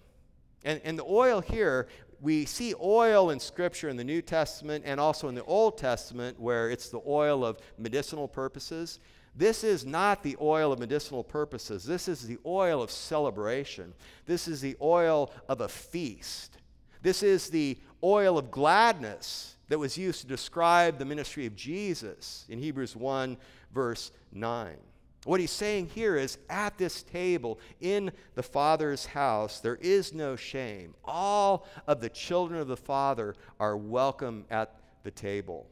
And, 0.66 0.80
and 0.84 0.98
the 0.98 1.06
oil 1.06 1.42
here, 1.42 1.88
we 2.24 2.46
see 2.46 2.74
oil 2.82 3.32
in 3.32 3.40
Scripture 3.40 3.90
in 3.90 3.98
the 3.98 4.04
New 4.04 4.22
Testament 4.22 4.86
and 4.88 4.98
also 4.98 5.28
in 5.28 5.36
the 5.36 5.44
Old 5.44 5.78
Testament, 5.78 6.40
where 6.40 6.70
it's 6.70 6.88
the 6.88 7.02
oil 7.06 7.44
of 7.44 7.58
medicinal 7.78 8.30
purposes. 8.30 9.00
This 9.36 9.66
is 9.66 9.86
not 9.86 10.24
the 10.24 10.38
oil 10.40 10.72
of 10.72 10.80
medicinal 10.80 11.22
purposes. 11.22 11.84
This 11.84 12.08
is 12.08 12.26
the 12.26 12.38
oil 12.46 12.82
of 12.82 12.92
celebration. 12.92 13.94
This 14.26 14.48
is 14.48 14.62
the 14.62 14.78
oil 14.82 15.34
of 15.50 15.60
a 15.60 15.68
feast. 15.68 16.60
This 17.02 17.24
is 17.24 17.50
the 17.50 17.78
oil 18.02 18.38
of 18.38 18.52
gladness 18.52 19.58
that 19.68 19.78
was 19.78 19.98
used 19.98 20.22
to 20.22 20.28
describe 20.28 21.00
the 21.00 21.06
ministry 21.06 21.46
of 21.46 21.58
Jesus 21.58 22.46
in 22.48 22.58
Hebrews 22.58 22.96
1, 22.96 23.36
verse 23.74 24.12
9. 24.32 24.78
What 25.26 25.40
he's 25.40 25.52
saying 25.52 25.88
here 25.96 26.18
is 26.18 26.38
at 26.50 26.78
this 26.78 27.02
table 27.02 27.60
in 27.80 28.12
the 28.36 28.44
Father's 28.44 29.06
house, 29.06 29.62
there 29.62 29.78
is 29.78 30.14
no 30.14 30.36
shame. 30.36 30.96
All 31.06 31.66
of 31.88 32.02
the 32.02 32.10
children 32.10 32.60
of 32.60 32.68
the 32.68 32.78
Father 32.78 33.36
are 33.60 33.78
welcome 33.78 34.46
at 34.50 34.76
the 35.04 35.12
table. 35.12 35.68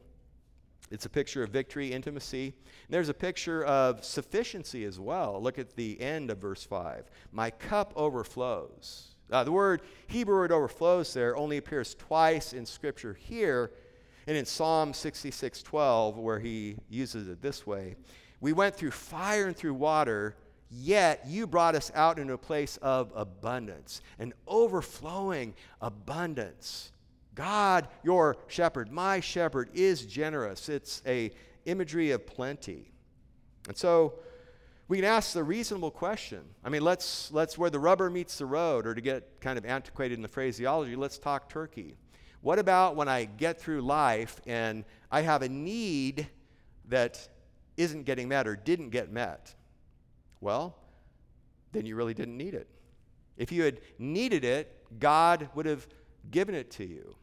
It's 0.90 1.06
a 1.06 1.10
picture 1.10 1.42
of 1.42 1.50
victory, 1.50 1.92
intimacy. 1.92 2.46
And 2.46 2.90
there's 2.90 3.08
a 3.10 3.14
picture 3.14 3.64
of 3.64 4.04
sufficiency 4.04 4.84
as 4.84 4.98
well. 4.98 5.40
Look 5.42 5.58
at 5.58 5.76
the 5.76 6.00
end 6.00 6.30
of 6.30 6.38
verse 6.38 6.64
5. 6.64 7.10
My 7.30 7.50
cup 7.50 7.92
overflows. 7.96 9.14
Uh, 9.30 9.44
the 9.44 9.52
word 9.52 9.82
Hebrew 10.08 10.36
word 10.36 10.52
overflows 10.52 11.14
there 11.14 11.34
only 11.36 11.56
appears 11.56 11.94
twice 11.94 12.52
in 12.52 12.66
Scripture 12.66 13.14
here 13.14 13.70
and 14.26 14.36
in 14.36 14.44
Psalm 14.44 14.92
66 14.92 15.62
12, 15.62 16.18
where 16.18 16.38
he 16.38 16.76
uses 16.90 17.28
it 17.28 17.40
this 17.40 17.66
way 17.66 17.96
We 18.42 18.52
went 18.52 18.74
through 18.74 18.90
fire 18.90 19.46
and 19.46 19.56
through 19.56 19.74
water, 19.74 20.34
yet 20.68 21.24
you 21.28 21.46
brought 21.46 21.76
us 21.76 21.92
out 21.94 22.18
into 22.18 22.32
a 22.32 22.38
place 22.38 22.76
of 22.78 23.12
abundance, 23.14 24.02
an 24.18 24.34
overflowing 24.48 25.54
abundance. 25.80 26.90
God, 27.36 27.86
your 28.02 28.36
shepherd, 28.48 28.90
my 28.90 29.20
shepherd, 29.20 29.70
is 29.74 30.04
generous. 30.04 30.68
It's 30.68 31.02
a 31.06 31.30
imagery 31.66 32.10
of 32.10 32.26
plenty. 32.26 32.90
And 33.68 33.76
so 33.76 34.14
we 34.88 34.96
can 34.96 35.06
ask 35.06 35.34
the 35.34 35.44
reasonable 35.44 35.92
question. 35.92 36.40
I 36.64 36.68
mean, 36.68 36.82
let's, 36.82 37.30
let's 37.30 37.56
where 37.56 37.70
the 37.70 37.78
rubber 37.78 38.10
meets 38.10 38.38
the 38.38 38.46
road, 38.46 38.88
or 38.88 38.94
to 38.96 39.00
get 39.00 39.40
kind 39.40 39.56
of 39.56 39.64
antiquated 39.64 40.16
in 40.16 40.22
the 40.22 40.26
phraseology, 40.26 40.96
let's 40.96 41.16
talk 41.16 41.48
turkey. 41.48 41.94
What 42.40 42.58
about 42.58 42.96
when 42.96 43.08
I 43.08 43.24
get 43.24 43.60
through 43.60 43.82
life 43.82 44.40
and 44.48 44.84
I 45.12 45.20
have 45.20 45.42
a 45.42 45.48
need 45.48 46.26
that 46.88 47.28
isn't 47.76 48.04
getting 48.04 48.28
met 48.28 48.46
or 48.46 48.56
didn't 48.56 48.90
get 48.90 49.10
met? 49.10 49.54
Well, 50.40 50.76
then 51.72 51.86
you 51.86 51.96
really 51.96 52.14
didn't 52.14 52.36
need 52.36 52.54
it. 52.54 52.68
If 53.36 53.50
you 53.50 53.62
had 53.62 53.80
needed 53.98 54.44
it, 54.44 54.76
God 54.98 55.48
would 55.54 55.66
have 55.66 55.86
given 56.30 56.54
it 56.54 56.70
to 56.72 56.84
you. 56.84 57.16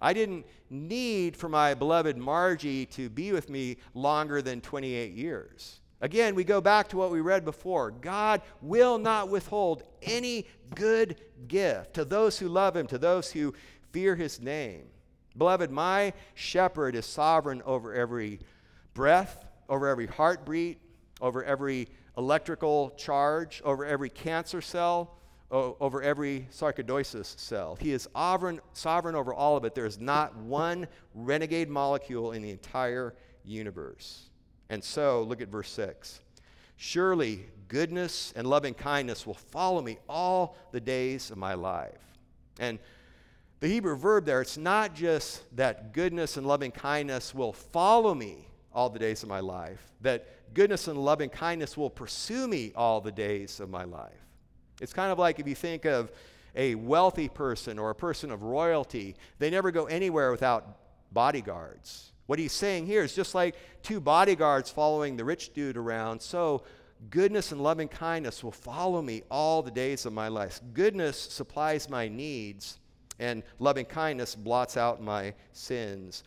I 0.00 0.12
didn't 0.12 0.46
need 0.68 1.36
for 1.36 1.48
my 1.48 1.74
beloved 1.74 2.16
Margie 2.16 2.86
to 2.86 3.08
be 3.08 3.32
with 3.32 3.48
me 3.48 3.76
longer 3.94 4.42
than 4.42 4.60
28 4.60 5.12
years. 5.12 5.80
Again, 6.00 6.34
we 6.34 6.42
go 6.42 6.60
back 6.60 6.88
to 6.88 6.96
what 6.96 7.12
we 7.12 7.20
read 7.20 7.44
before. 7.44 7.92
God 7.92 8.42
will 8.60 8.98
not 8.98 9.28
withhold 9.28 9.84
any 10.02 10.46
good 10.74 11.20
gift 11.46 11.94
to 11.94 12.04
those 12.04 12.36
who 12.36 12.48
love 12.48 12.76
him, 12.76 12.88
to 12.88 12.98
those 12.98 13.30
who 13.30 13.54
fear 13.92 14.16
his 14.16 14.40
name. 14.40 14.86
Beloved, 15.36 15.70
my 15.70 16.12
shepherd 16.34 16.96
is 16.96 17.06
sovereign 17.06 17.62
over 17.64 17.94
every 17.94 18.40
breath, 18.94 19.46
over 19.72 19.88
every 19.88 20.06
heartbeat, 20.06 20.78
over 21.22 21.42
every 21.44 21.88
electrical 22.18 22.90
charge, 22.90 23.62
over 23.64 23.86
every 23.86 24.10
cancer 24.10 24.60
cell, 24.60 25.16
over 25.50 26.02
every 26.02 26.46
sarcoidosis 26.50 27.38
cell. 27.38 27.78
He 27.80 27.92
is 27.92 28.06
sovereign, 28.14 28.60
sovereign 28.74 29.14
over 29.14 29.32
all 29.32 29.56
of 29.56 29.64
it. 29.64 29.74
There 29.74 29.86
is 29.86 29.98
not 29.98 30.36
one 30.36 30.86
renegade 31.14 31.70
molecule 31.70 32.32
in 32.32 32.42
the 32.42 32.50
entire 32.50 33.14
universe. 33.44 34.28
And 34.68 34.84
so, 34.84 35.22
look 35.22 35.40
at 35.40 35.48
verse 35.48 35.70
6. 35.70 36.20
Surely 36.76 37.46
goodness 37.68 38.34
and 38.36 38.46
loving 38.46 38.74
kindness 38.74 39.26
will 39.26 39.32
follow 39.32 39.80
me 39.80 39.96
all 40.06 40.54
the 40.72 40.80
days 40.80 41.30
of 41.30 41.38
my 41.38 41.54
life. 41.54 42.00
And 42.58 42.78
the 43.60 43.68
Hebrew 43.68 43.96
verb 43.96 44.26
there, 44.26 44.42
it's 44.42 44.58
not 44.58 44.94
just 44.94 45.44
that 45.56 45.94
goodness 45.94 46.36
and 46.36 46.46
loving 46.46 46.72
kindness 46.72 47.34
will 47.34 47.54
follow 47.54 48.14
me 48.14 48.48
all 48.74 48.90
the 48.90 48.98
days 48.98 49.22
of 49.22 49.28
my 49.28 49.40
life, 49.40 49.92
that 50.00 50.54
goodness 50.54 50.88
and 50.88 50.98
loving 50.98 51.28
kindness 51.28 51.76
will 51.76 51.90
pursue 51.90 52.48
me 52.48 52.72
all 52.74 53.00
the 53.00 53.12
days 53.12 53.60
of 53.60 53.70
my 53.70 53.84
life. 53.84 54.12
It's 54.80 54.92
kind 54.92 55.12
of 55.12 55.18
like 55.18 55.38
if 55.38 55.46
you 55.46 55.54
think 55.54 55.84
of 55.84 56.10
a 56.54 56.74
wealthy 56.74 57.28
person 57.28 57.78
or 57.78 57.90
a 57.90 57.94
person 57.94 58.30
of 58.30 58.42
royalty, 58.42 59.14
they 59.38 59.50
never 59.50 59.70
go 59.70 59.84
anywhere 59.86 60.30
without 60.30 60.76
bodyguards. 61.12 62.12
What 62.26 62.38
he's 62.38 62.52
saying 62.52 62.86
here 62.86 63.02
is 63.02 63.14
just 63.14 63.34
like 63.34 63.56
two 63.82 64.00
bodyguards 64.00 64.70
following 64.70 65.16
the 65.16 65.24
rich 65.24 65.52
dude 65.52 65.76
around, 65.76 66.20
so 66.20 66.62
goodness 67.10 67.52
and 67.52 67.60
loving 67.60 67.88
kindness 67.88 68.44
will 68.44 68.52
follow 68.52 69.02
me 69.02 69.22
all 69.30 69.62
the 69.62 69.70
days 69.70 70.06
of 70.06 70.12
my 70.12 70.28
life. 70.28 70.60
Goodness 70.72 71.18
supplies 71.18 71.88
my 71.90 72.08
needs, 72.08 72.78
and 73.18 73.42
loving 73.58 73.84
kindness 73.84 74.34
blots 74.34 74.76
out 74.76 75.02
my 75.02 75.34
sins. 75.52 76.24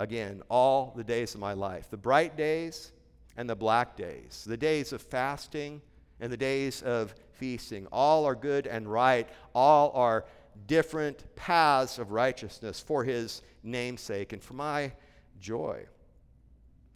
Again, 0.00 0.42
all 0.48 0.94
the 0.96 1.04
days 1.04 1.34
of 1.34 1.40
my 1.40 1.52
life 1.52 1.90
the 1.90 1.96
bright 1.98 2.34
days 2.34 2.92
and 3.36 3.48
the 3.48 3.54
black 3.54 3.98
days, 3.98 4.44
the 4.48 4.56
days 4.56 4.94
of 4.94 5.02
fasting 5.02 5.82
and 6.20 6.32
the 6.32 6.38
days 6.38 6.80
of 6.80 7.14
feasting. 7.32 7.86
All 7.92 8.24
are 8.24 8.34
good 8.34 8.66
and 8.66 8.90
right, 8.90 9.28
all 9.54 9.92
are 9.94 10.24
different 10.66 11.36
paths 11.36 11.98
of 11.98 12.12
righteousness 12.12 12.80
for 12.80 13.04
his 13.04 13.42
namesake 13.62 14.32
and 14.32 14.42
for 14.42 14.54
my 14.54 14.92
joy. 15.38 15.84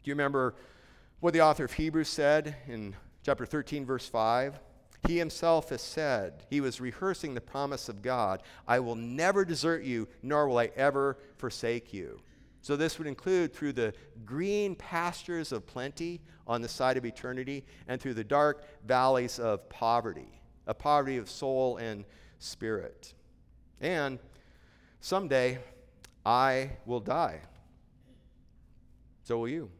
Do 0.03 0.11
you 0.11 0.15
remember 0.15 0.55
what 1.21 1.35
the 1.35 1.43
author 1.43 1.67
of 1.67 1.75
Hebrews 1.75 2.09
said 2.09 2.57
in 2.67 2.97
chapter 3.23 3.45
13, 3.45 3.85
verse 3.85 4.09
5? 4.09 4.59
He 5.07 5.19
himself 5.19 5.69
has 5.69 5.83
said, 5.83 6.47
he 6.49 6.63
was 6.63 6.81
rehearsing 6.81 7.35
the 7.35 7.43
promise 7.43 7.91
of 7.91 8.01
God 8.01 8.43
I 8.67 8.81
will 8.81 8.97
never 8.97 9.45
desert 9.45 9.85
you, 9.85 10.09
nor 10.23 10.49
will 10.49 10.57
I 10.57 10.71
ever 10.75 11.19
forsake 11.37 11.93
you. 11.93 12.23
So, 12.65 12.77
this 12.77 12.97
would 12.97 13.07
include 13.07 13.53
through 13.53 13.75
the 13.75 13.93
green 14.25 14.75
pastures 14.75 15.53
of 15.53 15.67
plenty 15.67 16.23
on 16.47 16.63
the 16.63 16.69
side 16.69 16.97
of 16.97 17.05
eternity 17.05 17.63
and 17.89 18.01
through 18.01 18.15
the 18.15 18.25
dark 18.25 18.65
valleys 18.87 19.39
of 19.39 19.69
poverty, 19.69 20.41
a 20.67 20.73
poverty 20.73 21.19
of 21.19 21.29
soul 21.29 21.77
and 21.77 22.07
spirit. 22.39 23.13
And 23.83 24.19
someday 25.01 25.59
I 26.25 26.71
will 26.87 27.01
die. 27.01 27.43
So 29.25 29.41
will 29.41 29.49
you. 29.49 29.71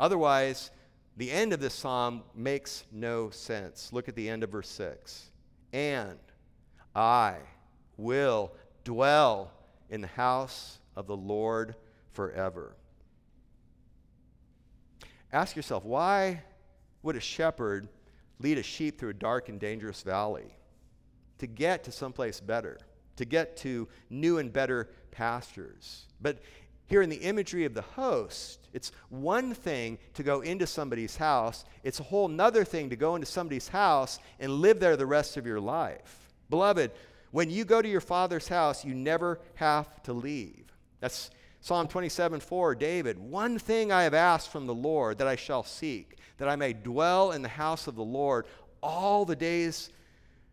Otherwise, 0.00 0.70
the 1.18 1.30
end 1.30 1.52
of 1.52 1.60
this 1.60 1.74
psalm 1.74 2.22
makes 2.34 2.84
no 2.90 3.28
sense. 3.28 3.92
Look 3.92 4.08
at 4.08 4.16
the 4.16 4.30
end 4.30 4.42
of 4.42 4.48
verse 4.48 4.70
6. 4.70 5.28
And 5.74 6.18
I 6.96 7.36
will 7.98 8.50
dwell 8.82 9.52
in 9.90 10.00
the 10.00 10.06
house 10.06 10.78
of 10.96 11.06
the 11.06 11.16
Lord 11.18 11.74
forever. 12.14 12.74
Ask 15.32 15.56
yourself, 15.56 15.84
why 15.84 16.42
would 17.02 17.16
a 17.16 17.20
shepherd 17.20 17.88
lead 18.38 18.56
a 18.56 18.62
sheep 18.62 18.98
through 18.98 19.10
a 19.10 19.14
dark 19.14 19.48
and 19.48 19.60
dangerous 19.60 20.02
valley? 20.02 20.56
To 21.38 21.46
get 21.46 21.84
to 21.84 21.92
someplace 21.92 22.40
better, 22.40 22.78
to 23.16 23.24
get 23.24 23.56
to 23.58 23.88
new 24.08 24.38
and 24.38 24.52
better 24.52 24.90
pastures. 25.10 26.06
But 26.20 26.38
here 26.86 27.02
in 27.02 27.10
the 27.10 27.16
imagery 27.16 27.64
of 27.64 27.74
the 27.74 27.82
host, 27.82 28.68
it's 28.72 28.92
one 29.08 29.54
thing 29.54 29.98
to 30.14 30.22
go 30.22 30.42
into 30.42 30.66
somebody's 30.66 31.16
house, 31.16 31.64
it's 31.82 32.00
a 32.00 32.04
whole 32.04 32.28
nother 32.28 32.64
thing 32.64 32.90
to 32.90 32.96
go 32.96 33.14
into 33.16 33.26
somebody's 33.26 33.68
house 33.68 34.18
and 34.38 34.52
live 34.52 34.80
there 34.80 34.96
the 34.96 35.06
rest 35.06 35.36
of 35.36 35.46
your 35.46 35.60
life. 35.60 36.32
Beloved, 36.50 36.92
when 37.30 37.50
you 37.50 37.64
go 37.64 37.82
to 37.82 37.88
your 37.88 38.00
father's 38.00 38.46
house, 38.46 38.84
you 38.84 38.94
never 38.94 39.40
have 39.54 40.02
to 40.04 40.12
leave. 40.12 40.66
That's 41.00 41.30
Psalm 41.64 41.88
27 41.88 42.40
4, 42.40 42.74
David, 42.74 43.18
one 43.18 43.58
thing 43.58 43.90
I 43.90 44.02
have 44.02 44.12
asked 44.12 44.50
from 44.50 44.66
the 44.66 44.74
Lord 44.74 45.16
that 45.16 45.26
I 45.26 45.34
shall 45.34 45.62
seek, 45.62 46.18
that 46.36 46.46
I 46.46 46.56
may 46.56 46.74
dwell 46.74 47.32
in 47.32 47.40
the 47.40 47.48
house 47.48 47.86
of 47.86 47.94
the 47.94 48.04
Lord 48.04 48.44
all 48.82 49.24
the 49.24 49.34
days 49.34 49.88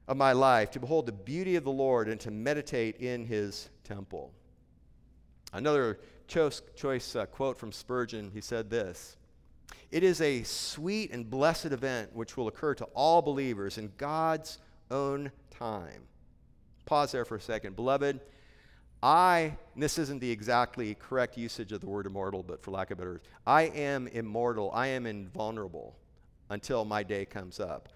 of 0.07 0.15
my 0.15 0.31
life, 0.31 0.71
to 0.71 0.79
behold 0.79 1.05
the 1.05 1.11
beauty 1.11 1.57
of 1.57 1.65
the 1.65 1.69
Lord 1.69 2.07
and 2.07 2.17
to 2.21 2.31
meditate 2.31 2.95
in 3.01 3.25
his 3.25 3.69
temple. 3.83 4.31
Another 5.51 5.99
choice, 6.29 6.61
choice 6.77 7.13
uh, 7.13 7.25
quote 7.25 7.59
from 7.59 7.73
Spurgeon, 7.73 8.31
he 8.33 8.39
said 8.39 8.69
this 8.69 9.17
It 9.91 10.03
is 10.03 10.21
a 10.21 10.43
sweet 10.43 11.11
and 11.11 11.29
blessed 11.29 11.65
event 11.65 12.15
which 12.15 12.37
will 12.37 12.47
occur 12.47 12.73
to 12.75 12.85
all 12.93 13.21
believers 13.21 13.77
in 13.77 13.91
God's 13.97 14.59
own 14.89 15.29
time. 15.49 16.03
Pause 16.85 17.11
there 17.11 17.25
for 17.25 17.35
a 17.35 17.41
second. 17.41 17.75
Beloved, 17.75 18.21
I, 19.03 19.57
this 19.75 19.97
isn't 19.97 20.19
the 20.19 20.29
exactly 20.29 20.95
correct 20.95 21.37
usage 21.37 21.71
of 21.71 21.81
the 21.81 21.87
word 21.87 22.05
immortal, 22.05 22.43
but 22.43 22.61
for 22.61 22.71
lack 22.71 22.91
of 22.91 22.99
better, 22.99 23.13
words, 23.13 23.27
I 23.47 23.63
am 23.63 24.07
immortal. 24.07 24.71
I 24.73 24.87
am 24.87 25.07
invulnerable 25.07 25.95
until 26.49 26.85
my 26.85 27.01
day 27.01 27.25
comes 27.25 27.59
up. 27.59 27.89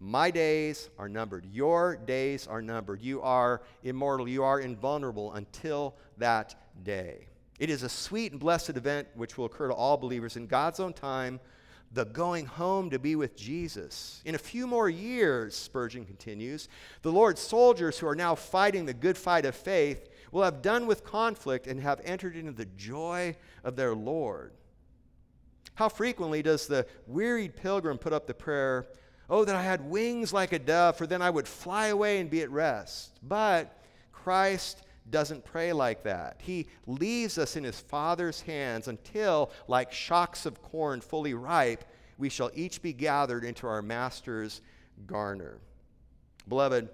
My 0.00 0.30
days 0.30 0.90
are 0.98 1.08
numbered. 1.08 1.46
Your 1.52 1.96
days 1.96 2.46
are 2.46 2.62
numbered. 2.62 3.02
You 3.02 3.20
are 3.22 3.62
immortal. 3.82 4.28
You 4.28 4.42
are 4.44 4.60
invulnerable 4.60 5.32
until 5.34 5.94
that 6.18 6.54
day. 6.84 7.26
It 7.58 7.70
is 7.70 7.82
a 7.82 7.88
sweet 7.88 8.32
and 8.32 8.40
blessed 8.40 8.70
event 8.70 9.08
which 9.14 9.36
will 9.36 9.46
occur 9.46 9.68
to 9.68 9.74
all 9.74 9.96
believers 9.96 10.36
in 10.36 10.46
God's 10.46 10.78
own 10.78 10.92
time, 10.92 11.40
the 11.92 12.04
going 12.04 12.46
home 12.46 12.90
to 12.90 12.98
be 12.98 13.16
with 13.16 13.36
Jesus. 13.36 14.22
In 14.24 14.34
a 14.34 14.38
few 14.38 14.66
more 14.66 14.88
years, 14.88 15.56
Spurgeon 15.56 16.04
continues, 16.04 16.68
the 17.02 17.12
Lord's 17.12 17.40
soldiers 17.40 17.98
who 17.98 18.06
are 18.06 18.14
now 18.14 18.34
fighting 18.34 18.86
the 18.86 18.94
good 18.94 19.16
fight 19.16 19.44
of 19.44 19.54
faith 19.54 20.08
will 20.32 20.42
have 20.42 20.62
done 20.62 20.86
with 20.86 21.04
conflict 21.04 21.66
and 21.66 21.80
have 21.80 22.00
entered 22.04 22.36
into 22.36 22.52
the 22.52 22.66
joy 22.66 23.36
of 23.64 23.76
their 23.76 23.94
Lord. 23.94 24.52
How 25.74 25.88
frequently 25.88 26.42
does 26.42 26.66
the 26.66 26.86
wearied 27.06 27.56
pilgrim 27.56 27.98
put 27.98 28.12
up 28.12 28.26
the 28.26 28.34
prayer, 28.34 28.86
Oh, 29.30 29.44
that 29.44 29.54
I 29.54 29.62
had 29.62 29.88
wings 29.90 30.32
like 30.32 30.52
a 30.52 30.58
dove, 30.58 30.96
for 30.96 31.06
then 31.06 31.20
I 31.20 31.28
would 31.28 31.46
fly 31.46 31.88
away 31.88 32.18
and 32.18 32.30
be 32.30 32.40
at 32.40 32.50
rest. 32.50 33.18
But 33.22 33.78
Christ 34.10 34.82
doesn't 35.10 35.44
pray 35.44 35.72
like 35.72 36.02
that. 36.04 36.40
He 36.42 36.68
leaves 36.86 37.36
us 37.36 37.54
in 37.56 37.64
his 37.64 37.78
Father's 37.78 38.40
hands 38.40 38.88
until, 38.88 39.50
like 39.66 39.92
shocks 39.92 40.46
of 40.46 40.62
corn 40.62 41.00
fully 41.00 41.34
ripe, 41.34 41.84
we 42.16 42.30
shall 42.30 42.50
each 42.54 42.80
be 42.80 42.92
gathered 42.92 43.44
into 43.44 43.66
our 43.66 43.82
Master's 43.82 44.60
garner. 45.06 45.58
Beloved, 46.48 46.88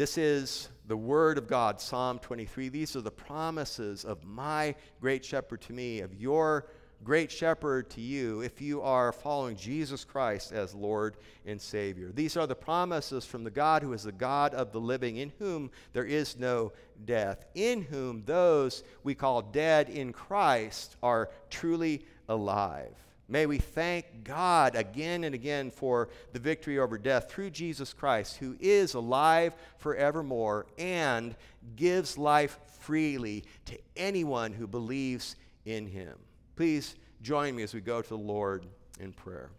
this 0.00 0.16
is 0.16 0.70
the 0.86 0.96
word 0.96 1.36
of 1.36 1.46
God, 1.46 1.78
Psalm 1.78 2.18
23. 2.20 2.70
These 2.70 2.96
are 2.96 3.02
the 3.02 3.10
promises 3.10 4.06
of 4.06 4.24
my 4.24 4.74
great 4.98 5.22
shepherd 5.22 5.60
to 5.60 5.74
me, 5.74 6.00
of 6.00 6.14
your 6.14 6.68
great 7.04 7.30
shepherd 7.30 7.90
to 7.90 8.00
you 8.00 8.40
if 8.40 8.62
you 8.62 8.80
are 8.80 9.12
following 9.12 9.56
Jesus 9.56 10.02
Christ 10.02 10.52
as 10.52 10.74
Lord 10.74 11.18
and 11.44 11.60
Savior. 11.60 12.12
These 12.14 12.38
are 12.38 12.46
the 12.46 12.54
promises 12.54 13.26
from 13.26 13.44
the 13.44 13.50
God 13.50 13.82
who 13.82 13.92
is 13.92 14.04
the 14.04 14.12
God 14.12 14.54
of 14.54 14.72
the 14.72 14.80
living, 14.80 15.18
in 15.18 15.34
whom 15.38 15.70
there 15.92 16.06
is 16.06 16.38
no 16.38 16.72
death, 17.04 17.44
in 17.54 17.82
whom 17.82 18.22
those 18.24 18.84
we 19.04 19.14
call 19.14 19.42
dead 19.42 19.90
in 19.90 20.14
Christ 20.14 20.96
are 21.02 21.28
truly 21.50 22.06
alive. 22.26 22.96
May 23.30 23.46
we 23.46 23.58
thank 23.58 24.24
God 24.24 24.74
again 24.74 25.22
and 25.22 25.36
again 25.36 25.70
for 25.70 26.08
the 26.32 26.40
victory 26.40 26.80
over 26.80 26.98
death 26.98 27.30
through 27.30 27.50
Jesus 27.50 27.92
Christ, 27.92 28.38
who 28.38 28.56
is 28.58 28.94
alive 28.94 29.54
forevermore 29.78 30.66
and 30.76 31.36
gives 31.76 32.18
life 32.18 32.58
freely 32.80 33.44
to 33.66 33.78
anyone 33.96 34.52
who 34.52 34.66
believes 34.66 35.36
in 35.64 35.86
him. 35.86 36.18
Please 36.56 36.96
join 37.22 37.54
me 37.54 37.62
as 37.62 37.72
we 37.72 37.80
go 37.80 38.02
to 38.02 38.08
the 38.08 38.18
Lord 38.18 38.66
in 38.98 39.12
prayer. 39.12 39.50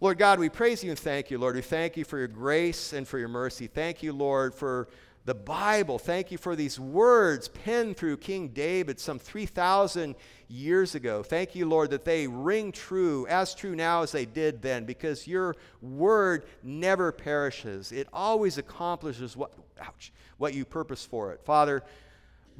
Lord 0.00 0.18
God, 0.18 0.38
we 0.38 0.50
praise 0.50 0.84
you 0.84 0.90
and 0.90 0.98
thank 0.98 1.30
you, 1.30 1.38
Lord. 1.38 1.56
We 1.56 1.62
thank 1.62 1.96
you 1.96 2.04
for 2.04 2.18
your 2.18 2.28
grace 2.28 2.92
and 2.92 3.08
for 3.08 3.18
your 3.18 3.28
mercy. 3.28 3.66
Thank 3.66 4.02
you, 4.02 4.12
Lord, 4.12 4.54
for 4.54 4.88
the 5.28 5.34
Bible. 5.34 5.98
Thank 5.98 6.32
you 6.32 6.38
for 6.38 6.56
these 6.56 6.80
words 6.80 7.48
penned 7.48 7.98
through 7.98 8.16
King 8.16 8.48
David 8.48 8.98
some 8.98 9.18
3,000 9.18 10.16
years 10.48 10.94
ago. 10.94 11.22
Thank 11.22 11.54
you, 11.54 11.68
Lord, 11.68 11.90
that 11.90 12.06
they 12.06 12.26
ring 12.26 12.72
true, 12.72 13.26
as 13.26 13.54
true 13.54 13.76
now 13.76 14.02
as 14.02 14.10
they 14.10 14.24
did 14.24 14.62
then, 14.62 14.86
because 14.86 15.26
your 15.26 15.54
word 15.82 16.46
never 16.62 17.12
perishes. 17.12 17.92
It 17.92 18.08
always 18.10 18.56
accomplishes 18.56 19.36
what, 19.36 19.52
ouch, 19.78 20.14
what 20.38 20.54
you 20.54 20.64
purpose 20.64 21.04
for 21.04 21.30
it. 21.32 21.42
Father, 21.44 21.82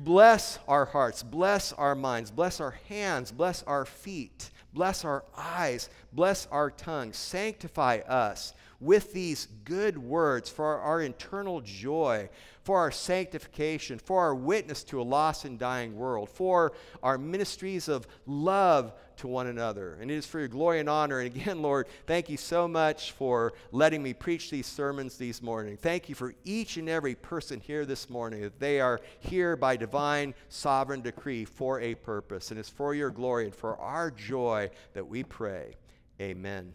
Bless 0.01 0.61
our 0.69 0.85
hearts, 0.85 1.25
bless 1.25 1.73
our 1.73 1.97
minds, 1.97 2.31
bless 2.31 2.61
our 2.61 2.79
hands, 2.89 3.33
bless 3.33 3.65
our 3.65 3.85
feet, 3.85 4.51
bless 4.73 5.05
our 5.05 5.25
eyes, 5.37 5.91
bless 6.13 6.47
our 6.53 6.71
tongues. 6.71 7.17
Sanctify 7.17 7.99
us 8.07 8.55
with 8.79 9.13
these 9.13 9.49
good 9.65 9.99
words 9.99 10.49
for 10.49 10.79
our 10.79 11.01
internal 11.01 11.61
joy, 11.63 12.29
for 12.69 12.81
our 12.81 12.91
sanctification, 12.91 13.99
for 13.99 14.21
our 14.21 14.35
witness 14.35 14.85
to 14.85 15.01
a 15.01 15.03
lost 15.03 15.47
and 15.47 15.59
dying 15.59 15.97
world, 15.97 16.29
for 16.29 16.73
our 17.03 17.17
ministries 17.17 17.89
of 17.89 18.07
love 18.27 18.93
to 19.17 19.27
one 19.27 19.47
another. 19.47 19.97
And 20.03 20.11
it 20.11 20.15
is 20.17 20.27
for 20.27 20.39
your 20.39 20.49
glory 20.49 20.79
and 20.79 20.87
honor. 20.87 21.21
And 21.21 21.35
again, 21.35 21.63
Lord, 21.63 21.87
thank 22.07 22.29
you 22.29 22.37
so 22.37 22.69
much 22.69 23.13
for 23.13 23.55
letting 23.73 24.03
me 24.03 24.13
preach 24.13 24.51
these 24.51 24.67
sermons 24.67 25.17
these 25.17 25.41
morning. 25.41 25.79
Thank 25.79 26.11
you 26.11 26.15
for 26.15 26.35
each 26.45 26.77
and 26.77 26.91
every 26.91 27.15
person 27.15 27.59
here 27.59 27.87
this 27.87 28.11
morning 28.11 28.43
that 28.43 28.61
they 28.61 28.81
are 28.81 29.01
here 29.21 29.57
by 29.57 29.79
divine 29.79 30.35
sovereign 30.51 31.01
decree 31.01 31.47
for 31.47 31.81
a 31.81 31.95
purpose. 31.95 32.51
And 32.51 32.61
it's 32.61 32.69
for 32.69 32.93
your 32.93 33.09
glory 33.09 33.47
and 33.47 33.55
for 33.55 33.79
our 33.79 34.11
joy 34.11 34.69
that 34.93 35.09
we 35.09 35.25
pray. 35.25 35.77
Amen. 36.21 36.75